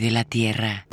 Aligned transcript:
de 0.00 0.10
la 0.10 0.24
Tierra. 0.24 0.86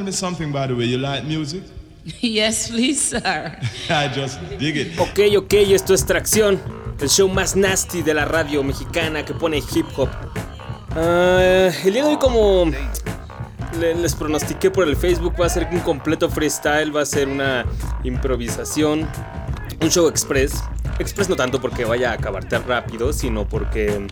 Tell 0.00 0.06
me 0.06 0.12
something, 0.12 0.50
by 0.52 0.66
the 0.66 0.74
way. 0.74 0.86
You 0.86 0.98
like 0.98 1.24
music? 1.26 1.62
Yes, 2.22 2.70
please, 2.70 2.98
sir. 3.10 3.56
I 3.90 4.08
just 4.08 4.40
dig 4.58 4.76
it. 4.76 4.98
Ok, 4.98 5.18
ok, 5.36 5.52
esto 5.74 5.92
es 5.92 6.04
Tracción, 6.06 6.58
el 6.98 7.08
show 7.10 7.28
más 7.28 7.54
nasty 7.56 8.02
de 8.02 8.14
la 8.14 8.24
radio 8.24 8.62
mexicana 8.62 9.22
que 9.24 9.34
pone 9.34 9.58
hip 9.58 9.86
hop. 9.96 10.08
Ah, 10.96 11.68
el 11.84 11.92
día 11.92 12.02
de 12.04 12.10
hoy 12.10 12.16
como 12.16 12.64
le- 13.78 13.94
les 13.94 14.14
pronostiqué 14.14 14.70
por 14.70 14.88
el 14.88 14.96
Facebook 14.96 15.34
va 15.38 15.46
a 15.46 15.50
ser 15.50 15.68
un 15.70 15.80
completo 15.80 16.30
freestyle, 16.30 16.94
va 16.96 17.02
a 17.02 17.06
ser 17.06 17.28
una 17.28 17.66
improvisación, 18.02 19.06
un 19.82 19.90
show 19.90 20.08
express. 20.08 20.54
Express 20.98 21.28
no 21.28 21.36
tanto 21.36 21.60
porque 21.60 21.84
vaya 21.84 22.10
a 22.12 22.14
acabar 22.14 22.44
tan 22.48 22.66
rápido, 22.66 23.12
sino 23.12 23.46
porque 23.46 24.06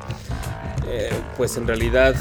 eh, 0.87 1.10
pues 1.38 1.56
en 1.56 1.66
realidad 1.66 2.15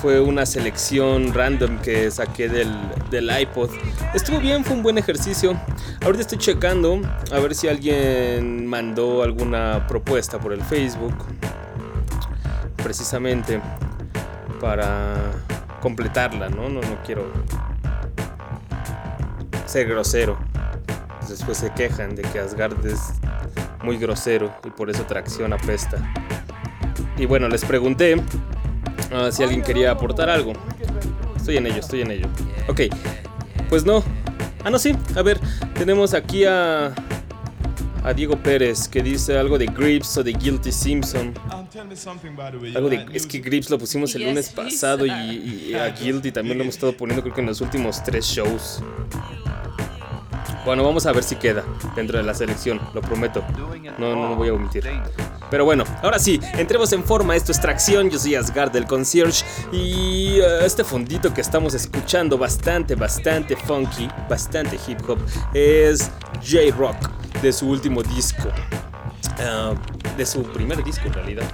fue 0.00 0.20
una 0.20 0.46
selección 0.46 1.32
random 1.32 1.78
que 1.78 2.10
saqué 2.10 2.48
del, 2.48 2.72
del 3.10 3.30
iPod. 3.40 3.70
Estuvo 4.14 4.38
bien, 4.38 4.64
fue 4.64 4.76
un 4.76 4.82
buen 4.82 4.98
ejercicio. 4.98 5.60
Ahorita 6.02 6.22
estoy 6.22 6.38
checando 6.38 7.00
a 7.32 7.38
ver 7.40 7.54
si 7.54 7.68
alguien 7.68 8.66
mandó 8.66 9.22
alguna 9.22 9.86
propuesta 9.86 10.38
por 10.38 10.52
el 10.52 10.62
Facebook. 10.62 11.14
Precisamente 12.76 13.60
para 14.60 15.16
completarla, 15.80 16.48
¿no? 16.48 16.68
No, 16.68 16.80
no 16.80 17.02
quiero 17.04 17.26
ser 19.66 19.88
grosero. 19.88 20.38
Después 21.28 21.58
se 21.58 21.70
quejan 21.70 22.14
de 22.14 22.22
que 22.22 22.38
Asgard 22.38 22.86
es 22.86 23.00
muy 23.82 23.98
grosero 23.98 24.54
y 24.64 24.70
por 24.70 24.90
eso 24.90 25.04
tracción 25.04 25.52
apesta. 25.52 25.98
Y 27.18 27.26
bueno, 27.26 27.48
les 27.48 27.64
pregunté 27.64 28.16
Ah, 29.12 29.30
si 29.30 29.42
alguien 29.42 29.62
quería 29.62 29.90
aportar 29.90 30.28
algo. 30.28 30.52
Estoy 31.36 31.56
en 31.58 31.66
ello, 31.66 31.78
estoy 31.78 32.02
en 32.02 32.10
ello. 32.10 32.26
Ok, 32.68 32.82
pues 33.68 33.84
no. 33.84 34.02
Ah, 34.64 34.70
no, 34.70 34.78
sí. 34.78 34.94
A 35.14 35.22
ver, 35.22 35.38
tenemos 35.74 36.14
aquí 36.14 36.44
a. 36.44 36.92
A 38.02 38.12
Diego 38.14 38.36
Pérez 38.40 38.86
que 38.86 39.02
dice 39.02 39.36
algo 39.36 39.58
de 39.58 39.66
Grips 39.66 40.16
o 40.18 40.22
de 40.22 40.32
Guilty 40.32 40.70
Simpson. 40.70 41.34
Algo 42.76 42.88
de. 42.88 43.04
Es 43.12 43.26
que? 43.26 43.40
Grips 43.40 43.68
lo 43.68 43.78
pusimos 43.78 44.14
el 44.14 44.22
lunes 44.24 44.50
pasado 44.50 45.04
y, 45.06 45.10
y 45.10 45.74
a 45.74 45.88
Guilty 45.88 46.30
también 46.30 46.58
lo 46.58 46.62
hemos 46.62 46.76
estado 46.76 46.96
poniendo, 46.96 47.22
creo 47.22 47.34
que 47.34 47.40
en 47.40 47.48
los 47.48 47.60
últimos 47.60 48.04
tres 48.04 48.26
shows. 48.26 48.80
Bueno, 50.66 50.82
vamos 50.82 51.06
a 51.06 51.12
ver 51.12 51.22
si 51.22 51.36
queda 51.36 51.62
dentro 51.94 52.18
de 52.18 52.24
la 52.24 52.34
selección, 52.34 52.80
lo 52.92 53.00
prometo. 53.00 53.40
No, 53.98 54.16
no 54.16 54.30
lo 54.30 54.34
voy 54.34 54.48
a 54.48 54.52
omitir. 54.52 54.84
Pero 55.48 55.64
bueno, 55.64 55.84
ahora 56.02 56.18
sí, 56.18 56.40
entremos 56.54 56.92
en 56.92 57.04
forma. 57.04 57.36
Esto 57.36 57.52
es 57.52 57.60
Tracción. 57.60 58.10
Yo 58.10 58.18
soy 58.18 58.34
Asgard 58.34 58.72
del 58.72 58.84
Concierge. 58.84 59.44
Y 59.70 60.40
eh, 60.40 60.66
este 60.66 60.82
fondito 60.82 61.32
que 61.32 61.40
estamos 61.40 61.72
escuchando, 61.74 62.36
bastante, 62.36 62.96
bastante 62.96 63.54
funky, 63.54 64.08
bastante 64.28 64.76
hip 64.88 64.98
hop, 65.08 65.20
es 65.54 66.10
J-Rock 66.44 67.10
de 67.40 67.52
su 67.52 67.70
último 67.70 68.02
disco. 68.02 68.48
Ah, 69.38 69.72
de 70.16 70.26
su 70.26 70.42
primer 70.42 70.82
disco 70.82 71.06
en 71.06 71.12
realidad. 71.12 71.44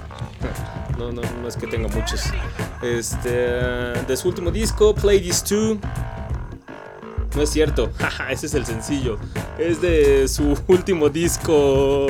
No, 0.97 1.11
no, 1.11 1.21
no 1.21 1.47
es 1.47 1.55
que 1.55 1.67
tenga 1.67 1.87
muchos. 1.87 2.23
Este, 2.81 3.29
de 3.29 4.17
su 4.17 4.29
último 4.29 4.49
disco, 4.49 4.95
Play 4.95 5.21
This 5.21 5.43
2. 5.47 5.77
No 7.35 7.41
es 7.41 7.49
cierto, 7.49 7.91
jaja, 7.97 8.31
ese 8.31 8.45
es 8.47 8.53
el 8.53 8.65
sencillo. 8.65 9.17
Es 9.57 9.81
de 9.81 10.27
su 10.27 10.57
último 10.67 11.09
disco, 11.09 12.07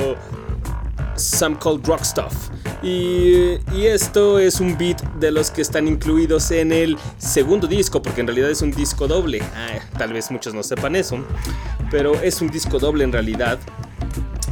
Some 1.15 1.57
Called 1.57 1.85
Rock 1.85 2.03
Stuff. 2.03 2.49
Y, 2.81 3.59
y 3.73 3.85
esto 3.85 4.39
es 4.39 4.59
un 4.59 4.77
beat 4.77 5.01
de 5.19 5.31
los 5.31 5.49
que 5.49 5.61
están 5.61 5.87
incluidos 5.87 6.51
en 6.51 6.73
el 6.73 6.97
segundo 7.17 7.65
disco, 7.65 8.01
porque 8.01 8.19
en 8.21 8.27
realidad 8.27 8.49
es 8.49 8.61
un 8.61 8.71
disco 8.71 9.07
doble. 9.07 9.41
Ah, 9.55 9.79
tal 9.97 10.11
vez 10.11 10.29
muchos 10.31 10.53
no 10.53 10.63
sepan 10.63 10.97
eso, 10.97 11.17
pero 11.89 12.13
es 12.15 12.41
un 12.41 12.49
disco 12.49 12.79
doble 12.79 13.05
en 13.05 13.13
realidad. 13.13 13.57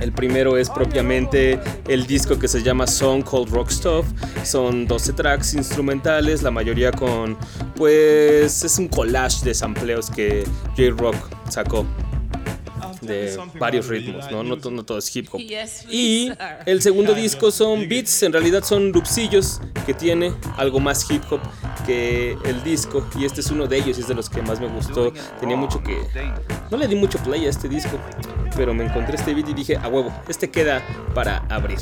El 0.01 0.11
primero 0.11 0.57
es 0.57 0.69
propiamente 0.69 1.59
el 1.87 2.07
disco 2.07 2.39
que 2.39 2.47
se 2.47 2.63
llama 2.63 2.87
Song 2.87 3.23
Called 3.23 3.49
Rock 3.49 3.69
Stuff. 3.69 4.05
Son 4.43 4.87
12 4.87 5.13
tracks 5.13 5.53
instrumentales, 5.53 6.41
la 6.41 6.49
mayoría 6.49 6.91
con, 6.91 7.37
pues, 7.75 8.63
es 8.63 8.79
un 8.79 8.87
collage 8.87 9.45
de 9.45 9.53
sampleos 9.53 10.09
que 10.09 10.43
J-Rock 10.75 11.15
sacó 11.49 11.85
de 13.01 13.37
varios 13.59 13.87
ritmos, 13.87 14.29
¿no? 14.31 14.43
No, 14.43 14.57
todo 14.57 14.97
es 14.97 15.15
hip 15.15 15.27
hop. 15.31 15.39
Y 15.89 16.31
el 16.65 16.81
segundo 16.81 17.13
disco 17.13 17.51
son 17.51 17.87
beats, 17.87 18.23
en 18.23 18.33
realidad 18.33 18.63
son 18.63 18.91
loopsillos 18.91 19.61
que 19.85 19.93
tiene 19.93 20.33
algo 20.57 20.79
más 20.79 21.09
hip 21.09 21.23
hop 21.31 21.39
que 21.85 22.37
el 22.43 22.63
disco. 22.63 23.05
Y 23.17 23.25
este 23.25 23.41
es 23.41 23.51
uno 23.51 23.67
de 23.67 23.77
ellos 23.77 23.97
es 23.97 24.07
de 24.07 24.13
los 24.13 24.29
que 24.29 24.41
más 24.41 24.59
me 24.59 24.67
gustó. 24.67 25.11
Tenía 25.39 25.55
mucho 25.55 25.81
que... 25.83 26.07
No 26.69 26.77
le 26.77 26.87
di 26.87 26.95
mucho 26.95 27.17
play 27.19 27.45
a 27.45 27.49
este 27.49 27.67
disco, 27.67 27.97
pero 28.55 28.73
me 28.73 28.85
encontré 28.85 29.15
este 29.15 29.33
beat 29.33 29.49
y 29.49 29.53
dije, 29.53 29.77
a 29.77 29.87
huevo, 29.87 30.13
este 30.27 30.49
queda 30.49 30.81
para 31.13 31.39
abrir. 31.49 31.79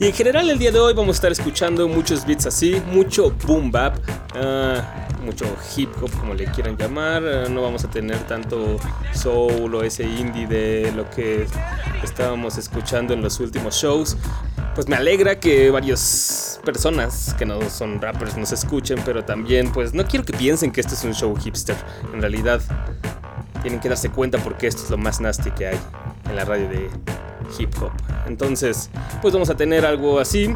Y 0.00 0.06
en 0.06 0.12
general 0.12 0.48
el 0.48 0.58
día 0.58 0.70
de 0.70 0.78
hoy 0.78 0.94
vamos 0.94 1.16
a 1.16 1.18
estar 1.18 1.32
escuchando 1.32 1.88
muchos 1.88 2.24
beats 2.24 2.46
así, 2.46 2.80
mucho 2.92 3.34
boom 3.46 3.72
bap, 3.72 3.96
ah, 4.36 5.07
mucho 5.20 5.44
hip 5.76 5.90
hop 6.00 6.10
como 6.18 6.34
le 6.34 6.46
quieran 6.46 6.76
llamar. 6.76 7.22
ah, 7.24 7.48
no 7.48 7.62
vamos 7.62 7.84
a 7.84 7.90
tener 7.90 8.18
tanto 8.20 8.78
soul 9.12 9.74
o 9.74 9.82
ese 9.82 10.04
indie 10.04 10.46
de 10.46 10.92
lo 10.94 11.08
que 11.10 11.46
estábamos 12.02 12.58
escuchando 12.58 13.14
en 13.14 13.22
los 13.22 13.40
últimos 13.40 13.74
shows. 13.74 14.16
Pues 14.74 14.88
me 14.88 14.96
alegra 14.96 15.40
que 15.40 15.70
varias 15.70 16.60
personas 16.64 17.34
que 17.38 17.44
no 17.44 17.68
son 17.68 18.00
rappers 18.00 18.36
nos 18.36 18.52
escuchen, 18.52 18.98
pero 19.04 19.24
también 19.24 19.72
pues 19.72 19.92
no 19.92 20.06
quiero 20.06 20.24
que 20.24 20.32
piensen 20.32 20.70
que 20.70 20.80
esto 20.80 20.94
es 20.94 21.04
un 21.04 21.14
show 21.14 21.34
hipster. 21.36 21.76
En 22.12 22.20
realidad 22.20 22.60
tienen 23.62 23.80
que 23.80 23.88
darse 23.88 24.10
cuenta 24.10 24.38
porque 24.38 24.66
esto 24.66 24.82
es 24.84 24.90
lo 24.90 24.98
más 24.98 25.20
nasty 25.20 25.50
que 25.50 25.68
hay 25.68 25.78
en 26.28 26.36
la 26.36 26.44
radio 26.44 26.68
de 26.68 26.90
hip 27.58 27.70
hop. 27.80 27.90
Entonces, 28.26 28.90
pues 29.22 29.32
vamos 29.32 29.50
a 29.50 29.56
tener 29.56 29.84
algo 29.86 30.18
así. 30.20 30.54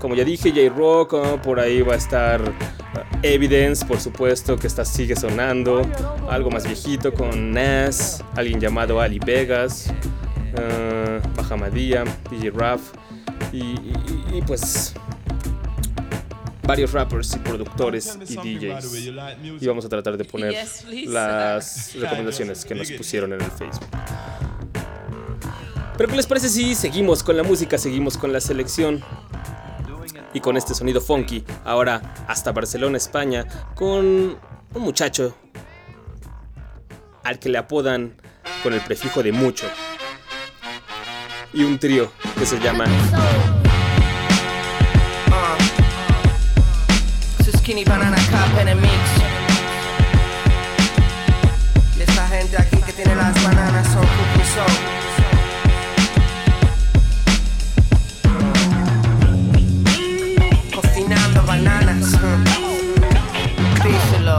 Como 0.00 0.14
ya 0.14 0.24
dije, 0.24 0.50
J-Rock, 0.50 1.40
por 1.42 1.60
ahí 1.60 1.82
va 1.82 1.94
a 1.94 1.96
estar 1.96 2.40
ah, 2.94 3.18
Evidence, 3.22 3.84
por 3.86 4.00
supuesto, 4.00 4.56
que 4.56 4.66
está, 4.66 4.84
sigue 4.84 5.16
sonando. 5.16 5.82
Algo 6.28 6.50
más 6.50 6.64
viejito 6.64 7.12
con 7.14 7.52
Nas, 7.52 8.22
alguien 8.36 8.60
llamado 8.60 9.00
Ali 9.00 9.18
Vegas, 9.18 9.92
ah, 10.58 11.20
Bajamadía, 11.36 12.04
DJ 12.30 12.50
Raf 12.50 12.80
y, 13.52 13.58
y- 13.58 14.24
y, 14.34 14.42
pues 14.42 14.94
varios 16.66 16.92
rappers 16.92 17.34
y 17.34 17.38
productores 17.38 18.18
y 18.28 18.36
DJs. 18.36 18.94
Y 19.60 19.66
vamos 19.66 19.84
a 19.84 19.88
tratar 19.88 20.16
de 20.16 20.24
poner 20.24 20.54
las 21.06 21.94
recomendaciones 22.00 22.64
que 22.64 22.74
nos 22.74 22.90
pusieron 22.92 23.32
en 23.32 23.40
el 23.42 23.50
Facebook. 23.50 23.88
Pero 25.96 26.08
¿qué 26.08 26.16
les 26.16 26.26
parece 26.26 26.48
si 26.48 26.74
seguimos 26.74 27.22
con 27.22 27.36
la 27.36 27.42
música, 27.42 27.78
seguimos 27.78 28.18
con 28.18 28.32
la 28.32 28.40
selección? 28.40 29.02
Y 30.32 30.40
con 30.40 30.56
este 30.56 30.74
sonido 30.74 31.00
funky, 31.00 31.44
ahora 31.64 32.26
hasta 32.26 32.50
Barcelona, 32.50 32.96
España, 32.96 33.46
con 33.76 34.36
un 34.74 34.82
muchacho 34.82 35.36
al 37.22 37.38
que 37.38 37.48
le 37.48 37.58
apodan 37.58 38.16
con 38.64 38.72
el 38.72 38.80
prefijo 38.80 39.22
de 39.22 39.30
mucho. 39.30 39.66
y 41.52 41.62
un 41.62 41.78
trío 41.78 42.10
que 42.36 42.44
se 42.44 42.58
llama 42.58 42.84
Skinny 47.64 47.84
Banana 47.84 48.18
Cup 48.30 48.58
en 48.60 48.68
el 48.68 48.76
mix. 48.76 48.92
Esta 51.98 52.28
gente 52.28 52.58
aquí 52.58 52.76
que 52.76 52.92
tiene 52.92 53.16
las 53.16 53.42
bananas 53.42 53.86
son 53.86 54.06
cookies. 54.06 54.58
Cocinando 60.74 61.42
bananas. 61.44 62.12
Díselo. 63.82 64.38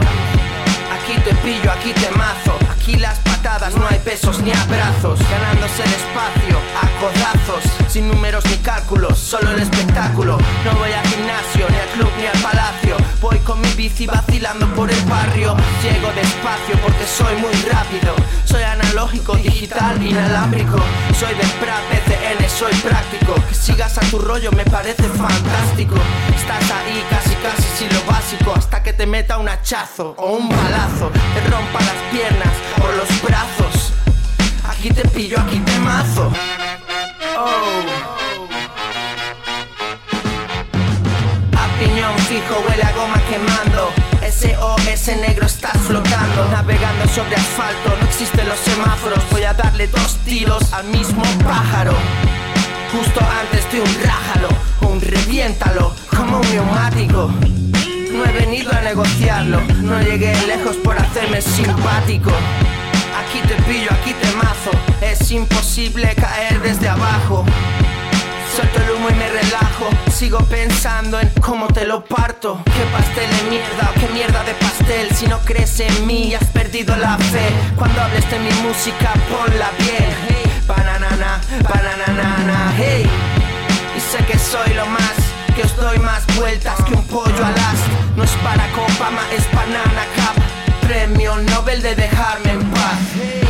Aquí 0.94 1.20
te 1.24 1.34
pillo, 1.44 1.72
aquí 1.72 1.94
te 1.94 2.12
mazo. 2.12 2.60
Aquí 2.70 2.98
las 2.98 3.18
patadas 3.22 3.76
no 3.76 3.88
hay 3.88 3.98
pesos 4.06 4.40
ni 4.42 4.52
abrazos. 4.52 5.20
Ganándose 5.32 5.82
el 5.82 5.94
espacio 5.94 6.60
a 6.80 6.88
codazos. 7.00 7.85
Sin 7.96 8.10
números 8.10 8.44
ni 8.52 8.58
cálculos, 8.58 9.18
solo 9.18 9.52
el 9.52 9.62
espectáculo. 9.62 10.38
No 10.66 10.80
voy 10.80 10.92
al 10.92 11.08
gimnasio, 11.08 11.66
ni 11.70 11.78
al 11.78 11.88
club, 11.96 12.12
ni 12.20 12.26
al 12.26 12.38
palacio. 12.40 12.98
Voy 13.22 13.40
con 13.40 13.62
mi 13.62 13.70
bici 13.70 14.06
vacilando 14.06 14.68
por 14.76 14.92
el 14.92 15.02
barrio. 15.06 15.56
Llego 15.82 16.12
despacio 16.12 16.76
porque 16.84 17.06
soy 17.08 17.38
muy 17.38 17.54
rápido. 17.72 18.14
Soy 18.44 18.64
analógico, 18.64 19.38
digital, 19.38 20.06
inalámbrico. 20.06 20.76
Soy 21.18 21.34
de 21.36 21.46
Prat, 21.62 21.80
PCN, 21.90 22.50
soy 22.50 22.74
práctico. 22.84 23.34
Que 23.48 23.56
sigas 23.56 23.98
a 23.98 24.02
tu 24.12 24.20
rollo 24.20 24.52
me 24.52 24.66
parece 24.66 25.04
fantástico. 25.04 25.96
Estás 26.36 26.70
ahí 26.72 27.02
casi 27.10 27.34
casi 27.36 27.78
sin 27.78 27.94
lo 27.96 28.04
básico. 28.12 28.54
Hasta 28.58 28.84
que 28.84 28.92
te 28.92 29.06
meta 29.06 29.38
un 29.38 29.48
hachazo 29.48 30.16
o 30.18 30.34
un 30.34 30.50
balazo. 30.50 31.12
Te 31.34 31.50
rompa 31.50 31.80
las 31.80 32.12
piernas 32.12 32.52
o 32.84 32.92
los 32.92 33.22
brazos. 33.22 33.94
Aquí 34.68 34.90
te 34.90 35.08
pillo, 35.08 35.40
aquí 35.40 35.60
te 35.60 35.80
mazo. 35.80 36.30
A 37.38 37.42
piñón 41.78 42.18
fijo 42.20 42.64
huele 42.66 42.84
a 42.84 42.92
goma 42.94 43.22
quemando. 43.30 43.92
SOS 44.22 45.18
negro 45.18 45.46
estás 45.46 45.78
flotando, 45.82 46.46
navegando 46.50 47.06
sobre 47.10 47.36
asfalto. 47.36 47.94
No 48.00 48.08
existen 48.08 48.48
los 48.48 48.60
semáforos. 48.60 49.20
Voy 49.32 49.44
a 49.44 49.54
darle 49.54 49.88
dos 49.88 50.18
tiros 50.24 50.72
al 50.72 50.86
mismo 50.86 51.24
pájaro. 51.44 51.92
Justo 52.94 53.20
antes 53.42 53.70
de 53.70 53.82
un 53.82 54.04
rájalo, 54.04 54.48
un 54.90 55.02
reviéntalo 55.02 55.94
como 56.16 56.38
un 56.38 56.50
neumático. 56.54 57.30
No 58.14 58.26
he 58.26 58.32
venido 58.32 58.72
a 58.72 58.80
negociarlo, 58.80 59.60
no 59.82 60.02
llegué 60.02 60.34
lejos 60.48 60.78
por 60.78 60.98
hacerme 60.98 61.42
simpático. 61.42 62.32
Aquí 63.36 63.48
te 63.50 63.62
pillo, 63.64 63.90
aquí 63.92 64.14
te 64.14 64.32
mazo, 64.38 64.72
es 65.02 65.30
imposible 65.30 66.16
caer 66.16 66.62
desde 66.62 66.88
abajo. 66.88 67.44
Suelto 68.56 68.82
el 68.82 68.92
humo 68.92 69.10
y 69.10 69.14
me 69.16 69.28
relajo, 69.28 69.90
sigo 70.10 70.38
pensando 70.46 71.20
en 71.20 71.30
cómo 71.42 71.68
te 71.68 71.86
lo 71.86 72.06
parto. 72.06 72.62
Qué 72.64 72.86
pastel 72.94 73.30
de 73.30 73.50
mierda 73.50 73.92
o 73.92 74.00
qué 74.00 74.08
mierda 74.14 74.42
de 74.46 74.54
pastel. 74.54 75.14
Si 75.14 75.28
no 75.28 75.40
crees 75.40 75.78
en 75.82 76.08
mí, 76.08 76.34
has 76.34 76.46
perdido 76.46 76.96
la 76.96 77.18
fe. 77.18 77.50
Cuando 77.76 78.04
hables 78.04 78.24
de 78.32 78.40
mi 78.40 78.52
música, 78.66 79.12
ponla 79.30 79.70
bien. 79.80 80.66
Bananana, 80.66 81.42
bananana, 81.62 82.74
hey. 82.78 83.06
Y 83.98 84.00
sé 84.00 84.24
que 84.24 84.40
soy 84.40 84.74
lo 84.76 84.86
más, 84.86 85.14
que 85.54 85.64
os 85.64 85.76
doy 85.76 86.00
más 86.00 86.26
vueltas 86.38 86.82
que 86.86 86.94
un 86.94 87.06
pollo 87.08 87.46
al 87.46 87.54
as. 87.54 88.16
No 88.16 88.24
es 88.24 88.32
para 88.46 88.64
Obama, 88.72 89.24
es 89.36 89.44
Banana 89.52 90.06
Cup. 90.16 90.45
Premio 90.96 91.36
Nobel 91.36 91.82
de 91.82 91.94
dejarme 91.94 92.52
en 92.52 92.72
paz. 92.72 93.45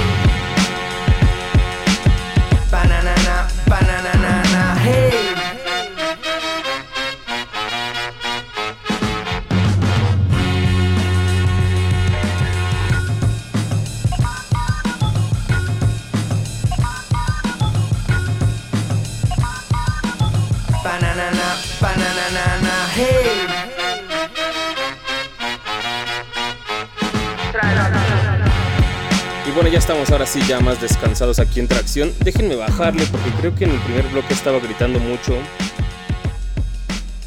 Bueno, 29.55 29.69
ya 29.69 29.79
estamos 29.79 30.11
ahora 30.11 30.25
sí 30.25 30.41
ya 30.47 30.59
más 30.59 30.81
descansados 30.81 31.39
aquí 31.39 31.61
en 31.61 31.69
tracción. 31.69 32.13
Déjenme 32.19 32.55
bajarle 32.55 33.05
porque 33.05 33.29
creo 33.39 33.55
que 33.55 33.63
en 33.63 33.71
el 33.71 33.79
primer 33.79 34.05
bloque 34.09 34.33
estaba 34.33 34.59
gritando 34.59 34.99
mucho. 34.99 35.33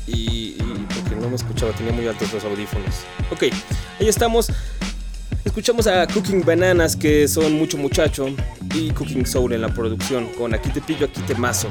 Y, 0.07 0.53
porque 0.95 1.17
no 1.17 1.31
me 1.31 1.37
escuchaba, 1.37 1.73
tenía 1.73 1.93
muy 1.93 2.07
altos 2.07 2.31
los 2.35 2.45
audífonos. 2.45 3.05
Ok, 3.31 3.45
ahí 3.99 4.09
estamos. 4.09 4.53
Escuchamos 5.59 5.89
a 5.89 6.07
Cooking 6.07 6.45
Bananas, 6.45 6.95
que 6.95 7.27
son 7.27 7.55
mucho 7.55 7.77
muchacho, 7.79 8.29
y 8.77 8.91
Cooking 8.91 9.27
Soul 9.27 9.55
en 9.55 9.63
la 9.63 9.75
producción, 9.75 10.29
con 10.39 10.55
Aquí 10.55 10.71
te 10.71 10.81
pillo, 10.81 11.07
aquí 11.07 11.21
te 11.23 11.35
mazo. 11.35 11.67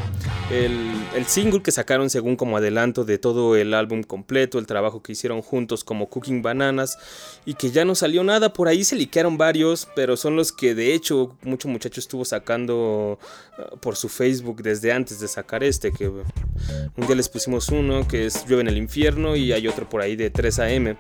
El, 0.51 0.92
el 1.16 1.25
single 1.25 1.62
que 1.62 1.72
sacaron 1.72 2.10
según 2.10 2.36
como 2.36 2.57
adelanto 2.57 3.06
de 3.06 3.18
todo 3.18 3.56
el 3.56 3.74
álbum 3.74 4.04
completo, 4.04 4.60
el 4.60 4.68
trabajo 4.68 5.01
que 5.01 5.13
hicieron 5.13 5.42
juntos 5.42 5.86
como 5.86 6.10
Cooking 6.10 6.42
Bananas, 6.42 6.98
y 7.45 7.54
que 7.54 7.71
ya 7.71 7.85
no 7.85 7.95
salió 7.95 8.26
nada, 8.26 8.52
por 8.52 8.68
ahí 8.68 8.83
se 8.83 8.97
liquearon 8.97 9.38
varios, 9.38 9.88
pero 9.95 10.18
son 10.18 10.35
los 10.35 10.52
que 10.52 10.76
de 10.76 10.94
hecho 10.94 11.38
mucho 11.44 11.69
muchacho 11.69 12.02
estuvo 12.02 12.26
sacando 12.26 13.18
uh, 13.57 13.78
por 13.78 13.95
su 13.95 14.09
Facebook 14.09 14.64
desde 14.64 14.92
antes 14.92 15.21
de 15.21 15.30
sacar 15.30 15.64
este, 15.64 15.94
que 15.94 16.09
un 16.09 17.07
día 17.07 17.16
les 17.16 17.30
pusimos 17.30 17.69
uno 17.69 18.06
que 18.06 18.26
es 18.26 18.45
Llueve 18.47 18.64
en 18.64 18.68
el 18.68 18.78
infierno, 18.78 19.38
y 19.38 19.54
hay 19.54 19.66
otro 19.66 19.88
por 19.88 20.02
ahí 20.02 20.18
de 20.18 20.30
3 20.30 20.59
AM. 20.59 20.97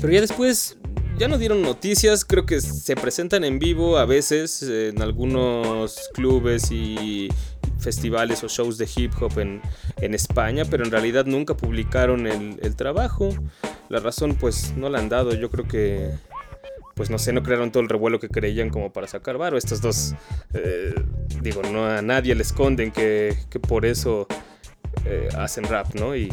Pero 0.00 0.12
ya 0.12 0.20
después 0.20 0.76
ya 1.22 1.28
no 1.28 1.38
dieron 1.38 1.62
noticias, 1.62 2.24
creo 2.24 2.46
que 2.46 2.60
se 2.60 2.96
presentan 2.96 3.44
en 3.44 3.60
vivo 3.60 3.96
a 3.96 4.04
veces 4.06 4.60
en 4.60 5.00
algunos 5.00 6.10
clubes 6.14 6.72
y 6.72 7.28
festivales 7.78 8.42
o 8.42 8.48
shows 8.48 8.76
de 8.76 8.88
hip 8.92 9.12
hop 9.20 9.38
en, 9.38 9.62
España, 10.00 10.64
pero 10.68 10.84
en 10.84 10.90
realidad 10.90 11.24
nunca 11.24 11.56
publicaron 11.56 12.26
el, 12.26 12.74
trabajo. 12.74 13.28
La 13.88 14.00
razón 14.00 14.34
pues 14.34 14.74
no 14.76 14.88
la 14.88 14.98
han 14.98 15.08
dado, 15.08 15.32
yo 15.32 15.48
creo 15.48 15.68
que 15.68 16.10
pues 16.96 17.08
no 17.08 17.20
sé, 17.20 17.32
no 17.32 17.44
crearon 17.44 17.70
todo 17.70 17.84
el 17.84 17.88
revuelo 17.88 18.18
que 18.18 18.28
creían 18.28 18.68
como 18.68 18.92
para 18.92 19.06
sacar 19.06 19.38
varo. 19.38 19.56
Estos 19.56 19.80
dos, 19.80 20.16
eh, 20.54 20.92
digo, 21.40 21.62
no 21.62 21.86
a 21.86 22.02
nadie 22.02 22.34
le 22.34 22.42
esconden 22.42 22.90
que, 22.90 23.36
que 23.48 23.60
por 23.60 23.86
eso 23.86 24.26
eh, 25.04 25.28
hacen 25.38 25.62
rap, 25.62 25.94
¿no? 25.94 26.16
Y, 26.16 26.32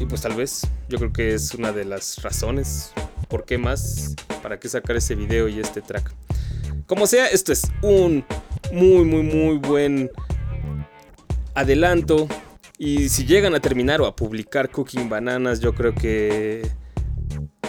y 0.00 0.06
pues 0.06 0.22
tal 0.22 0.34
vez 0.34 0.66
yo 0.88 0.98
creo 0.98 1.12
que 1.12 1.34
es 1.34 1.54
una 1.54 1.72
de 1.72 1.84
las 1.84 2.22
razones 2.22 2.92
por 3.28 3.44
qué 3.44 3.58
más, 3.58 4.14
para 4.42 4.58
qué 4.60 4.68
sacar 4.68 4.96
ese 4.96 5.14
video 5.14 5.48
y 5.48 5.58
este 5.60 5.80
track. 5.80 6.12
Como 6.86 7.06
sea, 7.06 7.28
esto 7.28 7.52
es 7.52 7.62
un 7.80 8.24
muy, 8.72 9.04
muy, 9.04 9.22
muy 9.22 9.56
buen 9.56 10.10
adelanto. 11.54 12.28
Y 12.78 13.08
si 13.08 13.24
llegan 13.24 13.54
a 13.54 13.60
terminar 13.60 14.00
o 14.00 14.06
a 14.06 14.16
publicar 14.16 14.70
Cooking 14.70 15.08
Bananas, 15.08 15.60
yo 15.60 15.74
creo 15.74 15.94
que. 15.94 16.68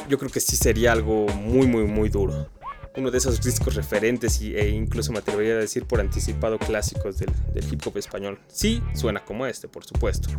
Yo 0.10 0.18
creo 0.18 0.30
que 0.30 0.42
sí 0.42 0.58
sería 0.58 0.92
algo 0.92 1.28
muy, 1.28 1.66
muy, 1.66 1.86
muy 1.86 2.10
duro. 2.10 2.50
Uno 2.98 3.10
de 3.10 3.18
esos 3.18 3.42
discos 3.42 3.76
referentes 3.76 4.42
y, 4.42 4.56
e 4.56 4.70
incluso 4.70 5.12
me 5.14 5.20
atrevería 5.20 5.54
a 5.54 5.58
decir 5.58 5.86
por 5.86 6.02
anticipado 6.02 6.60
clásicos 6.60 7.18
del, 7.18 7.32
del 7.54 7.64
hip 7.72 7.82
hop 7.88 7.98
español. 7.98 8.40
Sí, 8.48 8.84
suena 8.94 9.24
como 9.24 9.46
este, 9.46 9.68
por 9.68 9.86
supuesto. 9.86 10.30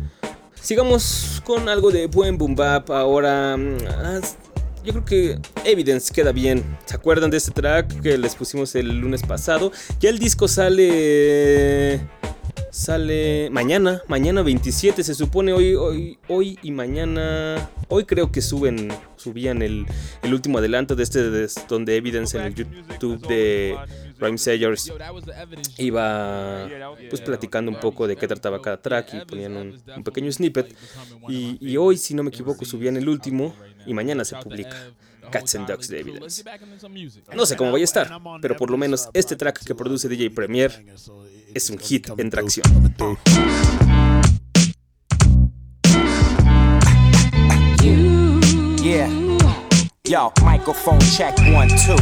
Sigamos 0.65 1.43
con 1.45 1.69
algo 1.69 1.91
de 1.91 2.07
buen 2.07 2.39
boom 2.39 2.55
bap. 2.55 2.89
Ahora, 2.89 3.55
yo 4.83 4.93
creo 4.93 5.05
que 5.05 5.39
Evidence 5.63 6.11
queda 6.11 6.31
bien. 6.31 6.63
¿Se 6.85 6.95
acuerdan 6.95 7.29
de 7.29 7.37
este 7.37 7.51
track 7.51 8.01
que 8.01 8.17
les 8.17 8.33
pusimos 8.33 8.73
el 8.73 8.99
lunes 8.99 9.21
pasado? 9.21 9.71
Ya 9.99 10.09
el 10.09 10.17
disco 10.17 10.47
sale. 10.47 12.01
Sale 12.71 13.49
mañana, 13.51 14.01
mañana 14.07 14.41
27. 14.41 15.03
Se 15.03 15.13
supone 15.13 15.53
hoy, 15.53 15.75
hoy, 15.75 16.17
hoy 16.27 16.57
y 16.63 16.71
mañana. 16.71 17.69
Hoy 17.87 18.05
creo 18.05 18.31
que 18.31 18.41
suben, 18.41 18.91
subían 19.17 19.61
el, 19.61 19.85
el 20.23 20.33
último 20.33 20.57
adelanto 20.57 20.95
de 20.95 21.03
este 21.03 21.29
de, 21.29 21.47
donde 21.69 21.95
Evidence 21.95 22.39
en 22.39 22.43
el 22.43 22.55
YouTube 22.55 23.25
de 23.27 23.77
Rhyme 24.19 24.37
Sayers 24.37 24.91
iba 25.77 26.67
pues 27.09 27.21
platicando 27.21 27.71
un 27.71 27.79
poco 27.79 28.07
de 28.07 28.15
qué 28.15 28.27
trataba 28.27 28.61
cada 28.61 28.81
track 28.81 29.13
y 29.13 29.25
ponían 29.25 29.55
un, 29.57 29.81
un 29.95 30.03
pequeño 30.03 30.31
snippet. 30.31 30.75
Y, 31.27 31.57
y 31.59 31.77
hoy, 31.77 31.97
si 31.97 32.13
no 32.13 32.23
me 32.23 32.29
equivoco, 32.29 32.65
subían 32.65 32.97
el 32.97 33.09
último 33.09 33.55
y 33.85 33.93
mañana 33.93 34.25
se 34.25 34.35
publica. 34.37 34.75
Cats 35.31 35.55
and 35.55 35.67
Dogs 35.67 35.87
de 35.87 35.99
Evidence. 35.99 36.43
No 37.35 37.45
sé 37.45 37.55
cómo 37.55 37.71
vaya 37.71 37.83
a 37.83 37.85
estar, 37.85 38.21
pero 38.41 38.55
por 38.55 38.69
lo 38.69 38.77
menos 38.77 39.09
este 39.13 39.35
track 39.35 39.63
que 39.63 39.75
produce 39.75 40.07
DJ 40.07 40.29
Premier 40.29 40.85
es 41.53 41.69
un 41.69 41.79
hit 41.79 42.07
en 42.17 42.29
tracción. 42.29 42.65
Yeah. 48.83 49.09
Yo, 50.03 50.31
microphone 50.43 50.99
check 50.99 51.35
one, 51.39 51.69
two. 51.69 51.95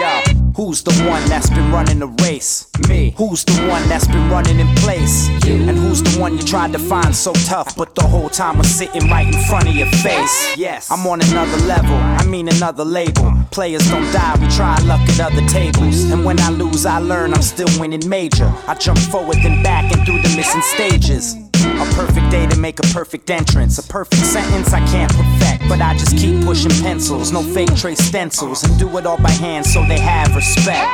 Yo. 0.00 0.45
Who's 0.56 0.82
the 0.82 0.92
one 1.04 1.22
that's 1.28 1.50
been 1.50 1.70
running 1.70 1.98
the 1.98 2.06
race? 2.24 2.66
Me. 2.88 3.12
Who's 3.18 3.44
the 3.44 3.68
one 3.68 3.86
that's 3.90 4.06
been 4.06 4.30
running 4.30 4.58
in 4.58 4.74
place? 4.76 5.28
You. 5.44 5.56
And 5.68 5.76
who's 5.76 6.02
the 6.02 6.18
one 6.18 6.38
you 6.38 6.42
tried 6.42 6.72
to 6.72 6.78
find 6.78 7.14
so 7.14 7.34
tough, 7.44 7.76
but 7.76 7.94
the 7.94 8.02
whole 8.02 8.30
time 8.30 8.56
was 8.56 8.74
sitting 8.74 9.10
right 9.10 9.26
in 9.26 9.38
front 9.48 9.68
of 9.68 9.74
your 9.74 9.86
face? 9.86 10.56
Yes. 10.56 10.90
I'm 10.90 11.06
on 11.06 11.20
another 11.20 11.58
level, 11.66 11.94
I 11.94 12.24
mean 12.24 12.48
another 12.48 12.86
label. 12.86 13.34
Players 13.50 13.86
don't 13.90 14.10
die, 14.12 14.34
we 14.40 14.48
try 14.48 14.78
luck 14.84 15.02
at 15.02 15.20
other 15.20 15.46
tables. 15.46 16.10
And 16.10 16.24
when 16.24 16.40
I 16.40 16.48
lose, 16.48 16.86
I 16.86 17.00
learn 17.00 17.34
I'm 17.34 17.42
still 17.42 17.68
winning 17.78 18.08
major. 18.08 18.50
I 18.66 18.76
jump 18.76 18.98
forward 18.98 19.36
then 19.42 19.62
back 19.62 19.92
and 19.92 20.06
through 20.06 20.22
the 20.22 20.34
missing 20.36 20.62
stages. 20.62 21.45
A 21.80 21.84
perfect 21.94 22.30
day 22.30 22.46
to 22.46 22.58
make 22.58 22.78
a 22.78 22.82
perfect 22.94 23.28
entrance. 23.28 23.78
A 23.78 23.82
perfect 23.82 24.24
sentence 24.24 24.72
I 24.72 24.80
can't 24.86 25.12
perfect, 25.12 25.68
but 25.68 25.80
I 25.80 25.92
just 25.94 26.16
keep 26.16 26.42
pushing 26.44 26.70
pencils. 26.82 27.32
No 27.32 27.42
fake 27.42 27.74
trace 27.76 27.98
stencils, 27.98 28.64
and 28.64 28.78
do 28.78 28.96
it 28.96 29.06
all 29.06 29.18
by 29.18 29.30
hand 29.30 29.66
so 29.66 29.84
they 29.86 29.98
have 29.98 30.34
respect. 30.34 30.90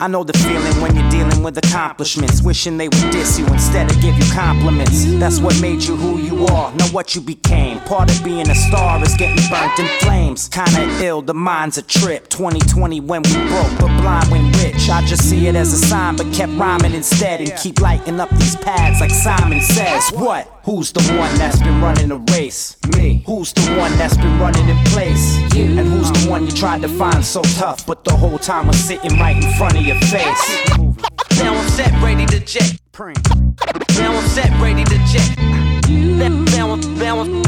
I 0.00 0.08
know 0.08 0.24
the 0.24 0.32
feeling 0.32 0.80
when 0.80 0.96
you're 0.96 1.10
dealing 1.10 1.42
with 1.42 1.58
accomplishments. 1.58 2.42
Wishing 2.42 2.78
they 2.78 2.88
would 2.88 3.10
diss 3.10 3.38
you 3.38 3.46
instead 3.48 3.90
of 3.90 4.00
give 4.00 4.16
you 4.16 4.24
compliments. 4.32 5.04
That's 5.18 5.40
what 5.40 5.60
made 5.60 5.82
you 5.82 5.96
who 5.96 6.18
you 6.18 6.46
are, 6.46 6.72
not 6.74 6.92
what 6.92 7.14
you 7.14 7.20
became. 7.20 7.80
Part 7.80 8.10
of 8.10 8.24
being 8.24 8.48
a 8.48 8.54
star 8.54 9.02
is 9.02 9.14
getting 9.16 9.44
burnt 9.50 9.78
in 9.78 9.86
flames. 10.00 10.48
Kinda 10.48 11.04
ill, 11.04 11.20
the 11.22 11.34
mind's 11.34 11.76
a 11.76 11.82
trip. 11.82 12.28
2020 12.28 13.00
when 13.00 13.22
we 13.22 13.34
broke, 13.48 13.78
but 13.78 14.00
blind 14.00 14.30
when 14.30 14.50
rich. 14.52 14.88
I 14.88 15.04
just 15.04 15.28
see 15.28 15.48
it 15.48 15.54
as 15.54 15.72
a 15.72 15.86
sign, 15.86 16.16
but 16.16 16.32
kept 16.32 16.52
rhyming 16.52 16.94
instead. 16.94 17.40
And 17.40 17.52
keep 17.58 17.80
lighting 17.80 18.20
up 18.20 18.30
these 18.30 18.56
pads 18.56 19.00
like 19.00 19.10
Simon 19.10 19.60
says. 19.60 20.12
What? 20.14 20.46
Who's 20.62 20.92
the 20.92 21.02
one 21.14 21.36
that's 21.38 21.58
been 21.58 21.80
running 21.80 22.08
the 22.08 22.18
race? 22.32 22.76
Me. 22.96 23.24
Who's 23.26 23.52
the 23.52 23.62
one 23.76 23.90
that's 23.98 24.16
been 24.16 24.38
running 24.38 24.68
in 24.68 24.76
place? 24.86 25.36
You. 25.54 25.64
And 25.64 25.88
who's 25.88 26.10
the 26.12 26.30
one 26.30 26.46
you 26.46 26.52
tried 26.52 26.82
to 26.82 26.88
find 26.88 27.24
so 27.24 27.42
tough, 27.42 27.84
but 27.84 28.04
the 28.04 28.14
whole 28.14 28.38
time 28.38 28.68
was 28.68 28.76
sitting 28.76 29.18
right 29.18 29.36
in 29.36 29.52
front 29.54 29.76
of 29.76 29.82
your 29.82 29.98
face? 30.02 30.68
Now 31.38 31.54
I'm 31.54 31.68
set, 31.68 31.90
ready 32.00 32.26
to 32.26 32.38
jet. 32.38 32.78
Now 32.96 34.16
I'm 34.16 34.28
set, 34.28 34.50
ready 34.62 34.84
to 34.84 34.98
jet. 35.06 35.36
Now 35.88 36.26
I'm, 36.26 36.44
now 36.44 36.70
I'm, 36.70 36.92
now 37.02 37.22
I'm, 37.22 37.42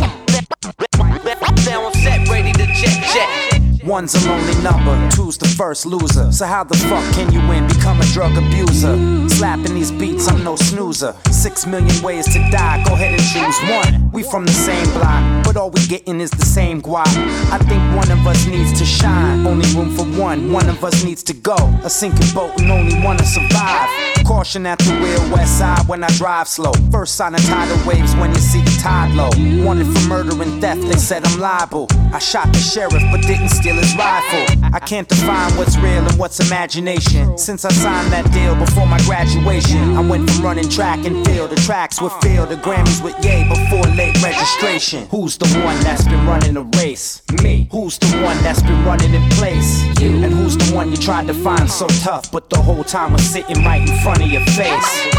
now 1.64 1.87
I'm 1.87 1.92
set, 1.92 2.28
ready 2.28 2.52
to 2.52 2.66
jet, 2.66 3.14
jet. 3.14 3.46
One's 3.87 4.16
a 4.16 4.28
lonely 4.28 4.62
number, 4.64 5.11
two's 5.14 5.38
the 5.38 5.47
first 5.47 5.87
loser. 5.87 6.33
So 6.33 6.45
how 6.45 6.64
the 6.64 6.76
fuck 6.76 7.05
can 7.14 7.33
you 7.33 7.38
win? 7.49 7.69
Become 7.69 8.00
a 8.00 8.05
drug 8.07 8.37
abuser. 8.37 8.97
Slapping 9.28 9.75
these 9.75 9.93
beats, 9.93 10.26
I'm 10.26 10.43
no 10.43 10.57
snoozer. 10.57 11.14
Six 11.31 11.66
million 11.66 12.02
ways 12.02 12.26
to 12.33 12.40
die, 12.50 12.83
go 12.85 12.95
ahead 12.95 13.14
and 13.14 13.23
choose 13.23 13.57
one. 13.71 14.11
We 14.11 14.25
from 14.25 14.45
the 14.45 14.52
same 14.52 14.87
block, 14.95 15.36
but 15.57 15.63
all 15.63 15.71
we 15.71 15.87
getting 15.87 16.21
is 16.21 16.31
the 16.31 16.45
same 16.45 16.83
guap. 16.83 17.09
I 17.51 17.59
think 17.59 17.81
one 17.97 18.11
of 18.11 18.27
us 18.27 18.47
needs 18.47 18.79
to 18.79 18.85
shine. 18.85 19.47
Only 19.47 19.67
room 19.75 19.91
for 19.97 20.05
one, 20.21 20.53
one 20.53 20.69
of 20.69 20.85
us 20.85 21.03
needs 21.03 21.23
to 21.25 21.33
go. 21.33 21.57
A 21.83 21.89
sinking 21.89 22.31
boat 22.35 22.61
and 22.61 22.71
only 22.71 23.01
one 23.03 23.17
to 23.17 23.25
survive. 23.25 23.89
Caution 24.27 24.67
at 24.67 24.79
the 24.81 24.93
wheel, 25.01 25.23
west 25.33 25.59
side 25.59 25.89
when 25.89 26.05
I 26.05 26.09
drive 26.19 26.49
slow. 26.49 26.73
First 26.91 27.15
sign 27.15 27.35
of 27.35 27.41
tidal 27.45 27.79
waves 27.87 28.15
when 28.17 28.31
you 28.35 28.41
see 28.41 28.61
the 28.61 28.77
tide 28.83 29.15
low. 29.15 29.31
Wanted 29.65 29.87
for 29.87 30.09
murder 30.09 30.43
and 30.43 30.61
theft, 30.61 30.83
they 30.83 30.99
said 30.99 31.25
I'm 31.25 31.41
liable. 31.41 31.87
I 32.13 32.19
shot 32.19 32.53
the 32.53 32.59
sheriff 32.59 33.03
but 33.11 33.23
didn't 33.23 33.49
steal 33.49 33.77
his 33.77 33.97
rifle. 33.97 34.47
I 34.75 34.81
can't 34.81 35.09
define 35.09 35.57
what's 35.57 35.77
real 35.79 36.05
and 36.07 36.19
what's 36.19 36.39
imagination. 36.41 37.39
Since 37.39 37.65
I 37.65 37.71
signed 37.71 38.13
that 38.13 38.31
deal 38.33 38.55
before 38.57 38.87
my 38.87 38.99
graduation, 39.05 39.97
I 39.97 40.01
went 40.01 40.29
from 40.29 40.45
running 40.45 40.69
track 40.69 41.07
and 41.07 41.25
field 41.27 41.51
to 41.51 41.57
tracks 41.65 42.03
with 42.03 42.13
field 42.21 42.51
to 42.51 42.57
Grammys 42.57 43.03
with 43.03 43.17
Yay 43.25 43.49
before 43.49 43.87
late 43.95 44.21
registration. 44.23 45.07
Who's 45.11 45.39
the 45.39 45.46
one 45.65 45.79
that's 45.81 46.05
been 46.05 46.26
running 46.26 46.55
the 46.55 46.65
race? 46.79 47.23
Me. 47.43 47.69
Who's 47.71 47.99
the 47.99 48.07
one 48.23 48.37
that's 48.43 48.62
been 48.62 48.85
running 48.85 49.15
in 49.15 49.29
place? 49.31 49.85
You. 50.00 50.25
And 50.25 50.33
who's 50.33 50.57
the 50.57 50.75
one 50.75 50.91
you 50.91 50.97
tried 50.97 51.26
to 51.26 51.35
find 51.35 51.71
so 51.71 51.87
tough, 52.03 52.31
but 52.33 52.50
the 52.50 52.61
whole 52.61 52.85
time 52.85 53.12
was 53.12 53.23
sitting 53.23 53.65
right 53.65 53.88
in 53.88 53.97
front 53.99 54.23
of 54.23 54.29
your 54.29 54.45
face? 54.47 55.15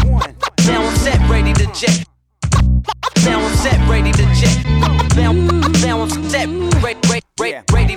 Now 0.66 0.82
I'm 0.84 0.96
set, 0.96 1.18
ready 1.30 1.52
to 1.54 1.66
jet. 1.72 2.04
Now 3.24 3.40
I'm 3.44 3.56
set, 3.56 3.88
ready 3.88 4.12
to 4.12 4.24
jet. 4.34 4.64
Now, 5.16 5.32
now 5.32 6.00
I'm 6.00 6.10
set, 6.30 6.48
ready, 6.82 7.00
ready, 7.08 7.22
ready, 7.38 7.62
ready, 7.72 7.96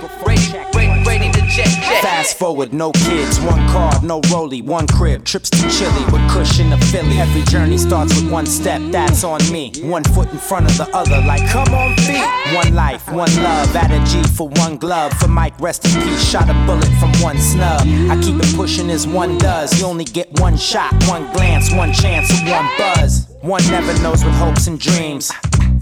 ready, 0.74 1.04
ready 1.06 1.32
to 1.32 1.40
jet. 1.48 1.68
Fast 2.02 2.38
forward, 2.38 2.72
no 2.72 2.92
kids, 2.92 3.40
one 3.40 3.66
car, 3.68 3.92
no 4.02 4.20
rollie, 4.22 4.62
one 4.62 4.86
crib, 4.86 5.24
trips 5.24 5.48
to 5.50 5.70
Chile 5.70 6.04
with 6.12 6.28
cushion 6.30 6.70
to 6.70 6.76
Philly. 6.86 7.18
Every 7.18 7.42
journey 7.42 7.78
starts 7.78 8.14
with 8.20 8.30
one 8.30 8.46
step, 8.46 8.80
that's 8.90 9.24
on 9.24 9.40
me. 9.50 9.72
One 9.82 10.04
foot 10.04 10.30
in 10.32 10.38
front 10.38 10.70
of 10.70 10.76
the 10.76 10.88
other, 10.94 11.20
like 11.26 11.48
come 11.48 11.72
on 11.74 11.96
feet. 11.98 12.54
One 12.54 12.74
life, 12.74 13.06
one 13.10 13.34
love, 13.36 13.74
at 13.76 13.90
a 13.90 14.04
G 14.10 14.22
for 14.24 14.48
one 14.56 14.76
glove. 14.76 15.12
For 15.14 15.28
Mike, 15.28 15.58
rest 15.60 15.84
in 15.84 16.02
peace, 16.02 16.28
shot 16.28 16.50
a 16.50 16.54
bullet 16.66 16.90
from 17.00 17.12
one 17.22 17.38
snub. 17.38 17.82
I 18.10 18.20
keep 18.22 18.36
it 18.36 18.54
pushing 18.56 18.90
as 18.90 19.06
one 19.06 19.38
does. 19.38 19.78
You 19.80 19.86
only 19.86 20.04
get 20.04 20.40
one 20.40 20.56
shot, 20.56 20.92
one 21.06 21.32
glance, 21.32 21.72
one 21.72 21.92
chance, 21.92 22.30
and 22.30 22.50
one 22.50 22.68
buzz. 22.76 23.31
One 23.42 23.60
never 23.72 23.92
knows 24.04 24.24
with 24.24 24.34
hopes 24.34 24.68
and 24.68 24.78
dreams. 24.78 25.32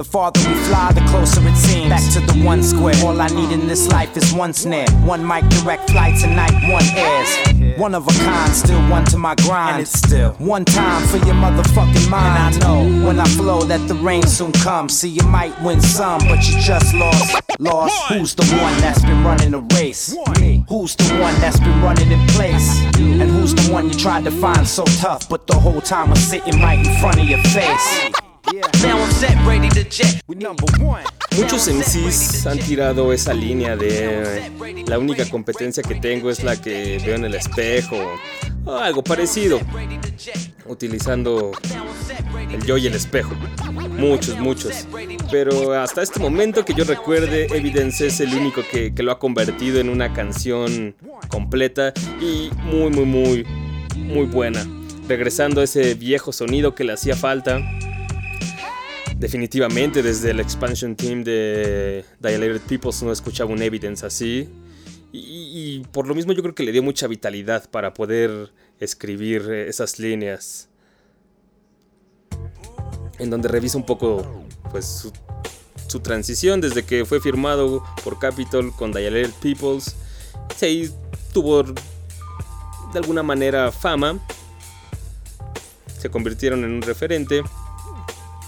The 0.00 0.04
farther 0.04 0.40
we 0.48 0.54
fly, 0.64 0.92
the 0.92 1.02
closer 1.10 1.46
it 1.46 1.54
seems. 1.56 1.90
Back 1.90 2.02
to 2.14 2.20
the 2.20 2.42
one 2.42 2.62
square. 2.62 2.94
All 3.04 3.20
I 3.20 3.26
need 3.26 3.52
in 3.52 3.68
this 3.68 3.86
life 3.88 4.16
is 4.16 4.32
one 4.32 4.54
snare. 4.54 4.90
One 5.04 5.26
mic, 5.26 5.46
direct 5.50 5.90
flight 5.90 6.18
tonight, 6.18 6.54
one 6.72 6.86
airs. 6.96 7.78
One 7.78 7.94
of 7.94 8.08
a 8.08 8.12
kind, 8.24 8.50
still 8.50 8.80
one 8.88 9.04
to 9.12 9.18
my 9.18 9.34
grind. 9.34 9.74
And 9.74 9.82
it's 9.82 9.92
still 9.92 10.32
one 10.38 10.64
time 10.64 11.06
for 11.08 11.18
your 11.18 11.34
motherfucking 11.34 12.08
mind. 12.08 12.56
And 12.56 12.64
I 12.64 12.66
know 12.66 13.06
when 13.06 13.20
I 13.20 13.26
flow 13.26 13.60
that 13.64 13.86
the 13.88 13.94
rain 13.96 14.22
soon 14.22 14.52
comes. 14.52 14.96
See, 14.96 15.10
you 15.10 15.22
might 15.24 15.52
win 15.60 15.82
some, 15.82 16.20
but 16.20 16.48
you 16.48 16.58
just 16.62 16.94
lost. 16.94 17.36
Lost. 17.58 18.10
Who's 18.10 18.34
the 18.34 18.46
one 18.56 18.80
that's 18.80 19.02
been 19.02 19.22
running 19.22 19.50
the 19.50 19.60
race? 19.76 20.16
Me. 20.40 20.64
Who's 20.70 20.96
the 20.96 21.12
one 21.20 21.38
that's 21.42 21.60
been 21.60 21.82
running 21.82 22.10
in 22.10 22.26
place? 22.28 22.80
And 22.96 23.30
who's 23.30 23.54
the 23.54 23.70
one 23.70 23.90
you 23.90 23.94
tried 23.94 24.24
to 24.24 24.30
find 24.30 24.66
so 24.66 24.86
tough, 24.96 25.28
but 25.28 25.46
the 25.46 25.60
whole 25.60 25.82
time 25.82 26.08
was 26.08 26.20
sitting 26.20 26.58
right 26.62 26.78
in 26.78 27.00
front 27.00 27.20
of 27.20 27.28
your 27.28 27.42
face? 27.42 28.10
Muchos 31.36 31.68
MCs 31.68 32.46
han 32.46 32.58
tirado 32.58 33.12
esa 33.12 33.32
línea 33.32 33.76
de 33.76 34.50
la 34.86 34.98
única 34.98 35.24
competencia 35.26 35.82
que 35.82 35.94
tengo 35.96 36.30
es 36.30 36.42
la 36.42 36.60
que 36.60 37.00
veo 37.04 37.14
en 37.14 37.24
el 37.24 37.34
espejo. 37.34 37.96
o 38.64 38.72
algo 38.72 39.02
parecido, 39.02 39.60
utilizando 40.66 41.52
el 42.50 42.64
yo 42.64 42.76
y 42.76 42.86
el 42.86 42.94
espejo. 42.94 43.34
Muchos, 43.90 44.38
muchos. 44.38 44.86
Pero 45.30 45.74
hasta 45.74 46.02
este 46.02 46.18
momento 46.18 46.64
que 46.64 46.74
yo 46.74 46.84
recuerde, 46.84 47.46
Evidence 47.56 48.06
es 48.06 48.20
el 48.20 48.34
único 48.34 48.62
que, 48.70 48.92
que 48.94 49.02
lo 49.02 49.12
ha 49.12 49.18
convertido 49.18 49.80
en 49.80 49.88
una 49.88 50.12
canción 50.12 50.96
completa 51.28 51.92
y 52.20 52.50
muy, 52.64 52.90
muy, 52.90 53.04
muy, 53.04 53.46
muy 53.96 54.26
buena. 54.26 54.66
Regresando 55.08 55.60
a 55.60 55.64
ese 55.64 55.94
viejo 55.94 56.32
sonido 56.32 56.74
que 56.74 56.84
le 56.84 56.92
hacía 56.92 57.16
falta 57.16 57.60
definitivamente 59.20 60.02
desde 60.02 60.30
el 60.30 60.40
expansion 60.40 60.96
team 60.96 61.22
de 61.22 62.04
Dilated 62.20 62.62
Peoples 62.62 63.02
no 63.02 63.12
escuchaba 63.12 63.52
un 63.52 63.62
evidence 63.62 64.04
así. 64.04 64.48
Y, 65.12 65.80
por 65.92 66.06
lo 66.06 66.14
mismo 66.14 66.32
yo 66.32 66.40
creo 66.42 66.54
que 66.54 66.62
le 66.62 66.72
dio 66.72 66.82
mucha 66.82 67.06
vitalidad 67.06 67.68
para 67.68 67.92
poder 67.92 68.52
escribir 68.78 69.50
esas 69.50 69.98
líneas. 69.98 70.68
En 73.18 73.28
donde 73.28 73.48
revisa 73.48 73.76
un 73.76 73.84
poco 73.84 74.44
pues 74.70 75.10
su, 75.88 76.00
transición 76.00 76.60
desde 76.60 76.84
que 76.84 77.04
fue 77.04 77.20
firmado 77.20 77.84
por 78.04 78.18
Capitol 78.18 78.72
con 78.74 78.92
Dilated 78.92 79.32
Peoples. 79.42 79.96
Sí, 80.56 80.90
tuvo 81.34 81.64
de 81.64 82.98
alguna 82.98 83.22
manera 83.22 83.70
fama. 83.70 84.18
Se 85.98 86.08
convirtieron 86.08 86.64
en 86.64 86.70
un 86.70 86.82
referente. 86.82 87.42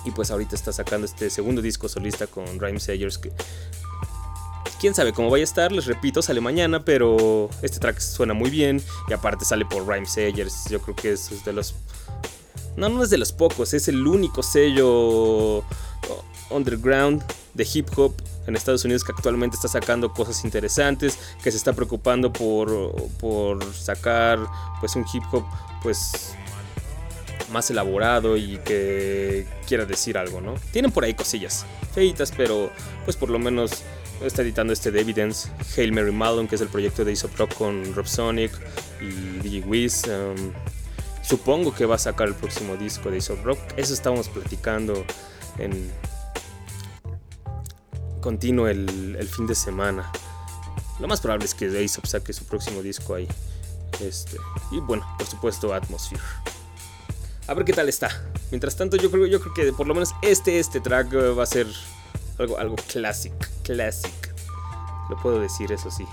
Y 0.04 0.10
pues 0.10 0.30
ahorita 0.30 0.54
está 0.54 0.72
sacando 0.72 1.06
este 1.06 1.30
segundo 1.30 1.62
disco 1.62 1.88
solista 1.88 2.26
con 2.26 2.58
Rhyme 2.58 2.80
Sayers 2.80 3.18
que 3.18 3.32
quién 4.80 4.94
sabe 4.94 5.12
cómo 5.12 5.30
vaya 5.30 5.42
a 5.42 5.44
estar, 5.44 5.70
les 5.70 5.86
repito, 5.86 6.22
sale 6.22 6.40
mañana, 6.40 6.84
pero 6.84 7.48
este 7.62 7.78
track 7.78 8.00
suena 8.00 8.34
muy 8.34 8.50
bien 8.50 8.82
y 9.08 9.12
aparte 9.12 9.44
sale 9.44 9.64
por 9.64 9.86
Rhyme 9.86 10.06
Sayers, 10.06 10.64
yo 10.68 10.80
creo 10.80 10.96
que 10.96 11.12
es 11.12 11.44
de 11.44 11.52
los 11.52 11.74
no, 12.76 12.88
no 12.88 13.02
es 13.02 13.10
de 13.10 13.18
los 13.18 13.32
pocos, 13.32 13.74
es 13.74 13.86
el 13.88 14.04
único 14.06 14.42
sello 14.42 15.62
underground 16.50 17.22
de 17.54 17.68
hip 17.72 17.88
hop 17.96 18.14
en 18.46 18.56
Estados 18.56 18.84
Unidos 18.84 19.04
que 19.04 19.12
actualmente 19.12 19.56
está 19.56 19.68
sacando 19.68 20.12
cosas 20.12 20.44
interesantes, 20.44 21.18
que 21.42 21.50
se 21.50 21.56
está 21.56 21.74
preocupando 21.74 22.32
por, 22.32 22.94
por 23.20 23.74
sacar 23.74 24.40
pues 24.80 24.96
un 24.96 25.04
hip 25.12 25.22
hop 25.30 25.44
pues 25.82 26.34
más 27.52 27.70
elaborado 27.70 28.36
y 28.36 28.58
que 28.64 29.46
quiera 29.66 29.84
decir 29.84 30.18
algo, 30.18 30.40
¿no? 30.40 30.54
Tienen 30.72 30.90
por 30.90 31.04
ahí 31.04 31.14
cosillas 31.14 31.66
feitas, 31.94 32.32
pero 32.32 32.70
pues 33.04 33.16
por 33.16 33.30
lo 33.30 33.38
menos 33.38 33.82
está 34.22 34.42
editando 34.42 34.72
este 34.72 34.90
de 34.90 35.00
Evidence, 35.00 35.50
Hail 35.76 35.92
Mary 35.92 36.12
Malone, 36.12 36.48
que 36.48 36.54
es 36.54 36.60
el 36.60 36.68
proyecto 36.68 37.04
de 37.04 37.12
Isop 37.12 37.36
Rock 37.36 37.54
con 37.54 37.94
Rob 37.94 38.06
Sonic 38.06 38.52
y 39.00 39.38
DJ 39.38 39.66
Wiz. 39.66 40.04
Um, 40.06 40.52
supongo 41.22 41.74
que 41.74 41.86
va 41.86 41.96
a 41.96 41.98
sacar 41.98 42.28
el 42.28 42.34
próximo 42.34 42.76
disco 42.76 43.10
de 43.10 43.18
Isop 43.18 43.44
Rock. 43.44 43.58
Eso 43.76 43.94
estábamos 43.94 44.28
platicando 44.28 45.04
en 45.58 45.90
continuo 48.20 48.68
el, 48.68 49.16
el 49.18 49.28
fin 49.28 49.46
de 49.46 49.54
semana. 49.54 50.10
Lo 51.00 51.08
más 51.08 51.20
probable 51.20 51.44
es 51.46 51.54
que 51.54 51.66
Aesop 51.66 52.06
saque 52.06 52.32
su 52.32 52.44
próximo 52.44 52.80
disco 52.80 53.14
ahí 53.14 53.26
Este, 54.00 54.36
y 54.70 54.78
bueno, 54.78 55.04
por 55.18 55.26
supuesto, 55.26 55.74
Atmosphere. 55.74 56.22
A 57.46 57.54
ver 57.54 57.64
qué 57.64 57.72
tal 57.72 57.88
está. 57.88 58.08
Mientras 58.50 58.76
tanto, 58.76 58.96
yo 58.96 59.10
creo, 59.10 59.26
yo 59.26 59.40
creo 59.40 59.54
que 59.54 59.72
por 59.72 59.86
lo 59.86 59.94
menos 59.94 60.14
este, 60.22 60.58
este 60.58 60.80
track 60.80 61.12
eh, 61.12 61.30
va 61.30 61.42
a 61.42 61.46
ser 61.46 61.66
algo, 62.38 62.58
algo 62.58 62.76
classic, 62.76 63.32
classic. 63.62 64.34
Lo 65.10 65.16
puedo 65.20 65.40
decir, 65.40 65.72
eso 65.72 65.90
sí. 65.90 66.06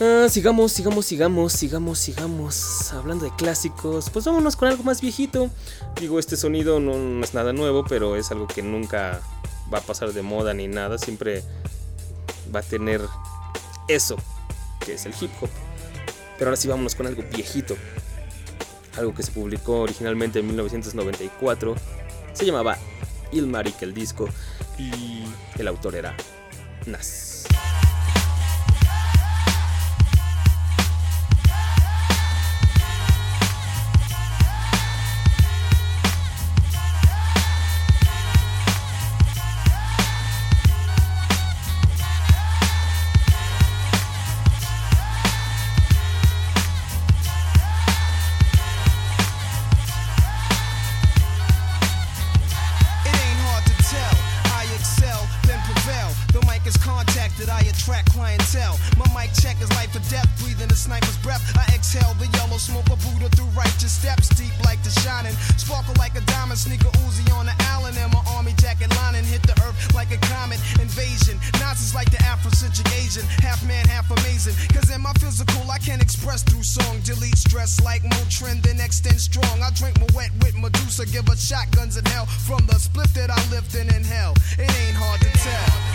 Ah, 0.00 0.28
sigamos, 0.30 0.72
sigamos, 0.72 1.04
sigamos, 1.06 1.52
sigamos, 1.52 1.98
sigamos. 1.98 2.92
Hablando 2.92 3.26
de 3.26 3.34
clásicos, 3.36 4.08
pues 4.10 4.24
vámonos 4.24 4.56
con 4.56 4.68
algo 4.68 4.82
más 4.82 5.00
viejito. 5.00 5.50
Digo, 6.00 6.18
este 6.18 6.36
sonido 6.36 6.80
no, 6.80 6.96
no 6.96 7.22
es 7.22 7.34
nada 7.34 7.52
nuevo, 7.52 7.84
pero 7.84 8.16
es 8.16 8.30
algo 8.30 8.46
que 8.46 8.62
nunca 8.62 9.20
va 9.72 9.78
a 9.78 9.82
pasar 9.82 10.12
de 10.12 10.22
moda 10.22 10.54
ni 10.54 10.68
nada. 10.68 10.96
Siempre 10.96 11.44
va 12.54 12.60
a 12.60 12.62
tener 12.62 13.02
eso, 13.88 14.16
que 14.84 14.94
es 14.94 15.04
el 15.04 15.12
hip 15.20 15.30
hop. 15.40 15.50
Pero 16.38 16.48
ahora 16.48 16.56
sí 16.56 16.66
vámonos 16.66 16.94
con 16.94 17.06
algo 17.06 17.22
viejito. 17.30 17.76
Algo 19.00 19.14
que 19.14 19.22
se 19.22 19.32
publicó 19.32 19.80
originalmente 19.80 20.40
en 20.40 20.46
1994. 20.46 21.74
Se 22.34 22.44
llamaba 22.44 22.76
Ilmarik 23.32 23.80
el 23.80 23.94
disco 23.94 24.28
y 24.76 25.24
el 25.58 25.68
autor 25.68 25.94
era 25.94 26.14
Nas. 26.84 27.29
Sparkle 65.70 65.94
like 66.02 66.16
a 66.16 66.20
diamond, 66.22 66.58
sneaker 66.58 66.90
Uzi 67.06 67.22
on 67.38 67.46
the 67.46 67.54
Allen, 67.70 67.94
and 67.96 68.12
my 68.12 68.18
army 68.34 68.52
jacket 68.58 68.90
lining 68.96 69.22
hit 69.22 69.40
the 69.44 69.54
earth 69.62 69.94
like 69.94 70.10
a 70.10 70.18
comet 70.26 70.58
invasion. 70.82 71.38
Nazis 71.62 71.94
like 71.94 72.10
the 72.10 72.16
Afrocentric 72.26 72.90
Asian, 72.98 73.22
half 73.38 73.64
man, 73.64 73.86
half 73.86 74.10
amazing. 74.10 74.54
Cause 74.74 74.90
in 74.90 75.00
my 75.00 75.12
physical, 75.22 75.70
I 75.70 75.78
can't 75.78 76.02
express 76.02 76.42
through 76.42 76.64
song. 76.64 76.98
Delete 77.04 77.38
stress 77.38 77.80
like 77.84 78.02
Motrin, 78.02 78.60
then 78.64 78.80
extend 78.80 79.20
strong. 79.20 79.62
I 79.62 79.70
drink 79.70 79.94
my 80.00 80.08
wet 80.12 80.32
with 80.42 80.56
Medusa, 80.58 81.06
give 81.06 81.28
her 81.28 81.36
shotguns 81.36 81.96
in 81.96 82.04
hell 82.06 82.26
from 82.26 82.66
the 82.66 82.74
split 82.74 83.14
that 83.14 83.30
I 83.30 83.38
lived 83.54 83.72
in 83.76 83.94
in 83.94 84.02
hell. 84.02 84.34
It 84.58 84.74
ain't 84.74 84.96
hard 84.98 85.20
to 85.20 85.30
tell. 85.38 85.89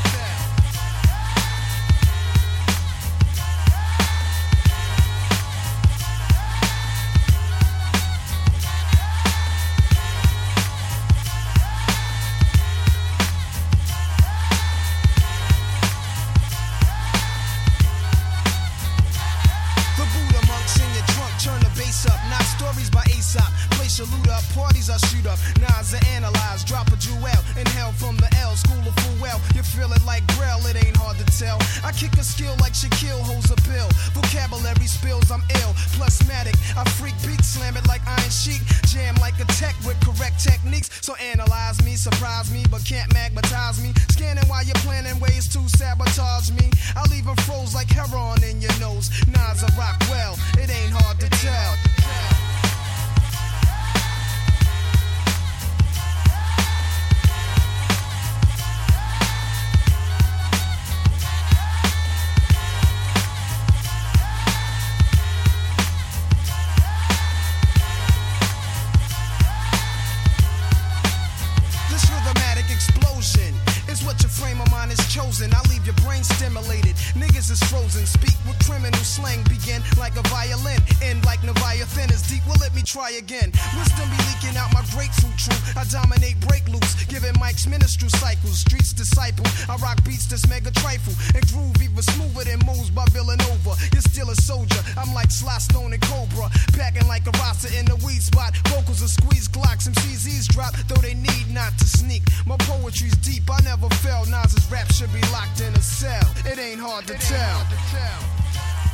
By. 92.96 93.06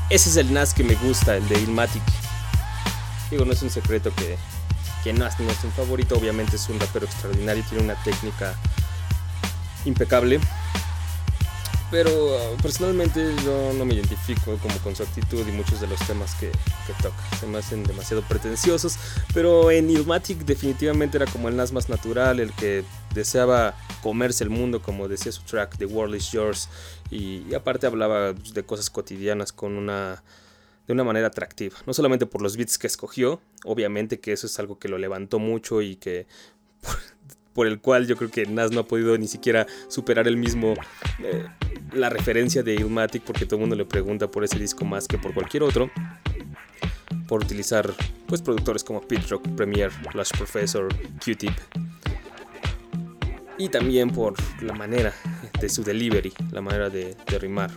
Ese 0.10 0.30
es 0.30 0.36
el 0.36 0.54
Nas 0.54 0.74
que 0.74 0.84
me 0.84 0.96
gusta, 0.96 1.38
el 1.38 1.48
de 1.48 1.60
Ilmatic. 1.62 2.04
Digo, 3.30 3.46
no 3.46 3.54
es 3.54 3.62
un 3.62 3.70
secreto 3.70 4.14
que, 4.14 4.38
que 5.04 5.14
Nas 5.14 5.40
no 5.40 5.50
es 5.50 5.64
un 5.64 5.72
favorito, 5.72 6.18
obviamente 6.18 6.58
es 6.58 6.68
un 6.68 6.80
rapero 6.80 7.06
extraordinario, 7.06 7.64
tiene 7.70 7.86
una 7.86 7.96
técnica 8.04 8.54
impecable. 9.86 10.40
Pero 11.92 12.40
personalmente 12.62 13.36
yo 13.44 13.74
no 13.78 13.84
me 13.84 13.94
identifico 13.94 14.58
como 14.58 14.76
con 14.78 14.96
su 14.96 15.04
actitud 15.04 15.46
y 15.46 15.52
muchos 15.52 15.82
de 15.82 15.88
los 15.88 16.00
temas 16.08 16.34
que, 16.36 16.50
toca. 17.04 17.38
Se 17.38 17.46
me 17.46 17.58
hacen 17.58 17.84
demasiado 17.84 18.24
pretenciosos. 18.24 18.98
Pero 19.34 19.70
en 19.72 19.90
Ilmatic 19.90 20.40
definitivamente 20.46 21.18
era 21.18 21.26
como 21.26 21.50
el 21.50 21.58
Nas 21.58 21.74
más 21.74 21.90
natural, 21.90 22.40
el 22.40 22.54
que 22.54 22.86
deseaba 23.14 23.76
comerse 24.02 24.46
el 24.46 24.50
mundo, 24.50 24.82
como 24.82 25.10
decía 25.10 25.34
su 25.34 25.42
track, 25.44 25.78
The 25.78 25.86
World 25.86 26.16
is 26.16 26.32
Yours. 26.32 26.70
Y, 27.10 27.46
y 27.50 27.54
aparte 27.56 27.88
hablaba 27.88 28.34
pues, 28.34 28.54
de 28.54 28.64
cosas 28.64 28.90
cotidianas 28.90 29.52
con 29.52 29.76
una 29.76 30.24
de 30.88 30.94
una 30.94 31.04
manera 31.04 31.28
atractiva. 31.28 31.78
No 31.86 31.94
solamente 31.94 32.26
por 32.26 32.42
los 32.42 32.58
beats 32.58 32.78
que 32.78 32.88
escogió, 32.88 33.42
obviamente 33.66 34.20
que 34.20 34.32
eso 34.32 34.48
es 34.48 34.58
algo 34.60 34.80
que 34.80 34.88
lo 34.88 34.98
levantó 34.98 35.40
mucho 35.40 35.82
y 35.82 35.96
que 35.96 36.26
por, 37.54 37.68
el 37.68 37.80
cual 37.80 38.08
yo 38.08 38.16
creo 38.16 38.30
que 38.30 38.46
Nas 38.46 38.72
no 38.72 38.82
ha 38.82 38.88
podido 38.88 39.18
ni 39.18 39.28
siquiera 39.28 39.68
superar 39.88 40.28
el 40.28 40.38
mismo 40.38 40.74
eh, 41.20 41.46
la 41.94 42.10
referencia 42.10 42.64
de 42.64 42.76
Illmatic 42.76 43.24
porque 43.24 43.46
todo 43.46 43.56
el 43.58 43.62
mundo 43.62 43.76
le 43.76 43.86
pregunta 43.86 44.30
por 44.30 44.44
ese 44.44 44.58
disco 44.60 44.86
más 44.86 45.08
que 45.08 45.18
por 45.18 45.34
cualquier 45.34 45.64
otro. 45.64 45.90
Por 47.28 47.44
utilizar 47.44 47.92
pues 48.28 48.42
productores 48.42 48.84
como 48.84 49.02
Pete 49.02 49.28
Rock, 49.28 49.48
Premiere, 49.56 49.92
Flash 50.12 50.32
Professor, 50.38 50.88
Q-Tip. 51.24 51.54
Y 53.58 53.70
también 53.70 54.10
por 54.10 54.34
la 54.62 54.74
manera 54.74 55.14
de 55.60 55.70
su 55.70 55.84
delivery, 55.84 56.34
la 56.52 56.62
manera 56.62 56.90
de, 56.90 57.16
de 57.30 57.40
rimar. 57.40 57.72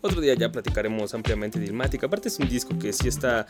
Otro 0.00 0.20
día 0.20 0.34
ya 0.34 0.52
platicaremos 0.52 1.14
ampliamente 1.14 1.58
de 1.58 1.66
Illmatic. 1.66 2.04
Aparte 2.04 2.28
es 2.28 2.38
un 2.38 2.48
disco 2.48 2.78
que 2.78 2.92
sí 2.92 3.08
está 3.08 3.46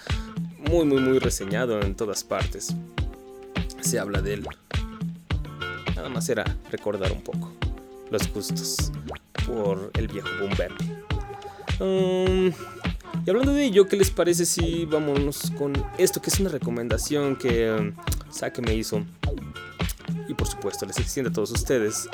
muy 0.71 0.85
muy 0.85 1.01
muy 1.01 1.19
reseñado 1.19 1.81
en 1.81 1.95
todas 1.95 2.25
partes. 2.25 2.75
Se 3.85 3.99
habla 3.99 4.23
de 4.23 4.33
él. 4.33 4.47
Nada 5.95 6.09
más 6.09 6.27
era 6.31 6.45
recordar 6.73 7.13
un 7.13 7.23
poco 7.23 7.53
los 8.11 8.33
gustos 8.33 8.91
por 9.47 9.91
el 9.95 10.09
viejo 10.09 10.29
boom. 10.41 10.53
Um, 11.81 12.53
y 13.27 13.31
hablando 13.31 13.53
de 13.53 13.67
ello, 13.67 13.87
¿qué 13.87 13.97
les 13.97 14.11
parece 14.11 14.47
si 14.47 14.87
vámonos 14.87 15.53
con 15.59 15.75
esto 15.99 16.23
que 16.23 16.31
es 16.31 16.41
una 16.41 16.49
recomendación 16.49 17.37
que 17.37 17.71
um, 17.71 17.93
Sake 18.31 18.63
me 18.63 18.75
hizo? 18.75 19.05
Y 20.29 20.35
por 20.35 20.49
supuesto 20.49 20.87
les 20.87 20.99
extiende 20.99 21.29
a 21.29 21.33
todos 21.35 21.51
ustedes. 21.51 22.09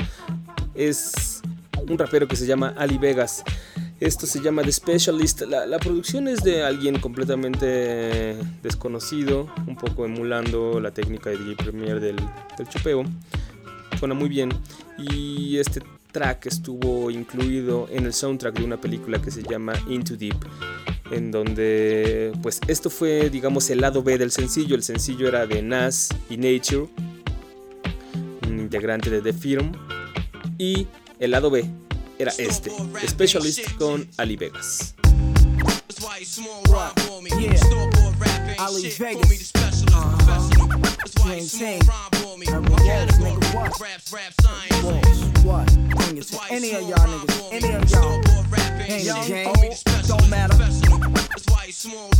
Es 0.75 1.41
un 1.89 1.97
rapero 1.97 2.27
que 2.27 2.35
se 2.35 2.47
llama 2.47 2.75
Ali 2.77 2.99
Vegas. 2.99 3.45
Esto 4.01 4.27
se 4.27 4.41
llama 4.41 4.63
The 4.63 4.73
Specialist. 4.73 5.43
La, 5.43 5.67
la, 5.67 5.79
producción 5.79 6.27
es 6.27 6.43
de 6.43 6.63
alguien 6.63 6.99
completamente 6.99 8.35
desconocido, 8.63 9.53
un 9.67 9.77
poco 9.77 10.07
emulando 10.07 10.81
la 10.81 10.91
técnica 10.91 11.29
de 11.29 11.37
DJ 11.37 11.57
Premier 11.57 12.01
del, 12.01 12.17
del 12.57 12.69
chopeo. 12.69 13.05
Suena 13.99 14.15
muy 14.15 14.31
bien. 14.31 14.49
Y 14.97 15.59
este 15.59 15.83
track 16.13 16.47
estuvo 16.47 17.11
incluido 17.11 17.89
en 17.91 18.07
el 18.07 18.15
soundtrack 18.15 18.59
de 18.59 18.65
una 18.65 18.81
película 18.81 19.21
que 19.21 19.31
se 19.31 19.43
llama 19.43 19.75
Into 19.89 20.17
Deep 20.17 20.37
en 21.11 21.31
donde 21.31 22.33
pues 22.43 22.61
esto 22.69 22.91
fue 22.91 23.31
digamos 23.31 23.71
el 23.71 23.81
lado 23.81 24.03
B 24.03 24.19
del 24.19 24.31
sencillo 24.31 24.75
el 24.75 24.83
sencillo 24.83 25.29
era 25.29 25.47
de 25.47 25.63
Nas 25.63 26.09
y 26.29 26.37
Nature 26.37 26.89
un 28.49 28.61
integrante 28.61 29.11
de 29.11 29.21
The 29.21 29.33
Firm 29.33 29.73
y 30.59 30.87
el 31.19 31.33
lado 31.33 31.51
B 31.51 31.65
era 32.21 32.33
este 32.37 32.71
Specialist 33.07 33.77
con 33.79 34.07
Ali 34.19 34.37
Vegas. 34.37 34.95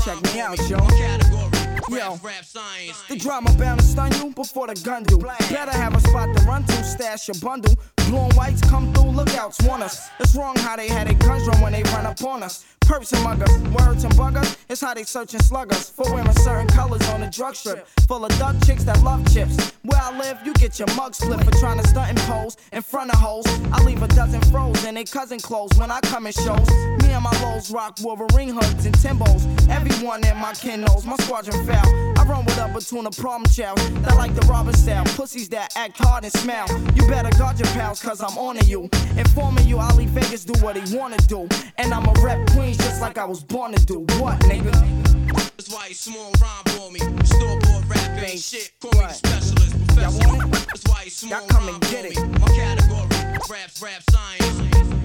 Check 0.03 0.23
me 0.23 0.41
out, 0.41 0.59
yo. 0.69 0.79
Yo, 1.91 2.21
the 3.09 3.17
drama 3.17 3.51
to 3.51 3.83
stun 3.83 4.13
you 4.13 4.33
before 4.33 4.69
the 4.69 4.81
gun 4.83 5.03
do. 5.03 5.19
Better 5.19 5.73
have 5.73 5.95
a 5.95 6.01
spot 6.01 6.35
to 6.37 6.45
run 6.45 6.65
to, 6.65 6.85
stash 6.85 7.29
your 7.29 7.39
bundle. 7.43 7.75
Blue 8.11 8.19
and 8.19 8.33
whites 8.33 8.61
come 8.63 8.93
through, 8.93 9.13
lookouts 9.13 9.63
want 9.63 9.85
us. 9.85 10.11
It's 10.19 10.35
wrong 10.35 10.57
how 10.57 10.75
they 10.75 10.89
had 10.89 11.09
a 11.09 11.15
guns 11.15 11.47
run 11.47 11.61
when 11.61 11.73
they 11.73 11.85
run 11.95 12.07
upon 12.07 12.43
us. 12.43 12.65
Perps 12.91 13.13
and 13.13 13.23
muggers, 13.23 13.57
words 13.73 14.03
and 14.03 14.13
buggers, 14.15 14.57
it's 14.69 14.81
how 14.81 14.93
they 14.93 15.05
search 15.05 15.33
and 15.35 15.45
slug. 15.45 15.73
For 15.73 16.13
wearing 16.13 16.33
certain 16.33 16.67
colors 16.67 17.09
on 17.11 17.21
the 17.21 17.29
drug 17.29 17.55
strip. 17.55 17.87
Full 18.09 18.25
of 18.25 18.37
duck 18.37 18.57
chicks 18.67 18.83
that 18.83 19.01
love 19.05 19.33
chips. 19.33 19.73
Where 19.83 20.01
I 20.03 20.19
live, 20.19 20.39
you 20.45 20.53
get 20.55 20.77
your 20.77 20.89
mug 20.97 21.15
split 21.15 21.39
for 21.45 21.53
trying 21.53 21.81
to 21.81 21.87
stunt 21.87 22.11
and 22.11 22.19
pose 22.21 22.57
in 22.73 22.83
front 22.83 23.13
of 23.13 23.21
hoes. 23.21 23.47
I 23.73 23.81
leave 23.85 24.03
a 24.03 24.09
dozen 24.09 24.41
froze 24.51 24.85
in 24.85 24.97
they 24.97 25.05
cousin 25.05 25.39
clothes 25.39 25.71
when 25.79 25.93
I 25.93 26.01
come 26.01 26.27
in 26.27 26.33
shows. 26.33 26.69
Me 27.03 27.11
and 27.11 27.23
my 27.23 27.31
lows 27.43 27.71
rock 27.71 27.99
Wolverine 28.03 28.49
hoods 28.49 28.85
and 28.85 28.95
Timbos. 28.97 29.47
Everyone 29.69 30.27
in 30.27 30.37
my 30.39 30.53
kin 30.55 30.81
knows 30.81 31.07
my 31.07 31.15
squadron 31.19 31.65
foul. 31.65 32.19
I 32.19 32.25
run 32.25 32.45
with 32.45 32.59
up 32.59 32.75
between 32.75 33.07
a 33.07 33.11
problem 33.13 33.49
child 33.53 33.79
that 34.03 34.17
like 34.17 34.35
the 34.35 34.45
robber 34.49 34.73
style. 34.73 35.05
Pussies 35.15 35.49
that 35.51 35.77
act 35.77 35.97
hard 35.97 36.25
and 36.25 36.33
smile. 36.33 36.67
You 36.97 37.07
better 37.07 37.31
guard 37.39 37.61
your 37.61 37.69
pals, 37.69 38.03
cause 38.03 38.21
I'm 38.21 38.37
on 38.37 38.57
to 38.57 38.65
you. 38.65 38.91
Informing 39.17 39.69
you, 39.69 39.79
I'll 39.79 39.97
Vegas 39.97 40.45
do 40.45 40.59
what 40.61 40.77
he 40.77 40.97
wanna 40.97 41.19
do. 41.29 41.49
And 41.79 41.95
I'm 41.95 42.07
a 42.07 42.13
rep 42.21 42.45
Queens 42.51 42.80
just 42.83 43.01
like 43.01 43.19
I 43.19 43.25
was 43.25 43.43
born 43.43 43.73
to 43.73 43.85
do. 43.87 44.01
What, 44.21 44.39
nigga? 44.41 44.73
That's 45.57 45.69
why 45.73 45.87
you 45.89 45.95
small 45.95 46.33
rhyme 46.41 46.65
for 46.69 46.91
me. 46.91 47.01
Store 47.25 47.59
bought 47.61 47.85
rap 47.89 48.23
ain't 48.23 48.41
shit. 48.41 48.73
Call 48.81 48.93
me 48.93 49.07
the 49.07 49.13
specialist. 49.13 49.87
Professor. 49.87 50.01
Y'all 50.01 50.39
want 50.39 50.55
it? 50.55 50.67
That's 50.69 50.85
why 50.89 51.03
you 51.05 51.11
small 51.11 51.39
Y'all 51.41 51.49
come 51.49 51.67
rhyme 51.67 51.75
and 51.75 51.83
get 51.83 52.15
for 52.15 52.21
it. 52.21 52.27
me. 52.27 52.39
My 52.39 52.49
category, 52.49 53.39
raps, 53.51 53.83
rap 53.83 54.03
science. 54.11 55.00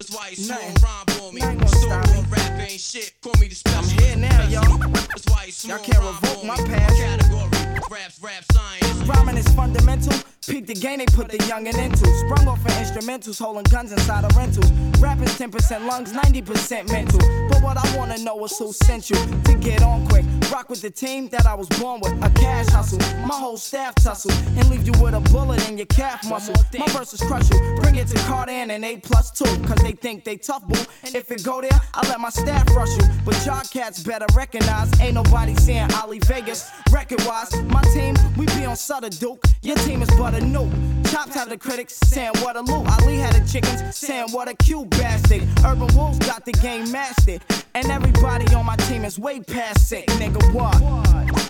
That's 0.00 0.16
why 0.16 0.32
small 0.32 0.56
Nothing. 0.56 0.82
rhyme 0.82 1.06
for 1.20 1.32
me. 1.32 1.40
Nothing 1.40 1.58
gonna 1.58 1.68
Store 1.68 2.02
stop 2.02 2.08
me. 2.08 2.22
bought 2.22 2.30
rap 2.38 2.60
ain't 2.70 2.80
shit. 2.80 3.12
Call 3.20 3.34
me 3.38 3.48
the 3.48 3.62
I'm 3.76 3.84
here 3.84 4.16
now, 4.16 4.48
y'all. 4.48 4.78
That's 4.78 5.26
why 5.28 5.50
small 5.50 5.76
Y'all 5.76 5.84
can't 5.84 5.98
revoke 6.02 6.44
my 6.44 6.56
past. 6.56 6.96
category, 6.96 7.48
raps, 7.90 8.18
rap 8.22 8.44
science. 8.50 9.08
Rhyming 9.08 9.36
is 9.36 9.48
fundamental. 9.48 10.14
Peak 10.48 10.66
the 10.66 10.74
game 10.74 10.98
they 11.00 11.06
put 11.06 11.28
the 11.28 11.36
youngin' 11.44 11.76
into. 11.76 12.06
Sprung 12.24 12.48
off 12.48 12.64
of 12.64 12.72
instrumentals, 12.80 13.38
holding 13.38 13.64
guns 13.64 13.92
inside 13.92 14.24
of 14.24 14.34
rentals. 14.36 14.70
Rappers 15.00 15.36
10% 15.36 15.86
lungs, 15.86 16.12
90% 16.14 16.90
mental. 16.90 17.20
But 17.50 17.62
what 17.62 17.76
I 17.76 17.96
wanna 17.98 18.16
know 18.18 18.42
is 18.46 18.56
who 18.56 18.72
sent 18.72 19.10
you 19.10 19.16
to 19.44 19.54
get 19.60 19.82
on 19.82 20.06
quick. 20.08 20.24
Rock 20.50 20.68
with 20.68 20.82
the 20.82 20.90
team 20.90 21.28
that 21.28 21.46
I 21.46 21.54
was 21.54 21.68
born 21.68 22.00
with. 22.00 22.12
A 22.24 22.30
cash 22.30 22.66
hustle, 22.68 22.98
my 23.26 23.34
whole 23.34 23.56
staff 23.56 23.94
tussle. 23.96 24.32
And 24.58 24.68
leave 24.68 24.86
you 24.86 24.92
with 25.02 25.14
a 25.14 25.20
bullet 25.20 25.68
in 25.68 25.76
your 25.76 25.86
calf 25.86 26.28
muscle. 26.28 26.54
My 26.76 26.86
verses 26.88 27.20
crush 27.20 27.48
you. 27.50 27.58
Bring 27.76 27.96
it 27.96 28.08
to 28.08 28.18
Carter 28.20 28.52
and 28.52 28.72
an 28.72 28.82
A 28.82 28.96
plus 28.96 29.30
two. 29.30 29.44
Cause 29.64 29.78
they 29.82 29.92
think 29.92 30.24
they 30.24 30.36
tough, 30.36 30.66
boo. 30.66 30.80
If 31.04 31.30
it 31.30 31.44
go 31.44 31.60
there, 31.60 31.80
I 31.94 32.08
let 32.08 32.20
my 32.20 32.30
staff 32.30 32.68
rush 32.74 32.96
you. 32.96 33.04
But 33.24 33.44
y'all 33.46 33.62
cats 33.62 34.02
better 34.02 34.26
recognize. 34.34 34.88
Ain't 35.00 35.14
nobody 35.14 35.54
saying 35.54 35.92
Ali 35.94 36.18
Vegas. 36.20 36.70
Record 36.90 37.24
wise, 37.24 37.54
my 37.64 37.82
team, 37.94 38.16
we 38.36 38.46
be 38.46 38.64
on 38.64 38.76
Sutter 38.76 39.10
Duke. 39.10 39.44
Your 39.62 39.76
team 39.76 40.02
is 40.02 40.10
but 40.18 40.34
a 40.34 40.40
new. 40.40 40.68
Chops 41.10 41.34
have 41.34 41.48
the 41.48 41.58
critics 41.58 41.98
saying 42.04 42.32
what 42.36 42.54
a 42.54 42.60
loot. 42.60 42.86
Ali 43.00 43.16
had 43.16 43.34
the 43.34 43.44
chickens 43.50 43.96
saying 43.96 44.28
what 44.30 44.48
a 44.48 44.54
cute 44.54 44.88
bastard. 44.90 45.42
Urban 45.64 45.88
Wolves 45.96 46.18
got 46.20 46.44
the 46.44 46.52
game 46.52 46.90
mastered. 46.92 47.42
And 47.74 47.86
everybody 47.90 48.46
on 48.54 48.64
my 48.64 48.76
team 48.76 49.04
is 49.04 49.18
way 49.18 49.40
past 49.40 49.88
sick. 49.88 50.06
Nigga, 50.20 50.40
what? 50.54 50.78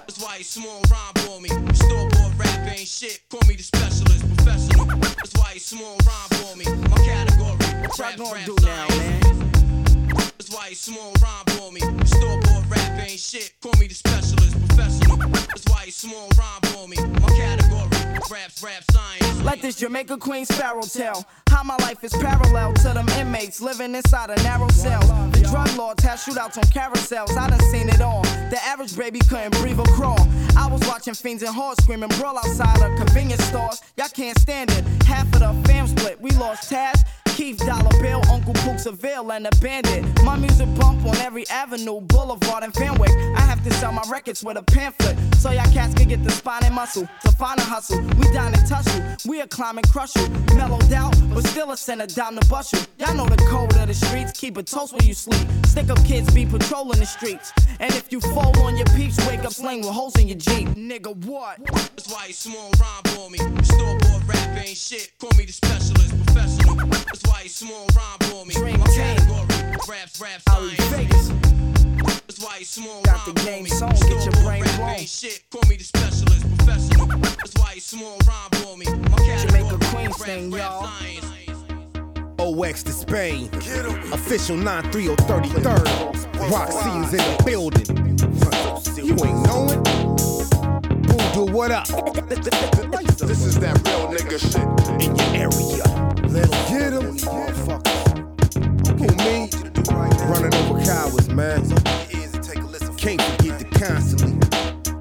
That's 0.07 0.18
why 0.23 0.37
you 0.37 0.44
small 0.44 0.81
rhyme 0.90 1.14
for 1.27 1.40
me. 1.40 1.49
Store 1.75 2.09
bought 2.09 2.33
rap 2.38 2.68
ain't 2.68 2.88
shit. 2.88 3.20
Call 3.29 3.40
me 3.46 3.57
the 3.57 3.62
specialist, 3.62 4.25
professional. 4.35 4.87
That's 4.87 5.35
why 5.37 5.53
you 5.53 5.61
small 5.61 5.96
rhyme 6.07 6.29
for 6.40 6.57
me. 6.57 6.64
My 6.88 6.96
category, 7.05 7.57
What 7.87 7.99
rap, 7.99 8.16
gonna 8.16 8.35
rap 8.35 8.46
do 8.46 8.57
now, 8.62 8.88
man? 8.88 9.20
That's 10.38 10.51
why 10.51 10.68
you 10.68 10.75
small 10.75 11.12
rhyme 11.23 11.44
for 11.49 11.70
me. 11.70 11.81
Store 12.07 12.40
bought 12.40 12.64
rap 12.70 12.99
ain't 12.99 13.20
shit. 13.20 13.53
Call 13.61 13.73
me 13.79 13.88
the 13.88 13.94
specialist, 13.94 14.57
professional. 14.80 15.16
That's 15.16 15.64
why 15.68 15.84
you 15.84 15.92
small 15.92 16.28
rhyme 16.38 16.60
for 16.72 16.88
me. 16.88 16.96
My 17.20 17.28
category, 17.36 17.88
rap, 18.30 18.50
rap 18.62 18.84
science. 18.90 19.42
Like 19.42 19.62
this 19.62 19.76
Jamaica 19.76 20.18
Queen 20.18 20.44
Sparrow 20.44 20.82
tell 20.82 21.24
How 21.48 21.62
my 21.62 21.76
life 21.78 22.04
is 22.04 22.12
parallel 22.12 22.74
to 22.74 22.88
them 22.92 23.08
inmates 23.10 23.60
living 23.60 23.94
inside 23.94 24.30
a 24.30 24.42
narrow 24.42 24.68
cell. 24.68 25.00
The 25.30 25.40
drug 25.40 25.76
lords 25.76 26.02
have 26.04 26.18
shootouts 26.18 26.58
on 26.58 26.64
carousels. 26.64 27.36
I 27.36 27.50
done 27.50 27.60
seen 27.70 27.88
it 27.88 28.00
all. 28.00 28.22
The 28.50 28.58
average 28.64 28.96
baby 28.96 29.20
couldn't 29.28 29.56
breathe 29.60 29.78
or 29.78 29.86
crawl. 29.96 30.28
I 30.56 30.66
was 30.66 30.80
watching 30.86 31.14
fiends 31.14 31.42
and 31.42 31.54
whores 31.54 31.80
screaming 31.82 32.10
brawl 32.18 32.36
outside 32.36 32.82
of 32.82 32.96
convenience 32.98 33.44
stores. 33.44 33.82
Y'all 33.96 34.08
can't 34.08 34.38
stand 34.38 34.70
it. 34.72 34.84
Half 35.04 35.32
of 35.34 35.40
the 35.40 35.68
fam 35.68 35.86
split. 35.86 36.20
We 36.20 36.30
lost 36.32 36.70
Taz. 36.70 37.02
Keith 37.40 37.57
Dollar 37.57 38.03
Bill, 38.03 38.20
Uncle 38.31 38.53
Pook 38.53 38.79
Seville, 38.79 39.33
and 39.33 39.46
a 39.46 39.50
Bandit. 39.62 40.05
My 40.24 40.37
music 40.37 40.68
bump 40.74 41.07
on 41.07 41.16
every 41.16 41.48
avenue, 41.48 42.03
Boulevard, 42.03 42.64
and 42.64 42.74
Fenwick. 42.74 43.11
I 43.35 43.40
have 43.40 43.64
to 43.64 43.72
sell 43.72 43.92
my 43.92 44.03
records 44.11 44.44
with 44.44 44.59
a 44.59 44.62
pamphlet, 44.62 45.16
so 45.37 45.50
y'all 45.50 45.64
cats 45.72 45.94
can 45.94 46.07
get 46.07 46.22
the 46.22 46.31
spine 46.31 46.62
and 46.64 46.74
muscle 46.74 47.09
to 47.22 47.33
find 47.33 47.59
a 47.59 47.62
hustle. 47.62 47.98
We 48.18 48.31
down 48.31 48.53
and 48.53 48.68
tussle, 48.68 49.03
we 49.24 49.40
a 49.40 49.46
climb 49.46 49.79
and 49.79 49.88
crush 49.88 50.14
you. 50.16 50.29
Mellowed 50.55 50.92
out, 50.92 51.16
but 51.33 51.46
still 51.46 51.70
a 51.70 51.79
center 51.79 52.07
down 52.07 52.35
the 52.35 52.44
bus 52.50 52.74
you. 52.74 52.81
Y'all 52.98 53.14
know 53.14 53.24
the 53.24 53.38
code 53.48 53.74
of 53.74 53.88
the 53.88 53.94
streets, 53.94 54.38
keep 54.38 54.59
a 54.59 54.62
toast 54.62 54.92
when 54.92 55.07
you 55.07 55.14
sleep. 55.14 55.48
Stick 55.64 55.88
up 55.88 56.05
kids 56.05 56.31
be 56.35 56.44
patrolling 56.44 56.98
the 56.98 57.07
streets, 57.07 57.55
and 57.81 57.90
if 57.94 58.12
you 58.12 58.20
fall 58.20 58.53
on 58.61 58.76
your 58.76 58.87
peeps, 58.94 59.16
wake 59.26 59.46
up 59.46 59.55
slang 59.55 59.79
with 59.81 59.88
holes 59.88 60.14
in 60.18 60.29
your 60.29 60.37
Jeep. 60.37 60.68
Nigga, 60.76 61.16
what? 61.24 61.57
That's 61.64 62.12
why 62.12 62.26
you 62.26 62.35
small 62.35 62.70
rhyme 62.79 63.03
for 63.14 63.31
me. 63.31 63.38
Store 63.62 63.96
bought 64.00 64.29
rap 64.29 64.59
ain't 64.59 64.76
shit. 64.76 65.11
Call 65.18 65.31
me 65.38 65.46
the 65.46 65.53
specialist, 65.53 66.26
professional. 66.26 66.76
That's 66.76 67.22
why 67.26 67.29
you 67.42 67.48
small 67.48 67.86
rhyme 67.96 68.18
for 68.30 68.44
me. 68.46 68.54
Dream 68.54 68.78
My 68.80 68.86
team. 68.86 69.16
category, 69.16 69.46
raps, 69.88 70.20
rap 70.20 70.40
Ali 70.52 70.74
science. 70.76 71.28
Vegas. 71.28 71.28
That's 72.26 72.40
why 72.40 72.56
you 72.58 72.64
small 72.64 73.02
Got 73.02 73.24
the 73.26 73.32
game 73.44 73.64
for 73.66 73.86
me. 73.86 73.98
get 74.08 74.24
your 74.24 74.44
brain 74.44 74.62
rap 74.62 74.76
blown. 74.76 74.98
shit. 75.06 75.42
Call 75.50 75.62
me 75.68 75.76
the 75.76 75.84
specialist, 75.84 76.46
professional. 76.56 77.06
That's 77.06 77.54
why 77.58 77.72
you 77.74 77.80
small 77.80 78.16
rhyme 78.26 78.50
for 78.62 78.76
me. 78.76 78.86
My 78.86 79.18
category, 79.18 79.62
Jamaica 79.62 79.78
Queens 79.90 80.18
rap, 80.20 80.26
thing, 80.28 80.52
y'all. 80.52 80.86
science. 80.86 81.26
OX 82.38 82.82
to 82.84 82.92
Spain. 82.92 83.48
Official 84.12 84.56
93033rd. 84.56 86.50
Rock 86.50 86.72
scenes 86.72 87.12
in 87.12 87.18
the 87.18 87.42
building. 87.44 87.86
You 88.96 89.14
ain't 89.24 89.42
knowing. 89.46 89.82
Voodoo, 91.06 91.52
what 91.52 91.70
up? 91.70 91.86
This 92.28 93.44
is 93.44 93.58
that 93.60 93.76
real 93.86 94.08
nigga 94.08 94.38
shit. 94.40 95.06
In 95.06 95.14
your 95.16 95.50
area. 95.50 96.10
Let's 96.30 96.70
get 96.70 96.92
him. 96.92 97.18
Who 98.98 99.06
me? 99.24 99.50
Running 100.30 100.54
over 100.54 100.80
cowards, 100.84 101.28
man. 101.30 101.68
Can't 102.96 103.20
forget 103.20 103.58
the 103.58 103.66
constantly. 103.72 104.32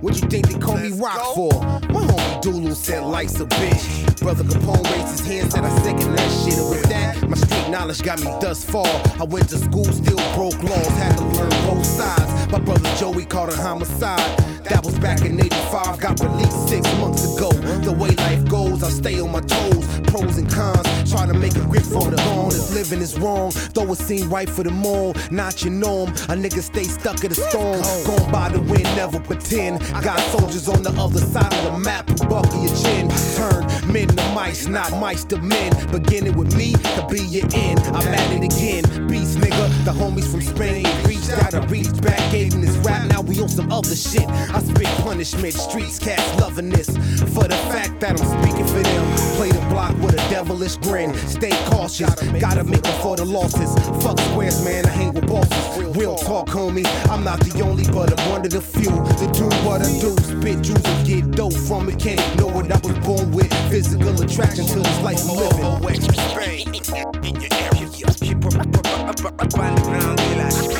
What 0.01 0.19
you 0.19 0.27
think 0.27 0.47
they 0.47 0.57
call 0.57 0.77
me 0.77 0.89
rock 0.91 1.35
for? 1.35 1.51
Dulu 2.41 2.73
said 2.73 3.04
life's 3.04 3.39
a 3.41 3.45
bitch. 3.45 4.17
Brother 4.21 4.43
Capone 4.43 4.84
raised 4.91 5.19
his 5.19 5.28
hand, 5.28 5.52
said 5.52 5.65
I 5.65 5.78
second 5.82 6.15
that 6.15 6.30
shit. 6.43 6.58
And 6.58 6.69
with 6.69 6.84
that, 6.84 7.28
my 7.28 7.36
street 7.36 7.69
knowledge 7.69 8.02
got 8.02 8.19
me 8.19 8.32
thus 8.39 8.63
far. 8.63 8.88
I 9.19 9.23
went 9.23 9.49
to 9.49 9.58
school, 9.58 9.86
still 9.86 10.17
broke 10.36 10.62
laws, 10.63 10.88
had 10.88 11.17
to 11.17 11.23
learn 11.25 11.49
both 11.67 11.86
sides. 11.86 12.52
My 12.52 12.60
brother 12.60 12.89
Joey 12.95 13.25
caught 13.25 13.52
a 13.52 13.58
homicide. 13.58 14.38
That 14.63 14.86
was 14.86 14.97
back 14.99 15.21
in 15.21 15.39
85, 15.39 15.99
got 15.99 16.19
released 16.19 16.69
six 16.69 16.86
months 16.99 17.36
ago. 17.36 17.49
The 17.82 17.91
way 17.91 18.12
life 18.12 18.47
goes, 18.47 18.84
I 18.84 18.89
stay 18.89 19.19
on 19.19 19.32
my 19.32 19.41
toes. 19.41 19.86
Pros 20.04 20.38
and 20.38 20.49
cons, 20.49 21.12
try 21.12 21.25
to 21.25 21.34
make 21.34 21.56
a 21.56 21.62
grip 21.62 21.84
for 21.84 22.10
the 22.10 22.17
long. 22.28 22.49
This 22.49 22.73
living 22.73 23.02
is 23.02 23.17
wrong, 23.19 23.52
though 23.73 23.91
it 23.91 23.97
seem 23.97 24.30
right 24.30 24.49
for 24.49 24.63
them 24.63 24.86
all. 24.86 25.15
Not 25.32 25.63
your 25.63 25.73
norm, 25.73 26.10
a 26.10 26.36
nigga 26.36 26.62
stay 26.62 26.84
stuck 26.84 27.23
in 27.23 27.30
the 27.30 27.36
storm. 27.36 27.82
Gone 28.06 28.32
by 28.32 28.49
the 28.49 28.62
wind, 28.62 28.84
never 28.95 29.19
pretend. 29.19 29.80
Got 30.04 30.19
soldiers 30.32 30.69
on 30.69 30.84
the 30.84 30.91
other 31.02 31.19
side 31.19 31.54
of 31.54 31.73
the 31.73 31.80
map 31.80 32.08
who 32.10 32.28
buckle 32.29 32.63
your 32.63 32.75
chin. 32.75 33.09
Turn 33.35 33.65
men 33.91 34.07
to 34.07 34.29
mice, 34.33 34.67
not 34.67 34.91
mice 34.99 35.23
to 35.25 35.37
men. 35.37 35.71
Beginning 35.91 36.37
with 36.37 36.55
me 36.55 36.73
to 36.73 37.07
be 37.09 37.21
your 37.21 37.47
end. 37.53 37.79
I'm 37.79 38.07
at 38.07 38.31
it 38.31 38.43
again. 38.43 39.07
Beast 39.07 39.37
nigga, 39.39 39.85
the 39.85 39.91
homies 39.91 40.29
from 40.31 40.41
Spain 40.41 40.85
and 41.31 41.71
reach. 41.71 41.89
back, 42.01 42.31
gave 42.31 42.53
him 42.53 42.61
this 42.61 42.75
rap. 42.77 43.07
Now 43.09 43.21
we 43.21 43.39
on 43.41 43.49
some 43.49 43.71
other 43.71 43.95
shit. 43.95 44.27
I 44.27 44.59
spit 44.61 44.87
punishment, 45.03 45.53
streets 45.53 45.99
cats 45.99 46.39
loving 46.39 46.69
this. 46.69 46.89
For 47.33 47.47
the 47.47 47.59
fact 47.71 47.99
that 48.01 48.19
I'm 48.19 48.41
speaking 48.41 48.65
for 48.67 48.79
them. 48.79 49.05
Play 49.37 49.51
the 49.51 49.65
block 49.69 49.95
with 50.01 50.13
a 50.13 50.29
devilish 50.29 50.77
grin. 50.77 51.13
Stay 51.27 51.51
cautious, 51.65 52.13
gotta 52.39 52.63
make 52.63 52.87
up 52.87 53.01
for 53.01 53.15
the 53.15 53.25
losses. 53.25 53.73
Fuck 54.03 54.19
squares, 54.19 54.63
man, 54.63 54.85
I 54.85 54.89
hang 54.89 55.13
with 55.13 55.27
bosses. 55.27 55.95
Real 55.95 56.15
talk, 56.15 56.47
homie. 56.47 56.85
I'm 57.09 57.23
not 57.23 57.39
the 57.41 57.61
only, 57.61 57.85
but 57.85 58.19
I'm 58.19 58.29
one 58.29 58.41
of 58.41 58.51
the 58.51 58.61
few 58.61 58.91
to 58.91 59.25
do 59.33 59.45
what 59.65 59.81
I 59.81 59.89
do. 59.99 60.15
Spit 60.23 60.61
juice 60.61 60.85
and 60.85 61.07
get 61.07 61.31
dope 61.31 61.53
from 61.53 61.89
it. 61.89 61.99
Can't 61.99 62.19
ignore 62.31 62.51
what 62.51 62.71
I 62.71 62.79
was 62.79 62.97
born 63.05 63.31
with. 63.31 63.51
Physical 63.69 64.21
attraction 64.21 64.65
to 64.65 64.79
this 64.79 65.01
life 65.01 65.23
we 65.25 65.37
living. 65.37 65.65
in 67.23 67.41
your 67.41 67.53
area. 67.53 67.79
Keep 68.19 68.45
up, 68.45 68.55
up, 68.55 68.87
up, 68.87 69.25
up, 69.25 69.43
up 69.43 69.49
they 69.49 70.35
like 70.35 70.55
airborne 70.55 70.78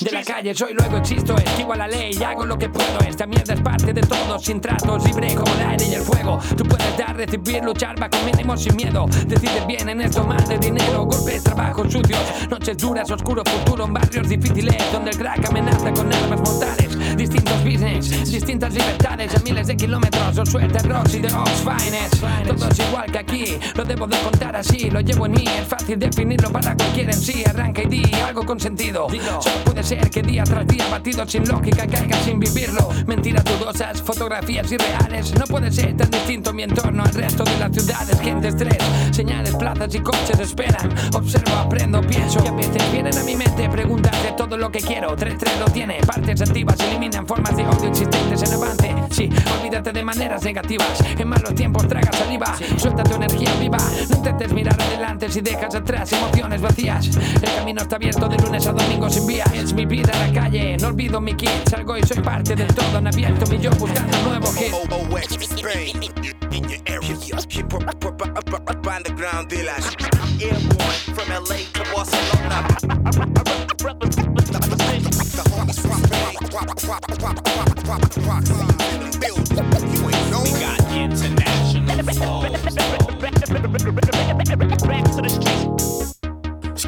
De 0.00 0.10
la 0.10 0.22
calle 0.22 0.54
soy, 0.54 0.72
luego 0.72 0.96
existo, 0.96 1.36
esquivo 1.36 1.74
a 1.74 1.76
la 1.76 1.86
ley, 1.86 2.14
hago 2.22 2.46
lo 2.46 2.56
que 2.56 2.68
puedo. 2.68 2.98
Esta 3.06 3.26
mierda 3.26 3.52
es 3.52 3.60
parte 3.60 3.92
de 3.92 4.00
todo, 4.00 4.38
sin 4.38 4.60
tratos, 4.60 5.04
libre 5.04 5.34
como 5.34 5.54
el 5.54 5.66
aire 5.68 5.86
y 5.86 5.94
el 5.94 6.02
fuego. 6.02 6.40
Tú 6.56 6.64
puedes 6.64 6.96
dar, 6.96 7.14
recibir, 7.14 7.62
luchar 7.62 7.98
bajo 8.00 8.24
mínimo 8.24 8.56
sin 8.56 8.74
miedo. 8.76 9.06
Decides 9.26 9.66
bien 9.66 9.88
en 9.88 10.00
esto, 10.00 10.24
más 10.24 10.48
de 10.48 10.56
dinero, 10.58 11.04
golpes, 11.04 11.44
trabajos 11.44 11.92
sucios, 11.92 12.20
noches 12.48 12.76
duras, 12.78 13.10
oscuro 13.10 13.42
futuro 13.44 13.84
en 13.84 13.92
barrios 13.92 14.28
difíciles, 14.28 14.76
donde 14.90 15.10
el 15.10 15.18
crack 15.18 15.46
amenaza 15.46 15.92
con 15.92 16.12
armas 16.12 16.40
mortales. 16.40 17.03
Distintos 17.16 17.64
business, 17.64 18.30
distintas 18.30 18.74
libertades 18.74 19.34
a 19.34 19.38
miles 19.40 19.66
de 19.68 19.76
kilómetros, 19.76 20.36
o 20.36 20.44
suerte 20.44 20.78
Roxy 20.80 21.20
de 21.20 21.32
Ox 21.32 21.50
Finest. 21.62 22.22
Todo 22.46 22.68
es 22.68 22.78
igual 22.78 23.10
que 23.10 23.18
aquí, 23.18 23.44
lo 23.74 23.84
debo 23.84 24.06
de 24.06 24.18
contar 24.18 24.56
así, 24.56 24.90
lo 24.90 25.00
llevo 25.00 25.26
en 25.26 25.32
mí, 25.32 25.44
es 25.46 25.66
fácil 25.66 25.98
definirlo 25.98 26.50
para 26.50 26.74
cualquiera 26.76 27.12
en 27.12 27.20
sí. 27.20 27.44
Arranca 27.48 27.82
y 27.82 27.86
di 27.86 28.02
algo 28.26 28.44
con 28.44 28.58
sentido. 28.60 29.06
Solo 29.08 29.64
puede 29.64 29.82
ser 29.82 30.10
que 30.10 30.22
día 30.22 30.44
tras 30.44 30.66
día, 30.66 30.86
batido 30.90 31.26
sin 31.26 31.48
lógica, 31.48 31.86
caiga 31.86 32.16
sin 32.24 32.38
vivirlo. 32.38 32.90
Mentiras 33.06 33.44
dudosas, 33.44 34.02
fotografías 34.02 34.70
irreales. 34.70 35.32
No 35.38 35.46
puede 35.46 35.70
ser 35.70 35.96
tan 35.96 36.10
distinto 36.10 36.52
mi 36.52 36.64
entorno 36.64 37.04
al 37.04 37.14
resto 37.14 37.44
de 37.44 37.56
las 37.58 37.72
ciudades. 37.72 38.20
Gente 38.20 38.48
estrés, 38.48 38.78
señales, 39.12 39.54
plazas 39.56 39.94
y 39.94 40.00
coches 40.00 40.38
esperan. 40.40 40.92
Observo, 41.14 41.54
aprendo, 41.56 42.00
pienso. 42.02 42.42
Y 42.44 42.48
a 42.48 42.52
veces 42.52 42.92
vienen 42.92 43.16
a 43.16 43.22
mi 43.22 43.36
mente 43.36 43.68
preguntas 43.68 44.20
de 44.22 44.32
todo 44.32 44.56
lo 44.56 44.70
que 44.70 44.80
quiero. 44.80 45.16
3-3 45.16 45.58
lo 45.60 45.66
tiene, 45.66 45.98
partes 46.06 46.42
activas 46.42 46.76
eliminan 47.04 47.26
formas 47.26 47.54
de 47.56 47.66
odio 47.66 47.88
existentes 47.90 48.42
en 48.42 48.54
avance. 48.54 48.94
Sí, 49.10 49.28
olvídate 49.58 49.92
de 49.92 50.02
maneras 50.02 50.42
negativas. 50.42 51.00
En 51.18 51.28
malos 51.28 51.54
tiempos 51.54 51.86
traga 51.86 52.10
saliva. 52.12 52.56
Suelta 52.78 53.02
tu 53.02 53.14
energía 53.16 53.52
viva. 53.60 53.76
No 54.08 54.16
intentes 54.16 54.52
mirar 54.52 54.80
adelante 54.80 55.28
si 55.30 55.40
dejas 55.42 55.74
atrás 55.74 56.10
emociones 56.12 56.62
vacías. 56.62 57.10
El 57.42 57.54
camino 57.56 57.82
está 57.82 57.96
abierto 57.96 58.26
de 58.28 58.38
lunes 58.38 58.66
a 58.66 58.72
domingo 58.72 59.10
sin 59.10 59.26
vía. 59.26 59.44
Es 59.52 59.74
mi 59.74 59.84
vida 59.84 60.12
en 60.14 60.34
la 60.34 60.40
calle. 60.40 60.76
No 60.78 60.88
olvido 60.88 61.20
mi 61.20 61.34
kit. 61.34 61.68
Salgo 61.68 61.98
y 61.98 62.02
soy 62.04 62.22
parte 62.22 62.56
del 62.56 62.68
todo. 62.68 62.98
En 62.98 63.06
abierto 63.06 63.50
mi 63.50 63.58
yo 63.58 63.70
buscando 63.72 64.16
un 64.18 64.24
nuevo 64.24 64.46
hit. 64.52 64.72
from 71.14 71.28
LA 71.28 71.58
to 71.72 71.84
Barcelona. 71.94 72.66
International 80.94 82.04
flows. 82.12 82.74
Back 83.20 83.34
to 85.04 85.22
the 85.22 85.43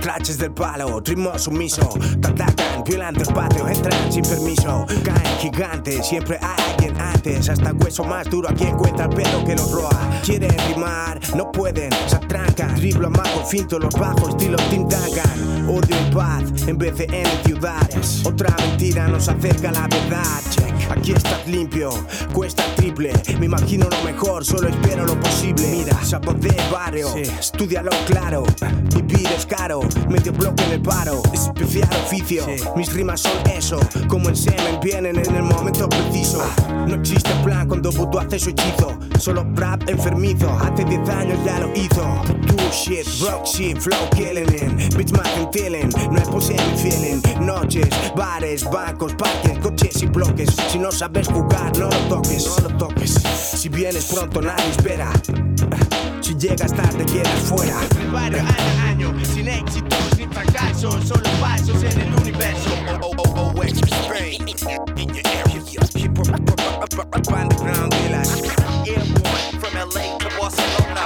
Scratches 0.06 0.38
del 0.38 0.52
palo, 0.52 1.00
ritmo 1.00 1.36
sumiso. 1.36 1.88
Te 2.22 2.28
atacan, 2.28 2.84
violan 2.84 3.16
el 3.16 3.26
patio, 3.26 3.66
entran 3.66 4.12
sin 4.12 4.22
permiso. 4.22 4.86
Caen 5.02 5.38
gigantes, 5.40 6.06
siempre 6.06 6.38
hay 6.40 6.62
alguien 6.70 6.96
antes. 7.00 7.48
Hasta 7.48 7.72
hueso 7.72 8.04
más 8.04 8.30
duro 8.30 8.48
aquí 8.48 8.66
encuentra 8.66 9.06
el 9.06 9.10
pedo 9.10 9.44
que 9.44 9.56
los 9.56 9.68
roa 9.72 9.90
Quieren 10.24 10.56
rimar, 10.68 11.18
no 11.34 11.50
pueden, 11.50 11.90
se 12.06 12.14
atrancan. 12.14 12.76
Driblo 12.76 13.08
amago, 13.08 13.44
finto 13.50 13.80
los 13.80 13.94
bajos, 13.94 14.28
estilo 14.28 14.58
Tim 14.70 14.86
Duncan. 14.88 15.68
Odio 15.68 15.96
y 16.00 16.14
paz, 16.14 16.44
en 16.68 16.78
vez 16.78 16.98
de 16.98 17.06
en 17.06 17.26
ciudades. 17.44 18.24
Otra 18.24 18.54
mentira 18.58 19.08
nos 19.08 19.28
acerca 19.28 19.70
a 19.70 19.72
la 19.72 19.88
verdad 19.88 20.65
Aquí 20.90 21.12
estás 21.12 21.46
limpio, 21.46 21.90
cuesta 22.32 22.62
triple. 22.76 23.12
Me 23.38 23.46
imagino 23.46 23.88
lo 23.88 24.02
mejor, 24.02 24.44
solo 24.44 24.68
espero 24.68 25.04
lo 25.04 25.18
posible. 25.20 25.66
Mira, 25.68 26.04
sapo 26.04 26.32
del 26.34 26.56
barrio, 26.70 27.14
estudialo 27.16 27.90
claro. 28.06 28.44
Vivir 28.94 29.28
es 29.36 29.46
caro, 29.46 29.80
medio 30.08 30.32
bloque 30.32 30.64
en 30.64 30.72
el 30.72 30.82
paro. 30.82 31.22
Especial 31.32 31.88
oficio, 32.04 32.46
mis 32.76 32.92
rimas 32.92 33.22
son 33.22 33.50
eso. 33.50 33.78
Como 34.08 34.28
el 34.28 34.36
semen 34.36 34.78
vienen 34.82 35.18
en 35.18 35.34
el 35.34 35.42
momento 35.42 35.88
preciso. 35.88 36.42
No 36.86 36.94
existe 36.94 37.30
plan 37.44 37.66
cuando 37.68 37.90
Voodoo 37.92 38.20
hace 38.20 38.38
su 38.38 38.50
hechizo. 38.50 38.98
Solo 39.18 39.44
rap 39.54 39.88
enfermizo, 39.88 40.50
hace 40.60 40.84
10 40.84 41.08
años 41.08 41.38
ya 41.44 41.58
lo 41.60 41.72
hizo. 41.74 42.02
Do 42.46 42.56
shit, 42.70 43.06
rock 43.20 43.44
shit, 43.44 43.78
flow 43.78 44.08
killing 44.10 44.48
it. 44.54 44.94
Bitch 44.96 45.12
más 45.12 45.28
feeling, 45.52 45.88
no 46.10 46.18
es 46.18 46.28
posible 46.28 46.76
feeling. 46.76 47.20
Noches, 47.44 47.88
bares, 48.14 48.64
bancos, 48.64 49.14
parques, 49.14 49.58
coches 49.58 50.02
y 50.02 50.06
bloques 50.06 50.50
Si 50.68 50.78
no 50.78 50.90
sabes 50.90 51.28
jugar, 51.28 51.76
no 51.78 51.88
lo 51.88 51.98
toques, 52.08 52.46
no 52.46 52.68
lo 52.68 52.76
toques 52.76 53.14
Si 53.54 53.68
vienes 53.68 54.06
pronto 54.06 54.40
nadie 54.42 54.70
espera 54.70 55.12
Si 56.20 56.34
llegas 56.34 56.72
tarde 56.72 57.04
quedas 57.06 57.40
fuera 57.44 57.76
Barrio 58.12 58.40
año 58.40 59.10
año, 59.10 59.24
sin 59.24 59.48
éxitos 59.48 60.18
ni 60.18 60.26
fracasos, 60.26 61.06
solo 61.06 61.28
pasos 61.40 61.82
en 61.82 62.00
el 62.00 62.14
universo. 62.14 62.70
Oh, 63.02 63.10
oh, 63.16 63.22
oh, 63.36 63.52
oh, 63.56 63.62
Spain, 63.64 64.48
in 64.96 65.08
your 65.14 65.26
area. 65.26 65.80
Keep 65.94 66.18
up, 66.18 66.28
up, 66.28 66.50
up, 66.50 66.98
up, 66.98 67.16
up 67.16 67.32
on 67.32 67.48
the 67.48 67.54
ground, 67.56 67.92
they 67.92 68.08
like 68.08 68.28
airborne 68.88 69.60
from 69.60 69.74
LA 69.74 70.18
to 70.18 70.28
Barcelona. 70.38 71.02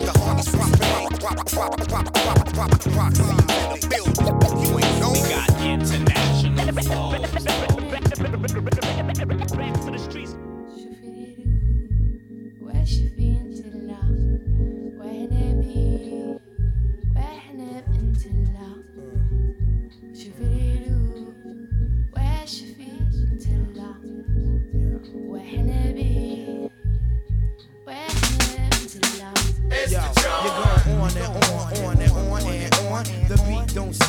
The 0.00 0.12
homies 0.16 0.50
rock, 0.56 0.74
rock, 1.22 1.38
rock, 1.52 1.56
rock, 1.56 1.76
rock, 1.92 2.08
rock, 2.26 2.56
rock, 2.56 2.86
rock, 2.96 3.14
in 3.18 3.74
the 3.74 3.86
building. 3.88 4.54
You 4.62 4.70
ain't 4.78 4.96
know. 5.00 5.12
We 5.12 5.20
got 5.28 6.49
Oh. 6.88 7.69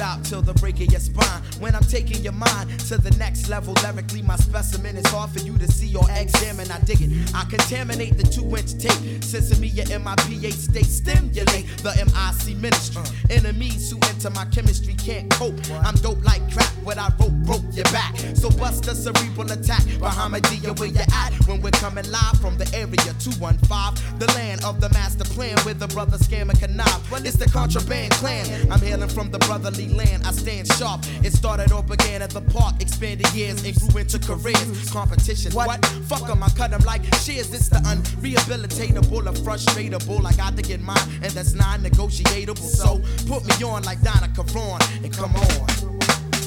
Stop 0.01 0.23
till 0.23 0.41
the 0.41 0.53
break 0.55 0.81
of 0.81 0.91
your 0.91 0.99
spine. 0.99 1.43
When 1.59 1.75
I'm 1.75 1.83
taking 1.83 2.23
your 2.23 2.33
mind 2.33 2.79
to 2.89 2.97
the 2.97 3.11
next 3.19 3.49
level, 3.49 3.75
lyrically, 3.83 4.23
my 4.23 4.35
specimen 4.35 4.97
is 4.97 5.05
hard 5.05 5.29
for 5.29 5.41
you 5.45 5.55
to 5.59 5.67
see 5.67 5.95
or 5.95 6.07
examine. 6.09 6.71
I 6.71 6.79
dig 6.79 7.01
it. 7.01 7.11
I 7.35 7.45
contaminate 7.45 8.17
the 8.17 8.23
two 8.23 8.47
inch 8.57 8.73
tape. 8.81 9.23
Sesame, 9.23 9.67
your 9.67 9.85
MIPA 9.85 10.51
state 10.53 10.85
stimulate 10.87 11.67
the 11.85 11.93
MIC 12.09 12.57
ministry. 12.57 13.03
Uh. 13.03 13.37
Enemies 13.37 13.91
who 13.91 13.99
enter 14.09 14.31
my 14.31 14.45
chemistry 14.45 14.95
can't 14.95 15.29
cope. 15.33 15.53
I'm 15.85 15.93
dope 15.95 16.23
like 16.25 16.41
crap. 16.51 16.73
What 16.83 16.97
I 16.97 17.13
wrote 17.19 17.37
broke 17.45 17.69
your 17.71 17.85
back. 17.93 18.17
So 18.33 18.49
bust 18.49 18.87
a 18.87 18.95
cerebral 18.95 19.51
attack. 19.51 19.83
Bahamadia, 20.01 20.79
where 20.79 20.89
you 20.89 21.05
at? 21.13 21.31
When 21.45 21.61
we're 21.61 21.77
coming 21.77 22.09
live 22.09 22.41
from 22.41 22.57
the 22.57 22.65
area 22.73 23.13
215, 23.21 24.17
the 24.17 24.25
land 24.33 24.65
of 24.65 24.81
the 24.81 24.89
master 24.89 25.25
plan 25.25 25.59
where 25.59 25.75
the 25.75 25.87
brother 25.89 26.17
scam 26.17 26.49
and 26.49 26.59
connive. 26.59 27.11
Well, 27.11 27.23
it's 27.23 27.37
the 27.37 27.45
contraband 27.45 28.13
clan. 28.13 28.71
I'm 28.71 28.79
hailing 28.79 29.09
from 29.09 29.29
the 29.29 29.37
brotherly 29.39 29.90
land. 29.91 30.25
I 30.25 30.32
stand 30.32 30.71
sharp. 30.73 31.01
It 31.23 31.34
started 31.34 31.71
or 31.71 31.84
began 31.84 32.21
at 32.21 32.32
the 32.32 32.41
park, 32.41 32.75
expanded 32.80 33.32
years 33.34 33.63
and 33.63 33.75
grew 33.80 34.01
into 34.01 34.19
careers. 34.19 34.89
Competition, 34.89 35.51
what? 35.54 35.86
fuck 36.08 36.21
Fuck 36.21 36.30
'em, 36.30 36.43
I 36.43 36.49
cut 36.49 36.71
cut 36.71 36.73
'em 36.73 36.82
like 36.86 37.04
shears. 37.15 37.54
It's 37.54 37.69
the 37.69 37.77
unrehabilitatable, 37.77 39.27
or 39.27 39.34
frustratable. 39.43 40.25
I 40.25 40.34
got 40.34 40.56
to 40.56 40.62
get 40.62 40.82
mine, 40.82 40.97
and 41.23 41.32
that's 41.32 41.54
non 41.54 41.82
negotiable. 41.82 42.56
So 42.56 43.01
put 43.27 43.45
me 43.45 43.63
on 43.63 43.84
like 43.84 44.01
Donna 44.01 44.30
Caron 44.36 44.80
and 45.04 45.13
come 45.13 45.36
on. 45.36 45.90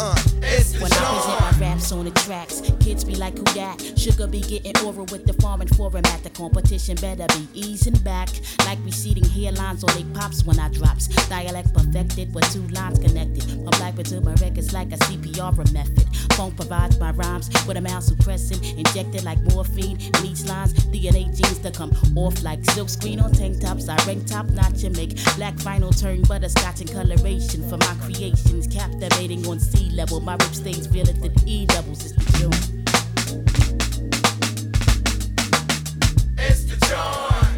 Uh, 0.01 0.15
it's 0.43 0.73
the 0.73 0.81
When 0.81 0.93
I 0.93 0.97
present 0.97 1.41
my 1.41 1.67
raps 1.67 1.93
on 1.93 2.05
the 2.05 2.11
tracks, 2.11 2.61
kids 2.81 3.05
be 3.05 3.15
like, 3.15 3.37
who 3.39 3.45
that? 3.55 3.81
Sugar 3.97 4.27
be 4.27 4.41
getting 4.41 4.77
over 4.85 5.05
with 5.05 5.25
the 5.25 5.35
foreign 5.35 5.69
format. 5.69 6.23
The 6.23 6.31
competition 6.31 6.97
better 6.97 7.27
be 7.29 7.49
easing 7.55 7.95
back. 8.03 8.29
Like 8.67 8.79
receding 8.85 9.25
hairlines 9.25 9.85
on 9.85 9.95
they 9.97 10.05
pops 10.19 10.45
when 10.45 10.59
I 10.59 10.69
drops. 10.71 11.07
Dialect 11.29 11.73
perfected 11.73 12.35
with 12.35 12.51
two 12.53 12.67
lines 12.69 12.99
connected. 12.99 13.45
From 13.45 13.67
black 13.67 13.95
to 13.95 14.21
my 14.21 14.35
records 14.35 14.73
like 14.73 14.93
a 14.93 14.97
CPR 14.97 15.73
method. 15.73 16.07
Funk 16.35 16.57
provides 16.57 16.99
my 16.99 17.13
rhymes 17.13 17.49
with 17.67 17.77
a 17.77 17.81
mouse 17.81 18.07
suppressing. 18.07 18.63
Injected 18.77 19.23
like 19.23 19.39
morphine. 19.53 20.01
In 20.01 20.27
each 20.27 20.45
lines, 20.45 20.75
DNA 20.91 21.25
genes 21.37 21.61
to 21.61 21.71
come 21.71 21.93
off 22.17 22.43
like 22.43 22.65
silk 22.73 22.89
screen 22.89 23.21
on 23.21 23.33
tank 23.33 23.61
tops. 23.61 23.89
I 23.89 23.97
rank 24.07 24.27
top 24.27 24.47
notch 24.47 24.83
and 24.83 24.97
make 24.97 25.15
black 25.37 25.55
vinyl 25.57 25.97
turn 25.97 26.23
butterscotch 26.23 26.81
and 26.81 26.91
coloration 26.91 27.69
for 27.69 27.77
my 27.77 27.95
creations. 28.03 28.67
Captivating 28.67 29.47
on 29.47 29.61
sea 29.85 29.97
level. 29.97 30.21
My 30.21 30.33
rip 30.35 30.55
stains 30.55 30.87
feel 30.87 31.09
it 31.09 31.21
the 31.21 31.33
E 31.47 31.67
doubles. 31.67 32.05
It's 32.05 32.13
the 32.13 32.39
June. 32.39 33.84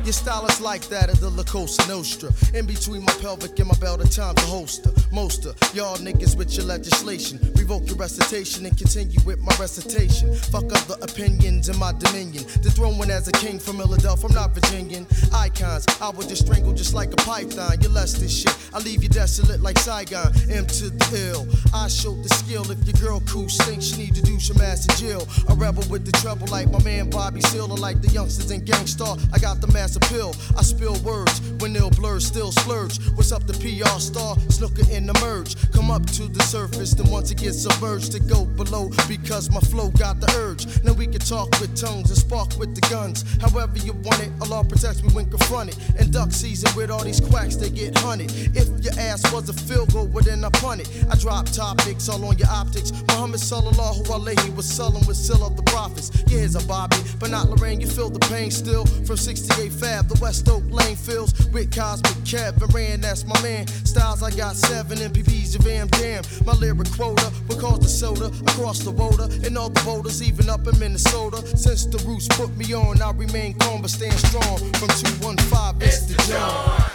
Your 0.06 0.12
style 0.12 0.46
is 0.46 0.60
like 0.60 0.82
that 0.82 1.10
of 1.10 1.18
the 1.18 1.28
La 1.28 1.42
Cosa 1.42 1.84
Nostra. 1.88 2.30
In 2.54 2.64
between 2.64 3.02
my 3.02 3.12
pelvic 3.14 3.58
and 3.58 3.66
my 3.66 3.74
belt, 3.80 4.00
at 4.00 4.12
times 4.12 4.40
a 4.40 4.46
holster. 4.46 4.92
Moster, 5.10 5.52
y'all 5.74 5.96
niggas 5.96 6.38
with 6.38 6.54
your 6.56 6.64
legislation. 6.64 7.40
Revoke 7.56 7.88
your 7.88 7.96
recitation 7.96 8.66
and 8.66 8.78
continue 8.78 9.18
with 9.26 9.40
my 9.40 9.52
recitation. 9.58 10.32
Fuck 10.54 10.70
other 10.70 10.94
opinions 11.02 11.68
in 11.68 11.76
my 11.76 11.90
dominion. 11.98 12.44
The 12.62 12.70
throne 12.70 13.10
as 13.10 13.26
a 13.26 13.32
king 13.32 13.58
from 13.58 13.78
Philadelphia, 13.78 14.28
I'm 14.28 14.34
not 14.34 14.54
Virginian. 14.54 15.08
Icons, 15.34 15.84
I 16.00 16.10
would 16.10 16.28
just 16.28 16.46
strangle 16.46 16.72
just 16.72 16.94
like 16.94 17.12
a 17.12 17.16
python. 17.16 17.78
You 17.80 17.88
less 17.88 18.12
this 18.14 18.42
shit. 18.42 18.56
I 18.72 18.78
leave 18.78 19.02
you 19.02 19.08
desolate 19.08 19.60
like 19.60 19.76
Saigon. 19.76 20.32
M 20.48 20.66
to 20.66 20.90
the 20.90 21.04
hill. 21.06 21.48
I 21.74 21.88
showed 21.88 22.22
the 22.22 22.28
skill. 22.28 22.70
If 22.70 22.78
your 22.86 22.94
girl 23.02 23.22
cool 23.26 23.48
stinks, 23.48 23.86
she 23.86 23.96
need 23.96 24.14
to 24.14 24.22
do 24.22 24.38
some 24.38 24.60
ass 24.60 24.86
in 24.86 24.94
jail. 25.04 25.26
A 25.48 25.54
rebel 25.54 25.82
with 25.90 26.06
the 26.06 26.12
trouble 26.12 26.46
like 26.46 26.70
my 26.70 26.82
man 26.84 27.10
Bobby 27.10 27.40
Seale 27.40 27.72
or 27.72 27.78
like 27.78 28.00
the 28.02 28.08
youngsters 28.08 28.52
in 28.52 28.64
Gangstar. 28.64 29.18
I 29.32 29.38
got 29.38 29.60
the 29.60 29.66
mass 29.96 30.10
appeal. 30.10 30.34
I 30.56 30.62
spill 30.62 30.96
words 31.00 31.40
when 31.58 31.72
they'll 31.72 31.90
blur, 31.90 32.20
still 32.20 32.52
splurge. 32.52 32.98
What's 33.14 33.32
up, 33.32 33.46
the 33.46 33.52
PR 33.54 33.98
star? 33.98 34.36
Snooker 34.48 34.90
in 34.90 35.06
the 35.06 35.14
merge. 35.20 35.56
Come 35.72 35.90
up 35.90 36.06
to 36.12 36.28
the 36.28 36.42
surface, 36.42 36.92
then 36.92 37.10
once 37.10 37.30
it 37.30 37.38
gets 37.38 37.62
submerged, 37.62 38.12
to 38.12 38.20
go 38.20 38.44
below 38.44 38.90
because 39.08 39.50
my 39.50 39.60
flow 39.60 39.90
got 39.90 40.20
the 40.20 40.30
urge. 40.36 40.66
Now 40.84 40.92
we 40.92 41.06
can 41.06 41.20
talk 41.20 41.50
with 41.60 41.74
tongues 41.76 42.10
and 42.10 42.18
spark 42.18 42.56
with 42.58 42.74
the 42.74 42.80
guns. 42.88 43.24
However 43.40 43.78
you 43.78 43.92
want 43.92 44.20
it, 44.22 44.30
Allah 44.40 44.64
protects 44.64 45.02
me 45.02 45.08
when 45.12 45.30
confronted. 45.30 45.76
And 45.98 46.12
duck 46.12 46.32
season 46.32 46.70
with 46.76 46.90
all 46.90 47.04
these 47.04 47.20
quacks, 47.20 47.56
they 47.56 47.70
get 47.70 47.96
hunted. 47.98 48.30
If 48.56 48.68
your 48.84 48.94
ass 48.98 49.22
was 49.32 49.48
a 49.48 49.52
field 49.52 49.92
goal, 49.92 50.06
well 50.06 50.24
then 50.24 50.44
I 50.44 50.50
punt 50.50 50.80
it. 50.80 50.88
I 51.10 51.16
drop 51.16 51.46
topics 51.46 52.08
all 52.08 52.24
on 52.24 52.38
your 52.38 52.48
optics. 52.48 52.92
Muhammad 53.08 53.40
sallallahu 53.40 54.04
alayhi 54.06 54.54
was 54.54 54.66
selling 54.66 55.04
with 55.06 55.16
seal 55.16 55.44
of 55.44 55.56
the 55.56 55.62
prophets. 55.64 56.10
Yeah, 56.26 56.38
here's 56.38 56.54
a 56.54 56.66
Bobby, 56.66 56.96
but 57.18 57.30
not 57.30 57.48
Lorraine. 57.48 57.80
You 57.80 57.86
feel 57.86 58.10
the 58.10 58.20
pain 58.20 58.50
still 58.50 58.84
from 59.06 59.16
68 59.16 59.72
Fab, 59.86 60.08
the 60.08 60.18
West 60.20 60.48
Oak 60.48 60.64
Lane 60.68 60.96
fills 60.96 61.32
with 61.52 61.70
Cosmic 61.70 62.24
Kevin 62.24 62.68
Rand. 62.74 63.04
That's 63.04 63.24
my 63.24 63.40
man. 63.40 63.68
Styles 63.68 64.20
I 64.20 64.30
got 64.32 64.56
seven 64.56 64.98
MPBs 64.98 65.56
of 65.58 65.66
Am 65.68 65.86
Damn. 65.88 66.24
My 66.44 66.54
lyric 66.54 66.90
quota 66.90 67.30
will 67.46 67.60
cause 67.60 67.78
the 67.78 67.88
soda 67.88 68.26
across 68.50 68.80
the 68.80 68.90
water 68.90 69.28
and 69.46 69.56
all 69.56 69.70
the 69.70 69.80
voters, 69.82 70.20
even 70.22 70.50
up 70.50 70.66
in 70.66 70.76
Minnesota. 70.80 71.38
Since 71.56 71.86
the 71.86 71.98
roots 72.04 72.26
put 72.30 72.50
me 72.56 72.74
on, 72.74 73.00
I 73.00 73.12
remain 73.12 73.54
calm 73.58 73.82
but 73.82 73.90
stand 73.90 74.18
strong. 74.18 74.58
From 74.74 74.88
215, 74.88 75.88
it's 75.88 76.06
the 76.06 76.14
John. 76.26 76.90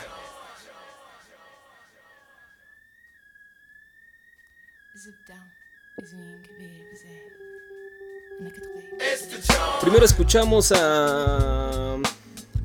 Primero 9.79 10.05
escuchamos 10.05 10.71
a 10.71 11.99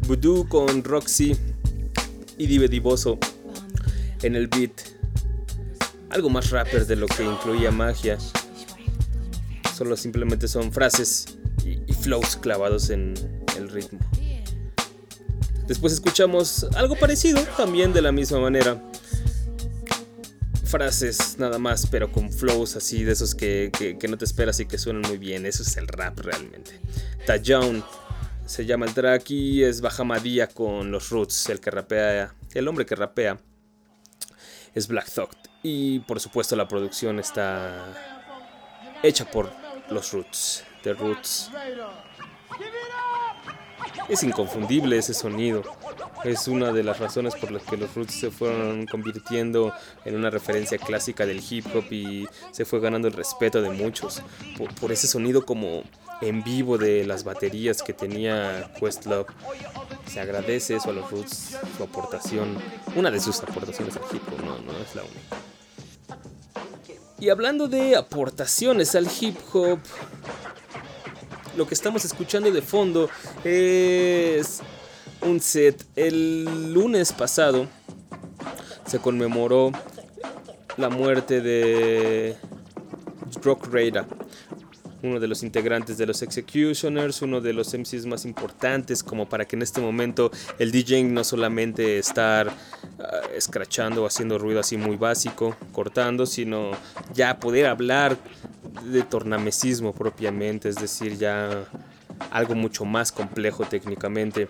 Voodoo 0.07 0.49
con 0.49 0.85
Roxy 0.85 1.37
y 2.39 2.47
Dive 2.47 2.69
Divoso 2.69 3.19
en 4.23 4.37
el 4.37 4.47
beat. 4.49 4.71
Algo 6.11 6.31
más 6.31 6.51
rapper 6.51 6.87
de 6.87 6.97
lo 6.97 7.07
que 7.07 7.25
incluía 7.25 7.71
magia. 7.71 8.19
Solo 9.77 9.97
simplemente 9.97 10.49
son 10.49 10.73
frases 10.73 11.27
y, 11.65 11.93
flows 11.93 12.37
clavados 12.37 12.91
en 12.91 13.15
el 13.57 13.69
ritmo. 13.69 13.99
Después 15.67 15.93
escuchamos 15.93 16.65
algo 16.77 16.97
parecido, 16.97 17.43
también 17.57 17.93
de 17.93 18.01
la 18.01 18.13
misma 18.13 18.39
manera. 18.39 18.81
Frases 20.65 21.37
nada 21.39 21.59
más, 21.59 21.87
pero 21.89 22.13
con 22.13 22.33
flows 22.33 22.77
así 22.77 23.03
de 23.03 23.13
esos 23.13 23.35
que, 23.35 23.71
que- 23.73 24.09
no 24.09 24.17
te 24.17 24.25
esperas 24.25 24.61
y 24.61 24.67
que 24.67 24.79
suenan 24.79 25.03
muy 25.03 25.19
bien. 25.19 25.45
Eso 25.47 25.63
es 25.63 25.77
el 25.77 25.89
rap 25.89 26.19
realmente. 26.21 26.81
Tajown 27.27 27.85
se 28.47 28.65
llama 28.65 28.87
el 28.87 28.95
track 28.95 29.31
y 29.31 29.65
es 29.65 29.81
Bahamadía 29.81 30.47
con 30.47 30.91
los 30.91 31.11
Roots. 31.11 31.49
El 31.49 31.61
que 31.61 31.71
rapea, 31.71 32.35
el 32.55 32.69
hombre 32.69 32.87
que 32.87 32.95
rapea 32.95 33.39
es 34.75 34.89
Black 34.89 35.11
Thought. 35.13 35.37
Y 35.63 35.99
por 36.01 36.21
supuesto 36.21 36.55
la 36.55 36.69
producción 36.69 37.19
está 37.19 37.85
hecha 39.03 39.29
por 39.31 39.51
los 39.91 40.13
Roots. 40.13 40.65
The 40.83 40.95
Roots. 40.95 41.51
Es 44.09 44.23
inconfundible 44.23 44.99
ese 44.99 45.15
sonido. 45.15 45.63
Es 46.25 46.47
una 46.47 46.73
de 46.73 46.85
las 46.85 47.01
razones 47.01 47.35
por 47.35 47.51
las 47.51 47.63
que 47.65 47.77
los 47.77 47.95
Roots 47.95 48.15
se 48.15 48.31
fueron 48.31 48.87
convirtiendo 48.87 49.75
en 50.05 50.15
una 50.15 50.31
referencia 50.31 50.79
clásica 50.79 51.27
del 51.27 51.43
hip 51.49 51.67
hop 51.75 51.93
y 51.93 52.27
se 52.53 52.65
fue 52.65 52.81
ganando 52.81 53.09
el 53.09 53.15
respeto 53.15 53.61
de 53.61 53.71
muchos. 53.71 54.23
Por 54.81 54.93
ese 54.93 55.09
sonido 55.09 55.45
como 55.45 55.83
en 56.21 56.43
vivo 56.43 56.79
de 56.79 57.05
las 57.05 57.25
baterías 57.25 57.83
que 57.83 57.93
tenía 57.93 58.73
Questlove. 58.79 59.27
Se 60.07 60.21
agradece 60.21 60.77
eso 60.77 60.91
a 60.91 60.93
los 60.93 61.11
Roots, 61.11 61.57
su 61.77 61.83
aportación, 61.83 62.57
una 62.95 63.11
de 63.11 63.21
sus 63.21 63.41
aportaciones 63.43 63.97
al 63.97 64.03
hip 64.13 64.23
hop, 64.29 64.45
no, 64.45 64.59
no 64.59 64.73
es 64.79 64.95
la 64.95 65.03
única. 65.03 65.37
Y 67.19 67.31
hablando 67.31 67.67
de 67.67 67.97
aportaciones 67.97 68.95
al 68.95 69.09
hip 69.21 69.37
hop, 69.53 69.79
lo 71.57 71.67
que 71.67 71.75
estamos 71.75 72.05
escuchando 72.05 72.51
de 72.51 72.61
fondo 72.61 73.09
es 73.43 74.61
un 75.23 75.41
set. 75.41 75.85
El 75.97 76.73
lunes 76.75 77.13
pasado 77.13 77.67
se 78.87 78.99
conmemoró 78.99 79.73
la 80.77 80.91
muerte 80.91 81.41
de 81.41 82.37
Rock 83.43 83.69
Raider, 83.73 84.05
uno 85.07 85.21
de 85.21 85.29
los 85.29 85.43
integrantes 85.43 85.99
de 85.99 86.07
los 86.07 86.23
Executioners, 86.23 87.23
uno 87.23 87.41
de 87.41 87.53
los 87.53 87.73
MCs 87.73 88.07
más 88.07 88.25
importantes, 88.25 89.03
como 89.03 89.29
para 89.29 89.45
que 89.45 89.57
en 89.57 89.63
este 89.63 89.81
momento 89.81 90.31
el 90.59 90.73
DJing 90.73 91.15
no 91.15 91.25
solamente 91.25 91.99
estar 91.99 92.49
ah, 92.99 93.21
escrachando 93.35 94.03
o 94.03 94.07
haciendo 94.07 94.39
ruido 94.39 94.61
así 94.61 94.77
muy 94.77 94.97
básico, 94.97 95.57
cortando, 95.73 96.27
sino 96.27 96.73
ya 97.15 97.39
poder 97.39 97.67
hablar 97.67 98.17
de 98.85 99.03
tornamesismo 99.03 99.95
propiamente, 99.95 100.69
es 100.69 100.77
decir, 100.77 101.17
ya 101.17 101.67
algo 102.31 102.55
mucho 102.55 102.85
más 102.85 103.13
complejo 103.13 103.65
técnicamente. 103.65 104.49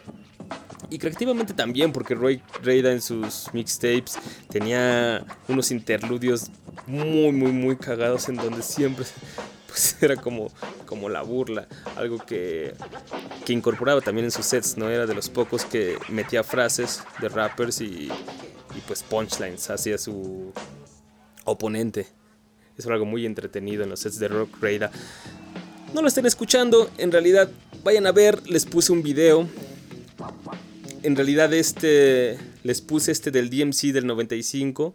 Y 0.89 0.99
creativamente 0.99 1.53
también, 1.53 1.93
porque 1.93 2.15
Roy 2.15 2.41
Reida 2.63 2.93
en 2.93 3.01
sus 3.01 3.53
mixtapes 3.53 4.19
tenía 4.49 5.25
unos 5.49 5.71
interludios 5.73 6.51
muy, 6.87 7.33
muy, 7.33 7.51
muy 7.51 7.77
cagados 7.77 8.29
en 8.29 8.37
donde 8.37 8.63
siempre 8.63 9.05
pues 9.77 9.97
era 10.01 10.17
como, 10.17 10.51
como 10.87 11.11
la 11.11 11.21
burla, 11.21 11.69
algo 11.97 12.19
que, 12.19 12.73
que 13.45 13.53
incorporaba 13.53 14.01
también 14.01 14.25
en 14.25 14.31
sus 14.31 14.47
sets, 14.47 14.79
¿no? 14.79 14.89
Era 14.89 15.07
de 15.07 15.15
los 15.15 15.29
pocos 15.29 15.67
que 15.67 15.99
metía 16.09 16.43
frases 16.43 17.03
de 17.21 17.29
rappers 17.29 17.83
y, 17.83 18.09
y 18.09 18.81
pues 18.87 19.03
punchlines 19.03 19.69
hacia 19.69 19.99
su 19.99 20.51
oponente. 21.45 22.07
Es 22.79 22.87
algo 22.87 23.05
muy 23.05 23.27
entretenido 23.27 23.85
en 23.85 23.91
los 23.91 24.01
sets 24.01 24.19
de 24.19 24.29
Rock 24.29 24.57
Raider. 24.63 24.91
No 25.93 26.01
lo 26.01 26.09
estén 26.09 26.25
escuchando, 26.25 26.91
en 26.97 27.13
realidad 27.13 27.51
vayan 27.85 28.07
a 28.07 28.13
ver, 28.13 28.49
les 28.49 28.65
puse 28.65 28.93
un 28.93 29.03
video. 29.03 29.47
En 31.03 31.15
realidad 31.17 31.53
este 31.53 32.39
les 32.65 32.81
puse 32.81 33.13
este 33.13 33.31
del 33.31 33.51
DMC 33.51 33.93
del 33.93 34.07
95, 34.07 34.95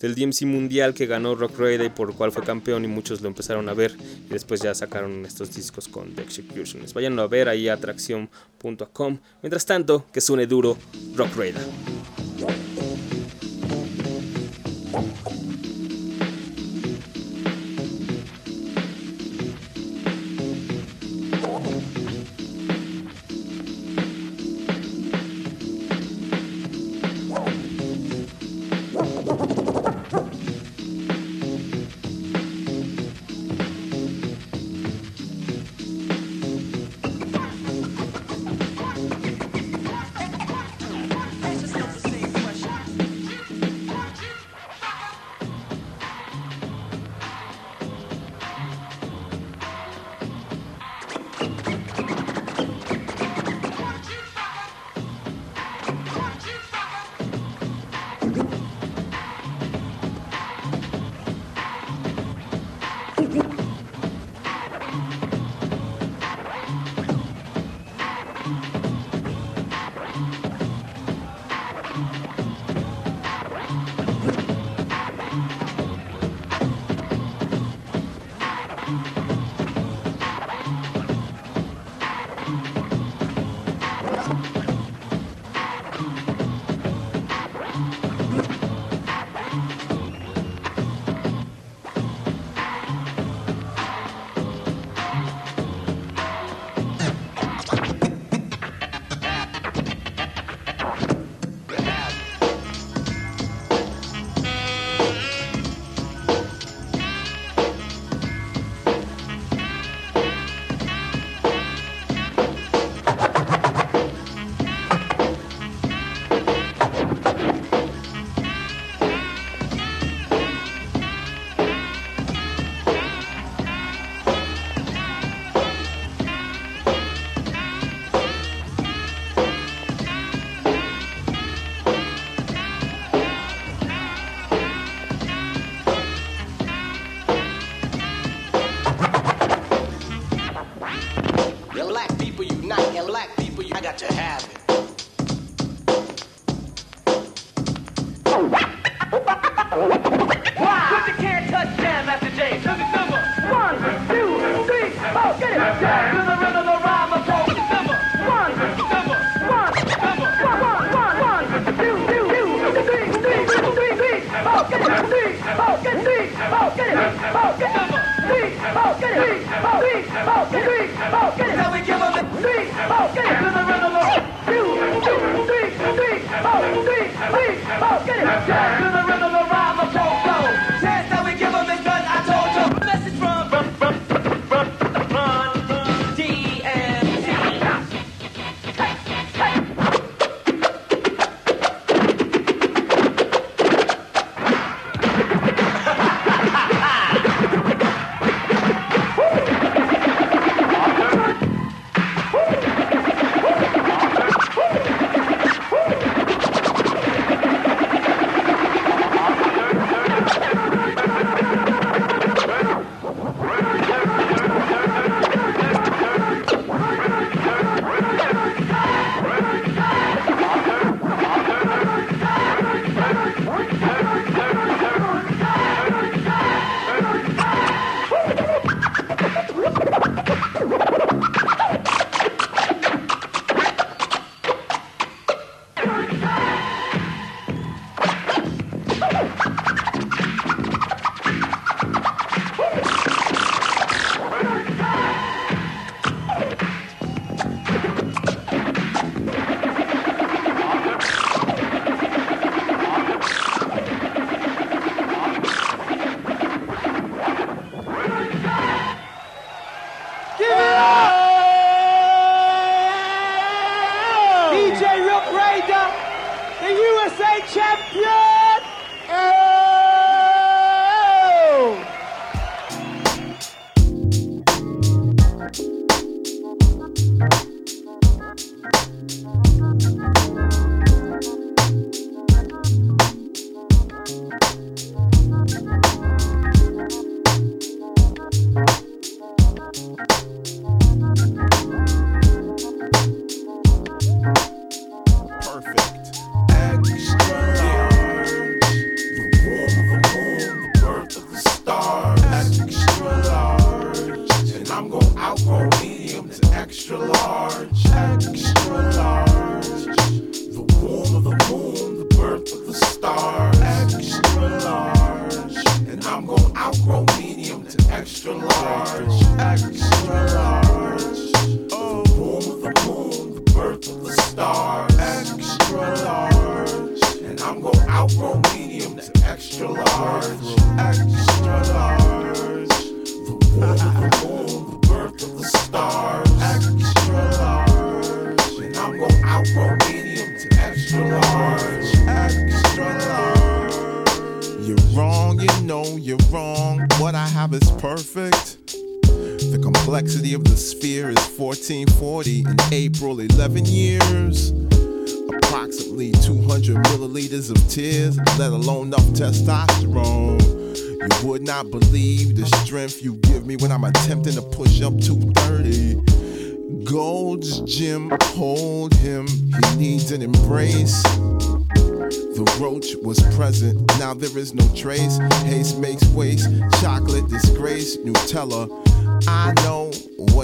del 0.00 0.14
DMC 0.14 0.42
mundial 0.46 0.94
que 0.94 1.06
ganó 1.06 1.34
Rock 1.34 1.58
Raider 1.58 1.86
y 1.86 1.90
por 1.90 2.14
cual 2.14 2.32
fue 2.32 2.42
campeón 2.42 2.84
y 2.84 2.88
muchos 2.88 3.20
lo 3.20 3.28
empezaron 3.28 3.68
a 3.68 3.74
ver 3.74 3.96
y 4.26 4.32
después 4.32 4.60
ya 4.60 4.74
sacaron 4.74 5.24
estos 5.24 5.54
discos 5.54 5.88
con 5.88 6.14
The 6.14 6.22
Executioners. 6.22 6.94
Vayan 6.94 7.18
a 7.18 7.26
ver 7.26 7.48
ahí 7.48 7.68
a 7.68 7.74
atracción.com. 7.74 9.18
Mientras 9.42 9.66
tanto, 9.66 10.06
que 10.12 10.20
suene 10.20 10.46
duro 10.46 10.76
Rock 11.14 11.36
Raider. 11.36 11.62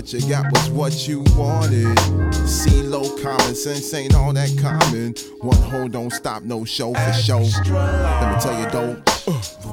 what 0.06 0.22
you 0.22 0.28
got 0.28 0.52
was 0.52 0.70
what 0.70 1.08
you 1.08 1.24
wanted. 1.36 1.98
See 2.46 2.80
low 2.82 3.16
common 3.18 3.56
sense 3.56 3.92
ain't 3.92 4.14
all 4.14 4.32
that 4.34 4.56
common. 4.56 5.14
One 5.40 5.56
hole 5.56 5.88
don't 5.88 6.12
stop, 6.12 6.44
no 6.44 6.64
show 6.64 6.94
for 6.94 7.12
show. 7.12 7.40
Let 7.40 8.34
me 8.34 8.40
tell 8.40 8.60
you 8.60 8.70
though. 8.70 9.65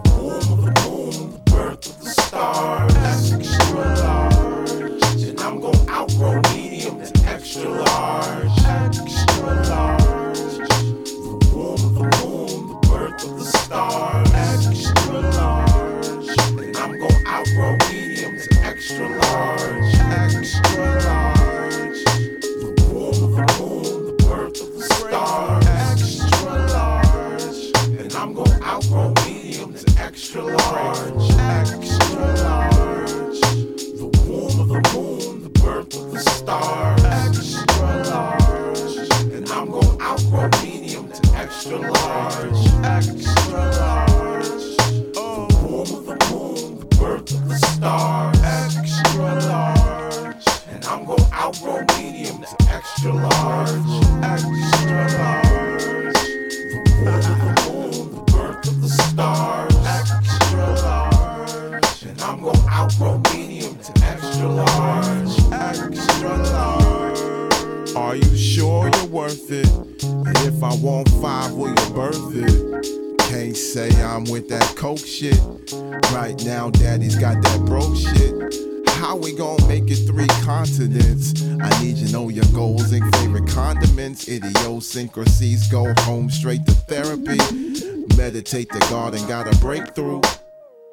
Meditate 88.53 88.79
the 88.79 88.87
garden, 88.91 89.27
got 89.27 89.47
a 89.51 89.57
breakthrough. 89.57 90.21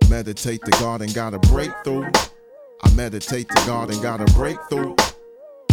Meditate 0.08 0.62
the 0.62 0.70
garden, 0.80 1.12
got 1.12 1.34
a 1.34 1.38
breakthrough. 1.52 2.10
I 2.82 2.90
meditate 2.94 3.48
the 3.48 3.62
garden, 3.66 4.00
got 4.00 4.22
a 4.22 4.24
breakthrough. 4.32 4.96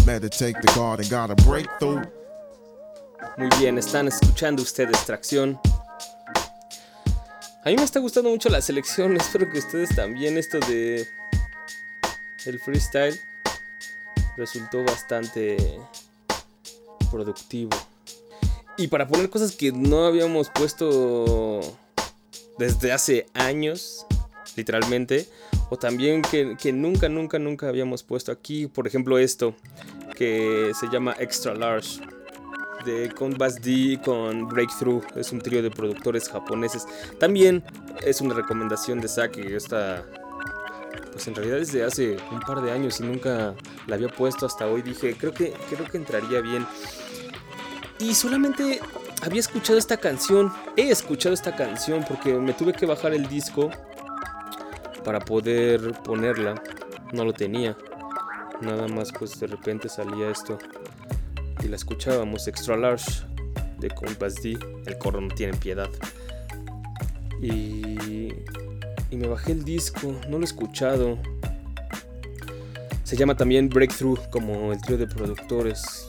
Meditate 0.06 0.58
the 0.62 0.74
garden, 0.76 1.08
got 1.08 1.32
a 1.32 1.36
breakthrough. 1.46 2.04
Muy 3.38 3.48
bien, 3.58 3.78
están 3.78 4.10
escuchando 4.10 4.64
ustedes 4.64 5.06
Tracción. 5.06 5.58
A 7.64 7.70
mí 7.70 7.78
me 7.78 7.84
está 7.84 8.02
gustando 8.02 8.32
mucho 8.32 8.50
la 8.50 8.62
selección, 8.62 9.16
espero 9.22 9.50
que 9.50 9.60
ustedes 9.60 9.96
también. 9.96 10.38
Esto 10.38 10.60
de 10.60 11.08
el 12.46 12.60
freestyle 12.60 13.18
resultó 14.36 14.84
bastante 14.84 15.80
productivo. 17.10 17.78
Y 18.78 18.88
para 18.88 19.08
poner 19.08 19.30
cosas 19.30 19.56
que 19.56 19.72
no 19.72 20.06
habíamos 20.06 20.50
puesto 20.50 21.62
desde 22.58 22.92
hace 22.92 23.26
años, 23.34 24.06
literalmente, 24.56 25.28
o 25.70 25.78
también 25.78 26.22
que, 26.22 26.56
que 26.60 26.72
nunca, 26.72 27.10
nunca, 27.10 27.40
nunca 27.40 27.68
habíamos 27.68 28.04
puesto 28.04 28.32
aquí, 28.32 28.68
por 28.68 28.88
ejemplo 28.88 29.18
esto, 29.18 29.56
que 30.16 30.72
se 30.80 30.88
llama 30.90 31.16
Extra 31.20 31.54
Large 31.54 32.02
de 32.86 33.10
Conbas 33.10 33.62
D 33.62 34.00
con 34.04 34.48
Breakthrough. 34.48 35.04
Es 35.16 35.32
un 35.32 35.40
trío 35.40 35.62
de 35.62 35.70
productores 35.70 36.30
japoneses. 36.30 36.86
También 37.20 37.64
es 38.06 38.22
una 38.22 38.34
recomendación 38.34 39.00
de 39.02 39.08
Saki. 39.08 39.42
Esta, 39.42 40.06
pues 41.12 41.28
en 41.28 41.36
realidad 41.36 41.58
desde 41.58 41.84
hace 41.84 42.18
un 42.32 42.40
par 42.40 42.62
de 42.62 42.72
años 42.72 43.00
y 43.00 43.04
nunca 43.04 43.54
la 43.88 43.96
había 43.96 44.10
puesto 44.10 44.46
hasta 44.46 44.68
hoy. 44.68 44.82
Dije, 44.82 45.16
creo 45.18 45.34
que, 45.34 45.54
creo 45.70 45.86
que 45.86 45.98
entraría 45.98 46.42
bien. 46.42 46.66
Y 48.00 48.14
solamente 48.14 48.80
había 49.24 49.40
escuchado 49.40 49.80
esta 49.80 49.98
canción. 49.98 50.54
He 50.76 50.90
escuchado 50.90 51.34
esta 51.34 51.56
canción 51.56 52.06
porque 52.08 52.34
me 52.34 52.54
tuve 52.54 52.74
que 52.74 52.86
bajar 52.86 53.14
el 53.14 53.28
disco 53.28 53.72
para 55.04 55.20
poder 55.20 55.94
ponerla. 56.04 56.62
No 57.14 57.26
lo 57.26 57.34
tenía. 57.34 57.76
Nada 58.62 58.88
más 58.88 59.12
pues 59.12 59.40
de 59.40 59.48
repente 59.48 59.90
salía 59.90 60.30
esto 60.30 60.58
y 61.64 61.68
la 61.68 61.76
escuchábamos 61.76 62.48
Extra 62.48 62.78
Large 62.78 63.24
de 63.80 63.90
Compass 63.90 64.36
D. 64.42 64.58
El 64.86 64.98
coro 64.98 65.22
no 65.22 65.34
tiene 65.34 65.58
piedad. 65.58 65.90
Y, 67.42 68.34
y 69.10 69.16
me 69.16 69.28
bajé 69.28 69.52
el 69.52 69.64
disco, 69.64 70.14
no 70.30 70.38
lo 70.38 70.42
he 70.42 70.46
escuchado. 70.46 71.18
Se 73.04 73.16
llama 73.16 73.36
también 73.36 73.70
Breakthrough, 73.70 74.20
como 74.30 74.74
el 74.74 74.82
trío 74.82 74.98
de 74.98 75.08
productores. 75.08 76.07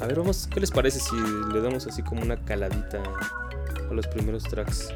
A 0.00 0.06
ver, 0.06 0.16
vamos, 0.16 0.46
¿qué 0.46 0.60
les 0.60 0.70
parece 0.70 1.00
si 1.00 1.16
le 1.52 1.60
damos 1.60 1.86
así 1.88 2.02
como 2.02 2.22
una 2.22 2.36
caladita 2.36 3.02
a 3.90 3.92
los 3.92 4.06
primeros 4.06 4.44
tracks? 4.44 4.90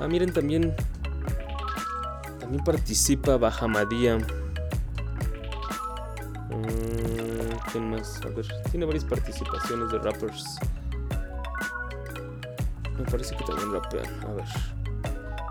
Ah, 0.00 0.08
miren, 0.08 0.32
también. 0.32 0.74
También 2.40 2.64
participa 2.64 3.36
Bahamadía. 3.36 4.16
Mm, 6.48 7.58
¿Quién 7.70 7.90
más? 7.90 8.20
A 8.24 8.28
ver, 8.28 8.46
tiene 8.70 8.86
varias 8.86 9.04
participaciones 9.04 9.90
de 9.92 9.98
rappers. 9.98 10.58
Me 12.98 13.04
parece 13.04 13.36
que 13.36 13.44
también 13.44 13.72
rapean. 13.72 14.06
A 14.24 14.32
ver. 14.32 14.44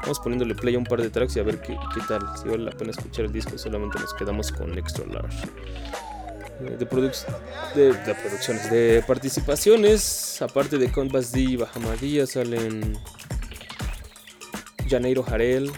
Vamos 0.02 0.20
poniéndole 0.20 0.56
play 0.56 0.76
a 0.76 0.80
un 0.80 0.84
par 0.84 1.02
de 1.02 1.10
tracks 1.10 1.36
y 1.38 1.40
a 1.40 1.44
ver 1.44 1.62
qué, 1.62 1.78
qué 1.94 2.02
tal. 2.08 2.22
Si 2.42 2.50
vale 2.50 2.64
la 2.64 2.72
pena 2.72 2.90
escuchar 2.92 3.26
el 3.26 3.32
disco, 3.32 3.58
solamente 3.58 4.00
nos 4.00 4.14
quedamos 4.16 4.52
con 4.52 4.78
Extra 4.78 5.06
Large. 5.06 5.48
De, 6.60 6.86
produc 6.86 7.14
de, 7.76 7.94
producciones, 7.94 8.70
de 8.70 9.04
participaciones, 9.06 10.42
aparte 10.42 10.78
de 10.78 10.92
Conbas 10.92 11.32
D 11.32 11.42
y 11.42 11.56
Bahamadía, 11.56 12.26
salen 12.26 12.98
Janeiro 14.88 15.24
Jarel, 15.24 15.72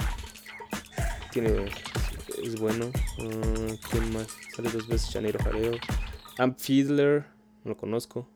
tiene, 1.32 1.66
es 2.44 2.60
bueno. 2.60 2.92
Uh, 3.18 3.76
¿Quién 3.90 4.14
más? 4.14 4.28
Sale 4.56 4.70
dos 4.70 4.88
veces 4.88 5.10
Janeiro 5.12 5.40
Jarel. 5.44 5.80
Amp 6.38 6.60
Fiedler, 6.60 7.26
no 7.64 7.72
lo 7.72 7.78
conozco. 7.78 8.28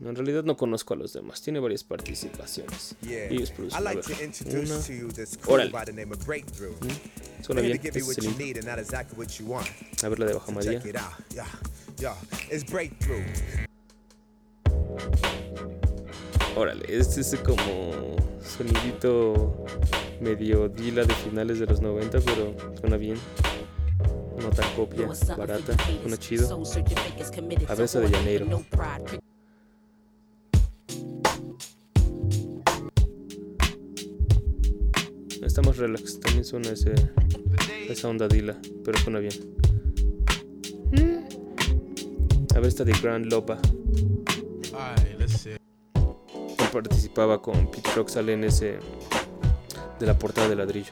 No, 0.00 0.10
en 0.10 0.16
realidad 0.16 0.44
no 0.44 0.56
conozco 0.56 0.94
a 0.94 0.96
los 0.96 1.12
demás. 1.12 1.40
Tiene 1.40 1.60
varias 1.60 1.84
participaciones. 1.84 2.96
Yeah. 3.02 3.26
Ellos 3.26 3.50
producen. 3.52 3.84
Like 3.84 4.02
ver, 4.02 4.16
to 4.18 4.24
introduce 4.24 4.70
una. 4.70 4.82
to 4.82 4.92
you 4.92 5.08
this 5.12 5.36
crew 5.36 5.54
Órale. 5.54 5.70
by 5.70 5.84
the 5.84 5.92
name 5.92 6.12
of 6.12 6.24
Breakthrough. 6.26 6.74
¿Mm? 6.80 7.42
Suena 7.44 7.60
bien. 7.62 7.78
to 7.78 7.82
give 7.82 7.94
you 7.94 8.00
Este 8.00 8.08
what 8.08 8.18
es 8.18 8.24
you 8.24 8.30
el 8.30 8.38
need 8.38 8.56
and 8.56 8.66
not 8.66 8.78
exactly 8.78 9.16
what 9.16 9.28
you 9.38 9.46
want. 9.46 9.68
A 10.02 10.08
ver 10.08 10.18
la 10.18 10.26
de. 10.26 10.34
It's 12.50 12.64
Breakthrough. 12.64 13.24
Órale, 16.56 16.84
este 16.88 17.20
es 17.20 17.34
como 17.44 18.16
sonidito 18.40 19.64
medio 20.20 20.68
dila 20.68 21.04
de 21.04 21.14
finales 21.14 21.58
de 21.58 21.66
los 21.66 21.80
90, 21.80 22.20
pero 22.20 22.56
suena 22.78 22.96
bien. 22.96 23.18
No 24.40 24.50
tan 24.50 24.72
copia, 24.74 25.08
barata, 25.36 25.76
suena 26.02 26.16
chido. 26.16 26.62
A 27.68 27.74
de 27.74 28.08
Janeiro. 28.08 28.64
Está 35.54 35.62
más 35.62 35.76
relax, 35.76 36.18
también 36.18 36.44
suena 36.44 36.70
ese, 36.70 36.92
esa 37.88 38.08
onda 38.08 38.26
dila, 38.26 38.56
pero 38.84 38.98
suena 38.98 39.20
bien. 39.20 39.34
A 42.56 42.58
ver 42.58 42.66
esta 42.66 42.82
de 42.82 42.92
Grand 43.00 43.26
Lopa. 43.26 43.60
Alright, 44.76 45.16
let's 45.16 45.42
see. 45.42 45.52
Él 45.52 46.68
participaba 46.72 47.40
con 47.40 47.70
Pete 47.70 47.88
Rock, 47.94 48.08
sale 48.08 48.32
en 48.32 48.42
ese 48.42 48.80
de 50.00 50.06
la 50.06 50.18
portada 50.18 50.48
de 50.48 50.56
ladrillo. 50.56 50.90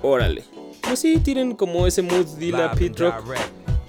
Órale. 0.00 0.44
Pues 0.80 0.98
sí, 0.98 1.18
tienen 1.18 1.54
como 1.54 1.86
ese 1.86 2.00
mood 2.00 2.24
Dila 2.38 2.72
Pete 2.72 3.02
Rock. 3.02 3.22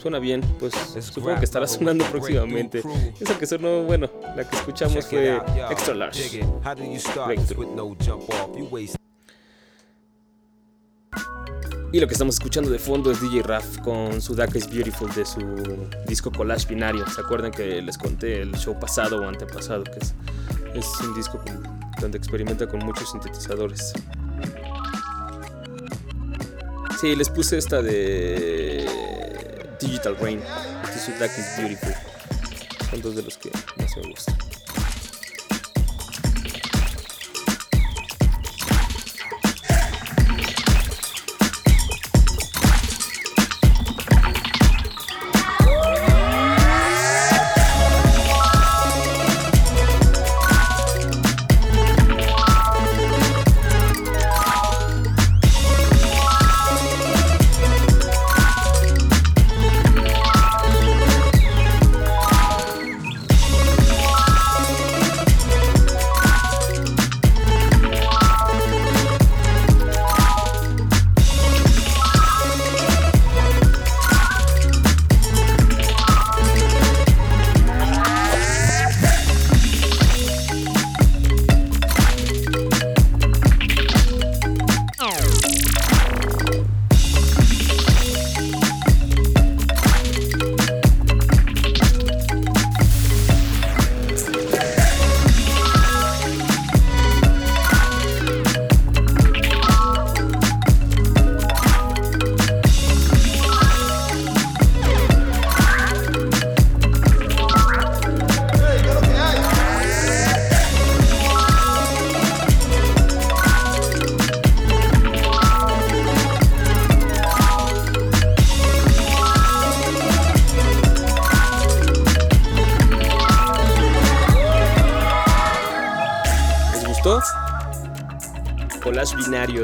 Suena 0.01 0.19
bien, 0.19 0.41
pues 0.59 0.73
supongo 1.01 1.37
que 1.39 1.45
estará 1.45 1.67
sonando 1.67 2.05
próximamente. 2.05 2.81
Esa 3.19 3.37
que 3.37 3.45
sonó, 3.45 3.83
bueno, 3.83 4.09
la 4.35 4.47
que 4.49 4.55
escuchamos 4.55 5.05
fue. 5.05 5.35
Extra 5.69 5.93
Large. 5.93 6.41
Y 11.91 11.99
lo 11.99 12.05
que 12.07 12.13
estamos 12.13 12.35
escuchando 12.35 12.69
de 12.69 12.77
fondo 12.77 13.09
es 13.11 13.19
DJ 13.19 13.41
Raf 13.41 13.79
con 13.79 14.21
su 14.21 14.35
Dark 14.35 14.55
is 14.55 14.69
Beautiful 14.69 15.11
de 15.15 15.25
su 15.25 15.39
disco 16.07 16.31
Collage 16.31 16.67
Binario. 16.67 17.05
¿Se 17.09 17.19
acuerdan 17.19 17.51
que 17.51 17.81
les 17.81 17.97
conté 17.97 18.41
el 18.43 18.53
show 18.55 18.79
pasado 18.79 19.21
o 19.21 19.27
antepasado? 19.27 19.83
Que 19.85 19.97
es, 19.99 20.13
es 20.75 21.01
un 21.01 21.15
disco 21.15 21.39
con- 21.39 21.79
donde 21.99 22.17
experimenta 22.19 22.67
con 22.67 22.79
muchos 22.85 23.09
sintetizadores. 23.11 23.91
Sí, 27.01 27.15
les 27.15 27.29
puse 27.29 27.57
esta 27.57 27.81
de 27.81 28.85
Digital 29.79 30.17
Rain. 30.19 30.41
Este 30.83 30.97
es 30.97 31.03
su 31.05 31.11
is 31.11 31.57
Beautiful. 31.57 31.93
Son 32.89 33.01
dos 33.01 33.15
de 33.15 33.23
los 33.23 33.37
que 33.37 33.51
más 33.77 33.95
me 33.97 34.09
gustan. 34.09 34.58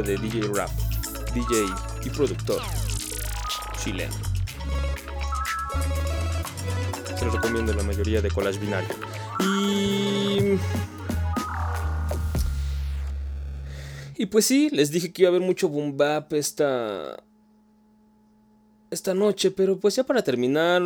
De 0.01 0.17
DJ 0.17 0.41
Rap, 0.53 0.69
DJ 1.33 1.65
y 2.03 2.09
productor 2.09 2.61
chileno. 3.77 4.13
Se 7.17 7.25
lo 7.25 7.31
recomiendo 7.31 7.73
la 7.73 7.83
mayoría 7.83 8.21
de 8.21 8.29
collage 8.29 8.59
binario. 8.59 8.89
Y. 9.39 10.59
Y 14.17 14.25
pues 14.27 14.45
sí, 14.45 14.69
les 14.71 14.91
dije 14.91 15.11
que 15.11 15.23
iba 15.23 15.29
a 15.29 15.31
haber 15.31 15.41
mucho 15.41 15.69
boom 15.69 15.95
bap 15.95 16.33
esta. 16.33 17.23
Esta 18.91 19.13
noche, 19.13 19.51
pero 19.51 19.79
pues 19.79 19.95
ya 19.95 20.03
para 20.03 20.23
terminar. 20.23 20.81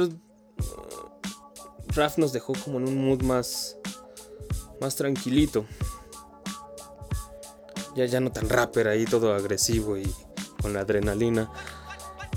Raf 1.96 2.18
nos 2.18 2.34
dejó 2.34 2.54
como 2.64 2.80
en 2.80 2.88
un 2.88 3.06
mood 3.06 3.22
más. 3.24 3.78
Más 4.82 4.96
tranquilito. 4.96 5.66
Ya, 7.96 8.06
ya 8.06 8.20
no 8.20 8.32
tan 8.32 8.50
rapper 8.50 8.88
ahí, 8.88 9.06
todo 9.06 9.34
agresivo 9.34 9.98
y 9.98 10.10
con 10.62 10.74
la 10.74 10.82
adrenalina. 10.82 11.52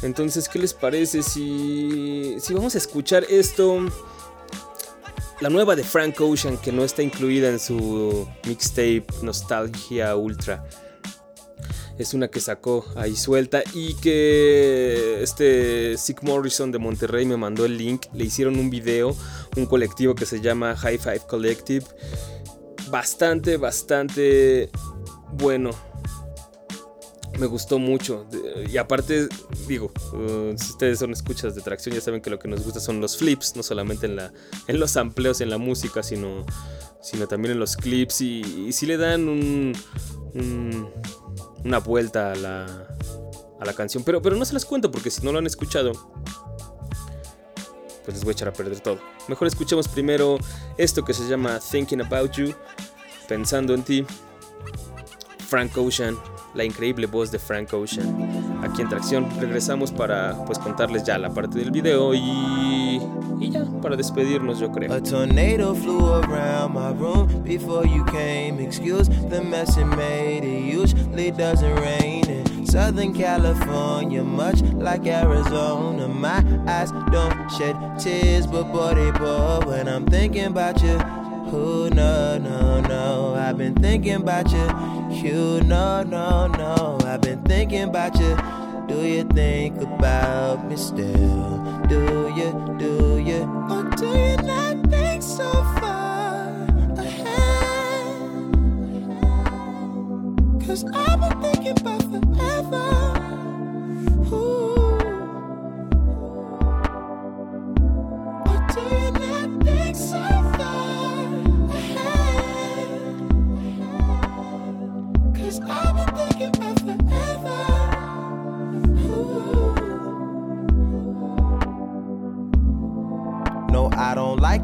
Entonces, 0.03 0.49
¿qué 0.49 0.59
les 0.59 0.75
parece 0.75 1.23
si, 1.23 2.37
si 2.41 2.55
vamos 2.55 2.75
a 2.75 2.79
escuchar 2.79 3.25
esto? 3.29 3.87
La 5.41 5.49
nueva 5.49 5.75
de 5.75 5.85
Frank 5.85 6.21
Ocean 6.21 6.57
que 6.57 6.73
no 6.73 6.85
está 6.85 7.03
incluida 7.03 7.49
en 7.49 7.59
su 7.59 8.29
mixtape 8.47 9.07
Nostalgia 9.23 10.15
Ultra. 10.17 10.65
Es 11.99 12.15
una 12.15 12.29
que 12.29 12.41
sacó 12.41 12.85
ahí 12.97 13.15
suelta 13.15 13.63
y 13.75 13.95
que 13.95 15.23
este 15.23 15.97
Sick 15.99 16.23
Morrison 16.23 16.73
de 16.73 16.79
Monterrey 16.79 17.27
me 17.27 17.37
mandó 17.37 17.65
el 17.65 17.77
link. 17.77 18.07
Le 18.15 18.25
hicieron 18.25 18.59
un 18.59 18.71
video, 18.71 19.17
un 19.57 19.67
colectivo 19.67 20.15
que 20.15 20.27
se 20.27 20.41
llama 20.41 20.77
High 20.77 20.99
Five 20.99 21.23
Collective. 21.29 21.85
Bastante, 22.91 23.57
bastante 23.57 24.71
bueno 25.33 25.70
me 27.39 27.47
gustó 27.47 27.78
mucho. 27.78 28.26
Y 28.70 28.76
aparte, 28.76 29.28
digo, 29.66 29.91
uh, 30.12 30.57
si 30.57 30.70
ustedes 30.70 30.99
son 30.99 31.12
escuchas 31.12 31.55
de 31.55 31.62
tracción, 31.62 31.95
ya 31.95 32.01
saben 32.01 32.20
que 32.20 32.30
lo 32.30 32.39
que 32.39 32.49
nos 32.49 32.62
gusta 32.62 32.80
son 32.80 33.01
los 33.01 33.16
flips, 33.16 33.57
no 33.57 33.62
solamente 33.62 34.07
en, 34.07 34.16
la, 34.16 34.33
en 34.66 34.78
los 34.78 34.97
amplios, 34.97 35.41
en 35.41 35.51
la 35.51 35.59
música, 35.59 36.03
sino, 36.03 36.45
sino 37.01 37.26
también 37.26 37.53
en 37.53 37.59
los 37.59 37.76
clips. 37.76 38.20
Y, 38.20 38.72
si 38.72 38.87
le 38.87 38.97
dan 38.97 39.28
un, 39.28 39.72
una 41.64 41.78
vuelta 41.78 42.33
a 42.33 42.37
la, 42.37 42.89
a 43.61 43.64
la 43.64 43.72
canción. 43.72 44.05
Pero, 44.05 44.20
pero 44.20 44.37
no 44.37 44.45
se 44.45 44.53
las 44.53 44.64
cuento 44.64 44.91
porque 44.91 45.11
si 45.11 45.22
no 45.22 45.33
lo 45.33 45.39
han 45.39 45.47
escuchado, 45.47 45.93
pues 48.05 48.14
les 48.14 48.24
voy 48.24 48.33
a 48.33 48.35
echar 48.35 48.49
a 48.49 48.53
perder 48.53 48.80
todo. 48.80 48.99
Mejor 49.28 49.49
escuchemos 49.49 49.89
primero 49.89 50.39
esto 50.76 51.05
que 51.05 51.14
se 51.14 51.26
llama 51.28 51.61
Thinking 51.61 52.03
About 52.03 52.33
You, 52.33 52.55
pensando 53.26 53.74
en 53.74 53.83
ti. 53.83 54.07
Frank 55.53 55.77
Ocean 55.77 56.17
la 56.55 56.65
increíble 56.65 57.07
voz 57.07 57.31
de 57.31 57.39
Frank 57.39 57.75
Ocean. 57.75 58.59
Aquí 58.63 58.81
en 58.81 58.89
Tracción 58.89 59.29
regresamos 59.39 59.93
para 59.93 60.35
pues 60.47 60.59
contarles 60.59 61.05
ya 61.05 61.19
la 61.19 61.29
parte 61.29 61.59
del 61.59 61.71
video 61.71 62.15
y, 62.15 62.99
ya 63.39 63.67
para 63.83 63.95
despedirnos 63.95 64.61
yo 64.61 64.73
creo. 64.73 64.91
A 64.91 65.03
tornado 65.03 65.75
flew 65.75 66.07
around 66.07 66.73
my 66.73 66.91
room 66.99 67.27
before 67.45 67.87
you 67.87 68.03
came. 68.07 68.63
Excuse 68.65 69.11
the 69.29 69.43
mess 69.43 69.77
it 69.77 69.85
made. 69.85 70.43
It 70.43 70.75
usually 70.75 71.31
doesn't 71.31 71.75
rain 71.81 72.25
in 72.31 72.67
Southern 72.67 73.13
California, 73.13 74.25
much 74.25 74.63
like 74.63 75.07
Arizona. 75.07 76.09
My 76.09 76.43
eyes 76.67 76.93
don't 77.13 77.51
shed 77.59 77.77
tears, 77.99 78.47
but 78.47 78.73
boy 78.73 78.95
when 79.67 79.87
I'm 79.87 80.07
thinking 80.07 80.47
about 80.47 80.83
you. 80.83 80.99
Who 81.53 81.91
no 81.91 82.39
no 82.39 82.81
no 82.81 83.35
I've 83.35 83.59
been 83.59 83.75
thinking 83.75 84.15
about 84.15 84.51
you 84.51 84.91
You 85.13 85.61
no 85.63 86.03
no 86.03 86.47
no 86.49 86.99
I've 87.05 87.21
been 87.21 87.43
thinking 87.43 87.83
about 87.85 88.19
you 88.19 88.37
Do 88.89 89.07
you 89.07 89.25
think 89.25 89.81
about 89.81 90.67
me 90.69 90.77
still? 90.77 91.59
Do 91.89 92.33
you, 92.35 92.77
do 92.79 93.19
you 93.19 93.43
Or 93.71 93.85
do 93.97 94.07
you 94.07 94.37
not 94.39 94.91
think 94.91 95.23
so 95.23 95.51
far 95.79 96.67
ahead? 96.99 98.17
Cause 100.67 100.85
I've 100.93 101.21
been 101.21 101.41
thinking 101.41 101.79
about 101.81 102.03
forever 102.03 102.89
Ooh. 104.35 104.82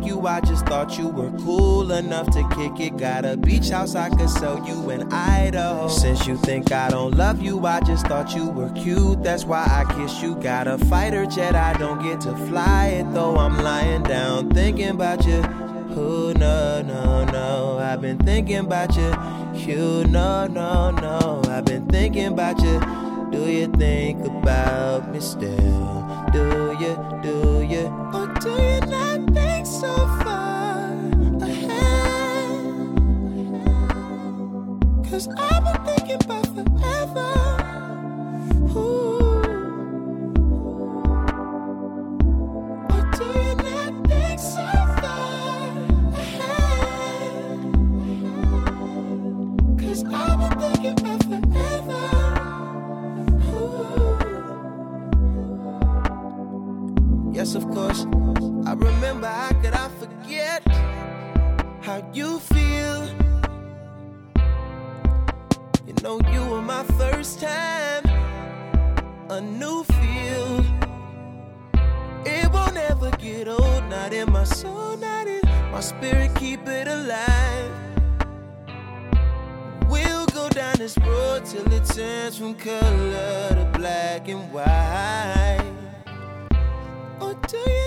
You, 0.08 0.26
I 0.26 0.40
just 0.40 0.66
thought 0.66 0.98
you 0.98 1.08
were 1.08 1.30
cool 1.38 1.92
enough 1.92 2.30
to 2.30 2.42
kick 2.56 2.80
it. 2.80 2.96
Got 2.96 3.24
a 3.24 3.36
beach 3.36 3.68
house 3.68 3.94
I 3.94 4.08
could 4.08 4.30
sell 4.30 4.66
you 4.66 4.90
in 4.90 5.12
Idaho. 5.12 5.88
Since 5.88 6.26
you 6.26 6.36
think 6.38 6.72
I 6.72 6.88
don't 6.88 7.14
love 7.14 7.40
you, 7.42 7.64
I 7.64 7.80
just 7.80 8.06
thought 8.06 8.34
you 8.34 8.48
were 8.48 8.70
cute. 8.70 9.22
That's 9.22 9.44
why 9.44 9.64
I 9.64 9.84
kiss 9.94 10.22
you. 10.22 10.34
Got 10.36 10.66
a 10.66 10.78
fighter 10.86 11.26
jet, 11.26 11.54
I 11.54 11.74
don't 11.74 12.02
get 12.02 12.22
to 12.22 12.34
fly 12.48 12.86
it 12.86 13.12
though. 13.12 13.36
I'm 13.36 13.58
lying 13.58 14.02
down 14.02 14.50
thinking 14.50 14.88
about 14.88 15.24
you. 15.26 15.42
Who 15.94 16.32
no 16.34 16.82
no 16.82 17.24
no 17.24 17.78
I've 17.78 18.00
been 18.00 18.18
thinking 18.18 18.58
about 18.58 18.94
you 18.94 19.10
You 19.54 20.04
no 20.04 20.46
no 20.46 20.90
no 20.90 21.42
I've 21.48 21.64
been 21.64 21.86
thinking 21.88 22.26
about 22.26 22.60
you 22.62 22.78
Do 23.32 23.50
you 23.50 23.66
think 23.68 24.24
about 24.24 25.10
me 25.10 25.18
still 25.18 26.06
Do 26.32 26.76
you 26.78 26.94
do 27.22 27.66
you 27.68 27.86
Or 28.14 28.26
do 28.38 28.50
you 28.50 28.80
not 28.92 29.07
Yes, 57.38 57.54
of 57.54 57.70
course. 57.70 58.04
I 58.66 58.72
remember 58.74 59.28
I 59.28 59.57
you 62.18 62.40
feel? 62.40 63.00
You 65.86 65.94
know 66.02 66.20
you 66.32 66.42
were 66.50 66.60
my 66.60 66.82
first 66.98 67.38
time, 67.38 68.04
a 69.30 69.40
new 69.40 69.84
feel. 69.84 70.52
It 72.26 72.46
won't 72.52 72.76
ever 72.76 73.12
get 73.18 73.46
old, 73.46 73.84
not 73.88 74.12
in 74.12 74.32
my 74.32 74.42
soul, 74.42 74.96
not 74.96 75.28
in 75.28 75.42
my 75.70 75.80
spirit, 75.80 76.34
keep 76.34 76.66
it 76.66 76.88
alive. 76.88 77.70
We'll 79.88 80.26
go 80.38 80.48
down 80.48 80.74
this 80.78 80.98
road 80.98 81.44
till 81.44 81.72
it 81.72 81.84
turns 81.84 82.36
from 82.36 82.54
color 82.56 83.48
to 83.58 83.70
black 83.78 84.26
and 84.26 84.42
white. 84.52 85.72
Or 87.20 87.34
do 87.46 87.58
you 87.58 87.77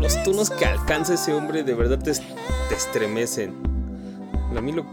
Los 0.00 0.22
tonos 0.22 0.50
que 0.50 0.64
alcanza 0.64 1.14
ese 1.14 1.34
hombre 1.34 1.64
de 1.64 1.74
verdad 1.74 1.98
te, 1.98 2.12
te 2.12 2.74
estremecen. 2.74 3.54
A 4.56 4.60
mí 4.60 4.72
lo 4.72 4.84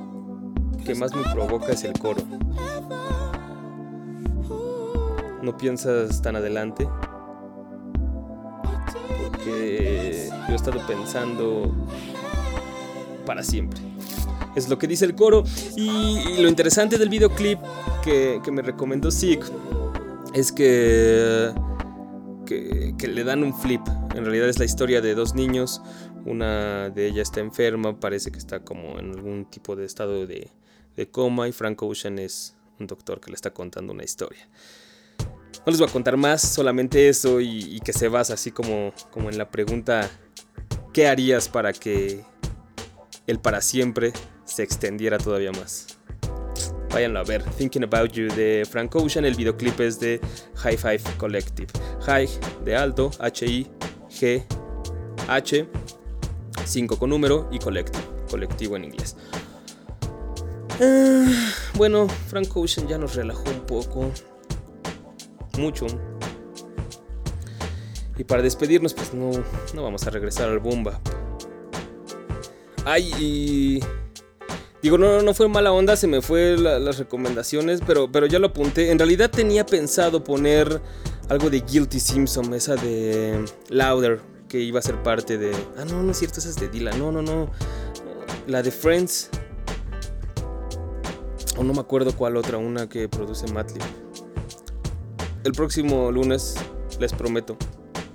que 0.84 0.96
más 0.96 1.14
me 1.14 1.24
provoca 1.24 1.72
es 1.72 1.84
el 1.84 1.94
coro. 1.94 2.22
No 5.42 5.58
piensas 5.58 6.22
tan 6.24 6.36
adelante. 6.36 6.88
Porque 9.30 10.30
yo 10.48 10.54
he 10.54 10.56
estado 10.56 10.86
pensando 10.88 11.72
para 13.28 13.44
siempre. 13.44 13.80
Es 14.56 14.70
lo 14.70 14.80
que 14.80 14.88
dice 14.88 15.06
el 15.06 15.14
coro. 15.14 15.44
Y, 15.76 16.42
lo 16.42 16.50
interesante 16.50 16.98
del 16.98 17.10
videoclip 17.10 17.60
que, 18.04 18.40
que 18.44 18.52
me 18.52 18.64
recomendó 18.64 19.12
Sig 19.12 19.40
es 20.34 20.52
que, 20.52 21.54
que 22.46 23.08
le 23.08 23.24
dan 23.24 23.44
un 23.44 23.54
flip. 23.54 23.82
En 24.16 24.24
realidad 24.24 24.48
es 24.48 24.60
la 24.60 24.66
historia 24.66 25.02
de 25.02 25.14
dos 25.14 25.36
niños. 25.36 25.82
Una 26.26 26.90
de 26.90 27.06
ellas 27.06 27.28
está 27.28 27.42
enferma, 27.42 28.00
parece 28.00 28.32
que 28.32 28.40
está 28.40 28.62
como 28.62 28.98
en 28.98 29.12
algún 29.12 29.46
tipo 29.46 29.76
de 29.76 29.86
estado 29.86 30.26
de, 30.26 30.52
coma. 31.12 31.50
Y 31.50 31.52
Frank 31.52 31.84
Ocean 31.84 32.18
es 32.18 32.56
un 32.80 32.88
doctor 32.88 33.20
que 33.20 33.30
le 33.30 33.36
está 33.36 33.52
contando 33.52 33.92
una 33.92 34.06
historia. 34.06 34.48
No 35.20 35.72
les 35.72 35.80
voy 35.80 35.90
a 35.90 35.92
contar 35.92 36.16
más, 36.16 36.42
solamente 36.42 37.10
eso 37.10 37.42
y, 37.42 37.80
que 37.84 37.92
se 37.92 38.08
basa 38.08 38.36
así 38.36 38.52
como, 38.52 38.94
como 39.12 39.30
en 39.30 39.38
la 39.38 39.50
pregunta, 39.50 40.10
¿qué 40.94 41.08
harías 41.08 41.50
para 41.50 41.74
que 41.74 42.24
el 43.28 43.40
para 43.40 43.62
siempre 43.62 44.14
se 44.46 44.64
extendiera 44.64 45.18
todavía 45.18 45.52
más? 45.52 45.88
Váyanlo 46.90 47.20
a 47.20 47.24
ver. 47.24 47.44
Thinking 47.44 47.84
About 47.84 48.14
You 48.14 48.28
de 48.34 48.66
Frank 48.70 48.96
Ocean. 48.96 49.26
El 49.26 49.36
videoclip 49.36 49.78
es 49.82 50.00
de 50.00 50.22
High 50.56 50.78
Five 50.78 51.02
Collective. 51.18 51.68
High 52.06 52.30
de 52.64 52.76
alto, 52.78 53.12
H-I-G, 54.16 54.46
H, 55.28 55.68
5 56.66 56.98
con 57.00 57.10
número 57.10 57.50
y 57.52 57.60
collective, 57.60 58.04
colectivo 58.30 58.76
en 58.78 58.86
inglés. 58.86 59.16
Ah, 60.82 61.26
bueno, 61.76 62.08
Frank 62.28 62.56
Ocean 62.56 62.88
ya 62.88 62.98
nos 62.98 63.16
relajó 63.16 63.44
un 63.50 63.66
poco. 63.66 64.12
Mucho. 65.58 65.88
Y 68.18 68.24
para 68.24 68.42
despedirnos, 68.42 68.94
pues 68.94 69.14
no, 69.14 69.32
no 69.74 69.84
vamos 69.84 70.08
a 70.08 70.10
regresar 70.10 70.50
al 70.50 70.60
bomba. 70.60 71.00
Ay, 72.86 73.12
y... 73.20 73.80
Digo, 74.82 74.98
no, 74.98 75.22
no 75.24 75.34
fue 75.34 75.48
mala 75.48 75.72
onda, 75.72 75.96
se 75.96 76.08
me 76.08 76.22
fue 76.22 76.58
las 76.58 77.00
recomendaciones, 77.00 77.82
pero, 77.86 78.12
pero 78.12 78.28
ya 78.28 78.38
lo 78.38 78.48
apunté. 78.48 78.92
En 78.92 79.00
realidad 79.00 79.32
tenía 79.32 79.66
pensado 79.66 80.24
poner 80.24 80.80
algo 81.30 81.50
de 81.50 81.62
Guilty 81.62 82.00
Simpson, 82.00 82.54
esa 82.54 82.76
de 82.76 83.46
Louder, 83.70 84.22
que 84.48 84.60
iba 84.60 84.80
a 84.80 84.82
ser 84.82 85.02
parte 85.02 85.38
de... 85.38 85.52
Ah, 85.78 85.86
no, 85.86 86.04
no 86.04 86.12
es 86.12 86.18
cierto, 86.18 86.40
esa 86.40 86.50
es 86.50 86.56
de 86.56 86.70
Dylan. 86.70 86.98
No, 87.00 87.12
no, 87.12 87.22
no. 87.22 87.50
La 88.48 88.62
de 88.62 88.72
Friends. 88.72 89.30
O 91.58 91.64
no 91.64 91.74
me 91.74 91.80
acuerdo 91.80 92.16
cuál 92.16 92.38
otra, 92.38 92.58
una 92.58 92.88
que 92.88 93.08
produce 93.10 93.48
Matley. 93.52 93.82
El 95.44 95.54
próximo 95.54 96.12
lunes, 96.12 96.56
les 97.00 97.14
prometo, 97.14 97.58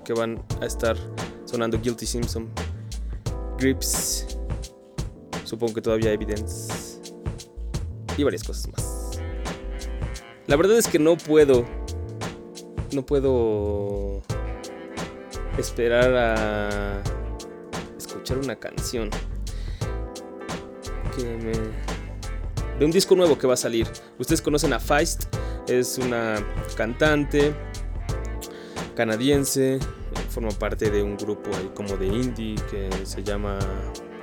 que 0.05 0.13
van 0.13 0.43
a 0.61 0.65
estar 0.65 0.95
sonando 1.45 1.79
Guilty 1.79 2.05
Simpson. 2.05 2.49
Grips. 3.57 4.37
Supongo 5.43 5.73
que 5.73 5.81
todavía 5.81 6.11
Evidence. 6.11 7.01
Y 8.17 8.23
varias 8.23 8.43
cosas 8.43 8.69
más. 8.71 9.19
La 10.47 10.55
verdad 10.55 10.77
es 10.77 10.87
que 10.87 10.99
no 10.99 11.17
puedo. 11.17 11.65
No 12.93 13.05
puedo 13.05 14.21
esperar 15.57 16.13
a 16.13 17.01
escuchar 17.97 18.37
una 18.37 18.55
canción 18.57 19.09
que 21.15 21.23
me 21.23 21.53
de 22.79 22.85
un 22.85 22.91
disco 22.91 23.15
nuevo 23.15 23.37
que 23.37 23.47
va 23.47 23.53
a 23.53 23.57
salir. 23.57 23.87
Ustedes 24.17 24.41
conocen 24.41 24.73
a 24.73 24.79
Feist, 24.79 25.25
es 25.67 25.99
una 25.99 26.43
cantante 26.75 27.53
canadiense, 28.95 29.79
forma 30.29 30.49
parte 30.49 30.89
de 30.89 31.03
un 31.03 31.15
grupo 31.15 31.51
como 31.75 31.95
de 31.95 32.07
indie 32.07 32.55
que 32.69 32.89
se 33.05 33.23
llama 33.23 33.59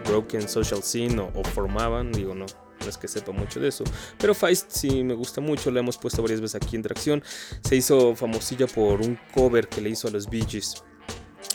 Broken 0.07 0.49
Social 0.49 0.83
Scene 0.83 1.21
o, 1.21 1.45
formaban, 1.45 2.13
digo 2.13 2.35
no, 2.35 2.47
no 2.81 2.89
es 2.89 2.97
que 2.97 3.09
sepa 3.09 3.33
mucho 3.33 3.61
de 3.61 3.69
eso. 3.69 3.85
Pero 4.19 4.35
Feist 4.35 4.71
sí 4.71 5.03
me 5.05 5.15
gusta 5.15 5.41
mucho, 5.41 5.71
la 5.71 5.81
hemos 5.81 5.99
puesto 5.99 6.23
varias 6.23 6.41
veces 6.41 6.57
aquí 6.57 6.77
en 6.77 6.83
Tracción. 6.83 7.23
Se 7.63 7.77
hizo 7.77 8.15
famosilla 8.17 8.67
por 8.67 9.01
un 9.01 9.19
cover 9.35 9.69
que 9.69 9.81
le 9.81 9.91
hizo 9.91 10.09
a 10.09 10.11
los 10.11 10.29
Bee 10.29 10.47
Gees 10.49 10.83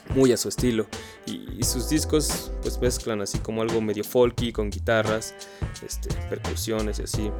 muy 0.09 0.31
a 0.31 0.37
su 0.37 0.49
estilo. 0.49 0.87
Y, 1.25 1.63
sus 1.63 1.89
discos 1.89 2.51
pues 2.61 2.79
mezclan 2.79 3.21
así 3.21 3.39
como 3.39 3.61
algo 3.61 3.81
medio 3.81 4.03
folky 4.03 4.51
con 4.51 4.69
guitarras, 4.69 5.33
este, 5.85 6.09
percusiones 6.29 6.99
y 6.99 7.03
así. 7.03 7.31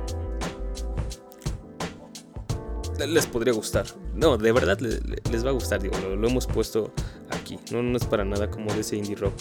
Les 3.08 3.26
podría 3.26 3.54
gustar. 3.54 3.86
No, 4.14 4.38
de 4.38 4.52
verdad 4.52 4.80
les, 4.80 5.46
va 5.46 5.50
a 5.50 5.54
gustar, 5.54 5.82
digo, 5.82 5.98
lo, 5.98 6.28
hemos 6.28 6.48
puesto 6.48 6.94
aquí. 7.32 7.60
No, 7.72 7.84
no 7.84 7.98
es 7.98 8.06
para 8.06 8.24
nada 8.24 8.50
como 8.50 8.74
de 8.74 8.82
ese 8.82 8.96
indie 8.96 9.16
rock. 9.16 9.34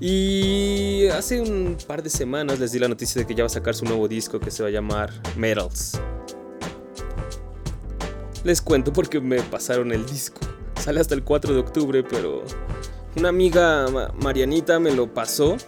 Y 0.00 1.06
hace 1.08 1.40
un 1.40 1.76
par 1.86 2.02
de 2.02 2.10
semanas 2.10 2.58
les 2.58 2.72
di 2.72 2.78
la 2.78 2.88
noticia 2.88 3.20
de 3.20 3.26
que 3.26 3.34
ya 3.34 3.42
va 3.42 3.48
a 3.48 3.50
sacar 3.50 3.74
su 3.74 3.84
nuevo 3.84 4.06
disco 4.08 4.38
que 4.38 4.50
se 4.50 4.62
va 4.62 4.68
a 4.68 4.72
llamar 4.72 5.10
Metals. 5.36 5.98
Les 8.44 8.62
cuento 8.62 8.92
porque 8.92 9.20
me 9.20 9.42
pasaron 9.42 9.92
el 9.92 10.06
disco 10.06 10.40
sale 10.88 11.00
hasta 11.00 11.14
el 11.14 11.22
4 11.22 11.52
de 11.52 11.60
octubre, 11.60 12.02
pero 12.02 12.42
una 13.14 13.28
amiga 13.28 13.84
Marianita 14.22 14.78
me 14.78 14.90
lo 14.90 15.12
pasó 15.12 15.58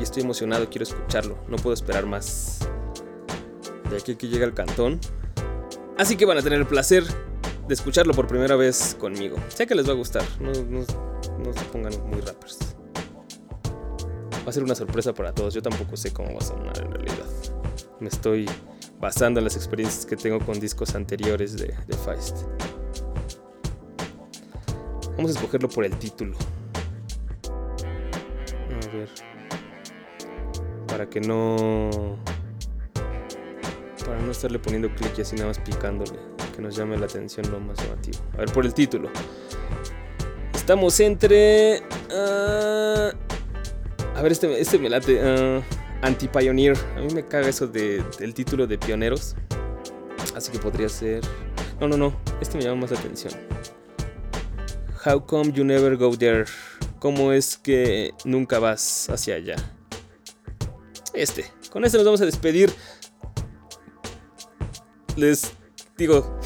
y 0.00 0.02
estoy 0.02 0.22
emocionado, 0.22 0.70
quiero 0.70 0.84
escucharlo, 0.84 1.36
no 1.46 1.56
puedo 1.56 1.74
esperar 1.74 2.06
más. 2.06 2.60
De 3.90 3.98
aquí 3.98 4.16
que 4.16 4.28
llega 4.28 4.46
el 4.46 4.54
cantón. 4.54 4.98
Así 5.98 6.16
que 6.16 6.24
van 6.24 6.38
a 6.38 6.42
tener 6.42 6.58
el 6.58 6.66
placer 6.66 7.04
de 7.68 7.74
escucharlo 7.74 8.14
por 8.14 8.26
primera 8.26 8.56
vez 8.56 8.96
conmigo. 8.98 9.36
Sé 9.48 9.66
que 9.66 9.74
les 9.74 9.86
va 9.86 9.92
a 9.92 9.96
gustar, 9.96 10.24
no, 10.40 10.52
no 10.52 11.52
se 11.52 11.64
pongan 11.70 11.92
muy 12.08 12.22
rappers. 12.22 12.75
Va 14.46 14.50
a 14.50 14.52
ser 14.52 14.62
una 14.62 14.76
sorpresa 14.76 15.12
para 15.12 15.32
todos, 15.32 15.54
yo 15.54 15.60
tampoco 15.60 15.96
sé 15.96 16.12
cómo 16.12 16.30
va 16.32 16.38
a 16.38 16.44
sonar 16.44 16.78
en 16.78 16.92
realidad. 16.92 17.26
Me 17.98 18.06
estoy 18.06 18.48
basando 19.00 19.40
en 19.40 19.44
las 19.44 19.56
experiencias 19.56 20.06
que 20.06 20.14
tengo 20.14 20.38
con 20.38 20.60
discos 20.60 20.94
anteriores 20.94 21.56
de, 21.56 21.66
de 21.66 21.96
Feist. 21.96 22.44
Vamos 25.16 25.32
a 25.32 25.34
escogerlo 25.34 25.68
por 25.68 25.84
el 25.84 25.96
título. 25.98 26.36
A 28.70 28.96
ver. 28.96 29.08
Para 30.86 31.10
que 31.10 31.20
no. 31.20 32.16
Para 34.04 34.20
no 34.20 34.30
estarle 34.30 34.60
poniendo 34.60 34.94
clic 34.94 35.18
y 35.18 35.22
así 35.22 35.34
nada 35.34 35.48
más 35.48 35.58
picándole. 35.58 36.20
Que 36.54 36.62
nos 36.62 36.76
llame 36.76 36.96
la 36.96 37.06
atención 37.06 37.50
lo 37.50 37.58
más 37.58 37.82
llamativo. 37.82 38.18
A 38.34 38.36
ver, 38.38 38.52
por 38.52 38.64
el 38.64 38.72
título. 38.72 39.10
Estamos 40.54 41.00
entre. 41.00 41.82
Uh, 42.10 43.10
a 44.16 44.22
ver, 44.22 44.32
este, 44.32 44.60
este 44.60 44.78
me 44.78 44.88
late. 44.88 45.20
Uh, 45.22 45.62
Anti-Pioneer. 46.02 46.76
A 46.96 47.00
mí 47.00 47.12
me 47.14 47.26
caga 47.26 47.48
eso 47.48 47.66
de, 47.66 48.02
del 48.18 48.34
título 48.34 48.66
de 48.66 48.78
pioneros. 48.78 49.36
Así 50.34 50.50
que 50.52 50.58
podría 50.58 50.88
ser. 50.88 51.22
No, 51.80 51.88
no, 51.88 51.96
no. 51.96 52.16
Este 52.40 52.56
me 52.56 52.64
llama 52.64 52.82
más 52.82 52.90
la 52.90 52.98
atención. 52.98 53.34
How 55.04 55.24
come 55.24 55.52
you 55.52 55.64
never 55.64 55.96
go 55.96 56.16
there? 56.16 56.44
¿Cómo 56.98 57.32
es 57.32 57.56
que 57.56 58.12
nunca 58.24 58.58
vas 58.58 59.08
hacia 59.10 59.36
allá? 59.36 59.56
Este. 61.12 61.44
Con 61.70 61.84
este 61.84 61.98
nos 61.98 62.06
vamos 62.06 62.20
a 62.20 62.26
despedir. 62.26 62.72
Les 65.16 65.52
digo, 65.96 66.38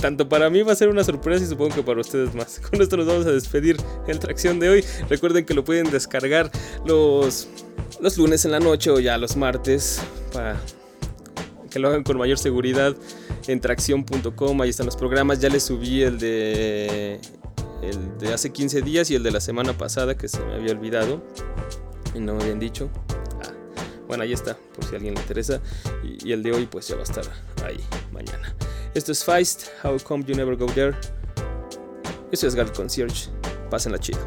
tanto 0.00 0.28
para 0.28 0.50
mí 0.50 0.62
va 0.62 0.72
a 0.72 0.76
ser 0.76 0.88
una 0.88 1.04
sorpresa 1.04 1.44
y 1.44 1.48
supongo 1.48 1.74
que 1.74 1.82
para 1.82 2.00
ustedes 2.00 2.34
más. 2.34 2.60
Con 2.70 2.80
esto 2.80 2.96
nos 2.96 3.06
vamos 3.06 3.26
a 3.26 3.32
despedir 3.32 3.76
en 4.06 4.18
tracción 4.18 4.58
de 4.60 4.68
hoy. 4.68 4.84
Recuerden 5.08 5.44
que 5.44 5.54
lo 5.54 5.64
pueden 5.64 5.90
descargar 5.90 6.50
los, 6.84 7.48
los 8.00 8.16
lunes 8.16 8.44
en 8.44 8.52
la 8.52 8.60
noche 8.60 8.90
o 8.90 8.98
ya 9.00 9.18
los 9.18 9.36
martes 9.36 10.00
para 10.32 10.60
que 11.70 11.78
lo 11.78 11.88
hagan 11.88 12.02
con 12.02 12.18
mayor 12.18 12.36
seguridad 12.36 12.96
en 13.46 13.60
tracción.com, 13.60 14.60
ahí 14.60 14.70
están 14.70 14.86
los 14.86 14.96
programas, 14.96 15.38
ya 15.38 15.48
les 15.48 15.62
subí 15.62 16.02
el 16.02 16.18
de 16.18 17.20
el 17.82 18.18
de 18.18 18.32
hace 18.32 18.50
15 18.50 18.82
días 18.82 19.10
y 19.10 19.14
el 19.14 19.22
de 19.22 19.30
la 19.30 19.40
semana 19.40 19.72
pasada 19.76 20.16
que 20.16 20.28
se 20.28 20.40
me 20.40 20.54
había 20.54 20.72
olvidado 20.72 21.22
y 22.14 22.20
no 22.20 22.34
me 22.34 22.42
habían 22.42 22.58
dicho. 22.58 22.90
Ah, 23.42 23.52
bueno, 24.06 24.22
ahí 24.22 24.32
está, 24.32 24.56
por 24.74 24.84
si 24.84 24.94
a 24.94 24.96
alguien 24.96 25.14
le 25.14 25.20
interesa. 25.20 25.60
Y, 26.02 26.32
el 26.32 26.42
de 26.42 26.52
hoy 26.52 26.66
pues 26.66 26.88
ya 26.88 26.96
va 26.96 27.02
a 27.02 27.04
estar 27.04 27.24
ahí 27.64 27.80
mañana. 28.12 28.54
Esto 28.92 29.12
es 29.12 29.22
Feist, 29.22 29.70
How 29.84 29.96
Come 30.02 30.24
You 30.26 30.34
Never 30.34 30.56
Go 30.56 30.66
There. 30.66 30.96
Esto 32.32 32.48
es 32.48 32.56
Guard 32.56 32.74
Concierge. 32.74 33.28
Pásenla 33.70 34.00
chido. 34.00 34.18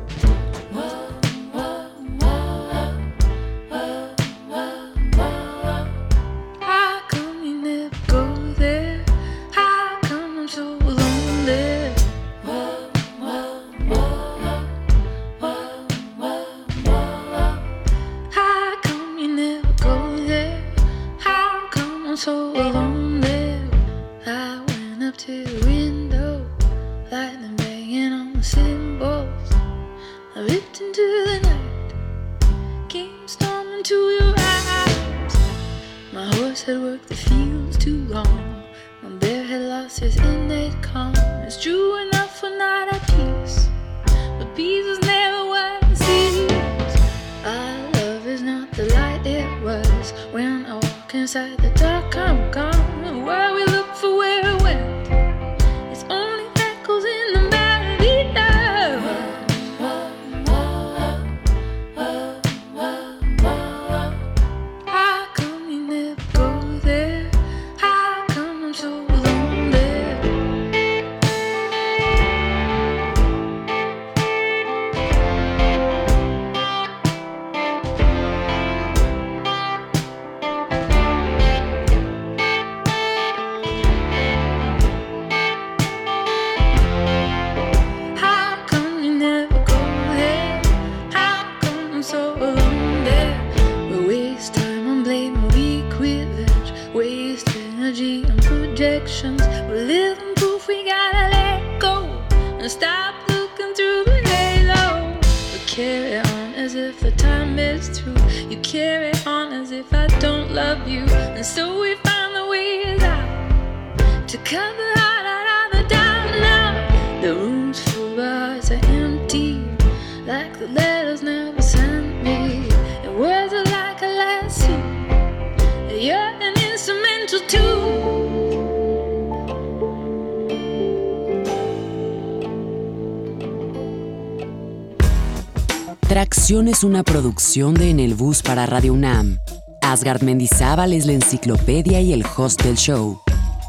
Es 136.73 136.83
una 136.83 137.03
producción 137.03 137.75
de 137.75 137.91
En 137.91 137.99
el 137.99 138.15
Bus 138.15 138.41
para 138.41 138.65
Radio 138.65 138.93
UNAM. 138.93 139.37
Asgard 139.83 140.23
Mendizábal 140.23 140.93
es 140.93 141.05
la 141.05 141.13
enciclopedia 141.13 142.01
y 142.01 142.13
el 142.13 142.25
host 142.35 142.63
del 142.63 142.77
show. 142.77 143.21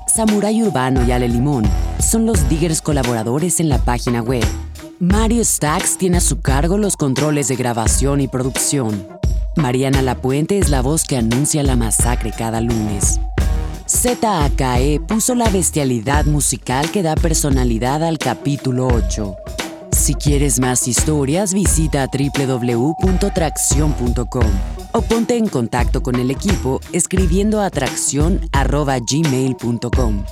Samurai 0.06 0.62
Urbano 0.62 1.06
y 1.06 1.12
Ale 1.12 1.28
Limón 1.28 1.64
son 1.98 2.24
los 2.24 2.48
diggers 2.48 2.80
colaboradores 2.80 3.60
en 3.60 3.68
la 3.68 3.76
página 3.76 4.22
web. 4.22 4.44
Mario 5.00 5.44
Stacks 5.44 5.98
tiene 5.98 6.16
a 6.16 6.20
su 6.22 6.40
cargo 6.40 6.78
los 6.78 6.96
controles 6.96 7.48
de 7.48 7.56
grabación 7.56 8.22
y 8.22 8.28
producción. 8.28 9.06
Mariana 9.54 10.00
Lapuente 10.00 10.58
es 10.58 10.70
la 10.70 10.80
voz 10.80 11.04
que 11.04 11.18
anuncia 11.18 11.62
la 11.62 11.76
masacre 11.76 12.32
cada 12.32 12.62
lunes. 12.62 13.20
ZAKE 13.86 15.02
puso 15.06 15.34
la 15.34 15.50
bestialidad 15.50 16.24
musical 16.24 16.90
que 16.90 17.02
da 17.02 17.16
personalidad 17.16 18.02
al 18.02 18.16
capítulo 18.16 18.86
8. 18.86 19.36
Si 19.94 20.14
quieres 20.14 20.58
más 20.58 20.88
historias, 20.88 21.54
visita 21.54 22.08
www.tracción.com 22.08 24.50
o 24.92 25.02
ponte 25.02 25.36
en 25.36 25.46
contacto 25.46 26.02
con 26.02 26.16
el 26.16 26.32
equipo 26.32 26.80
escribiendo 26.92 27.60
a 27.60 27.70
tracción.gmail.com. 27.70 30.24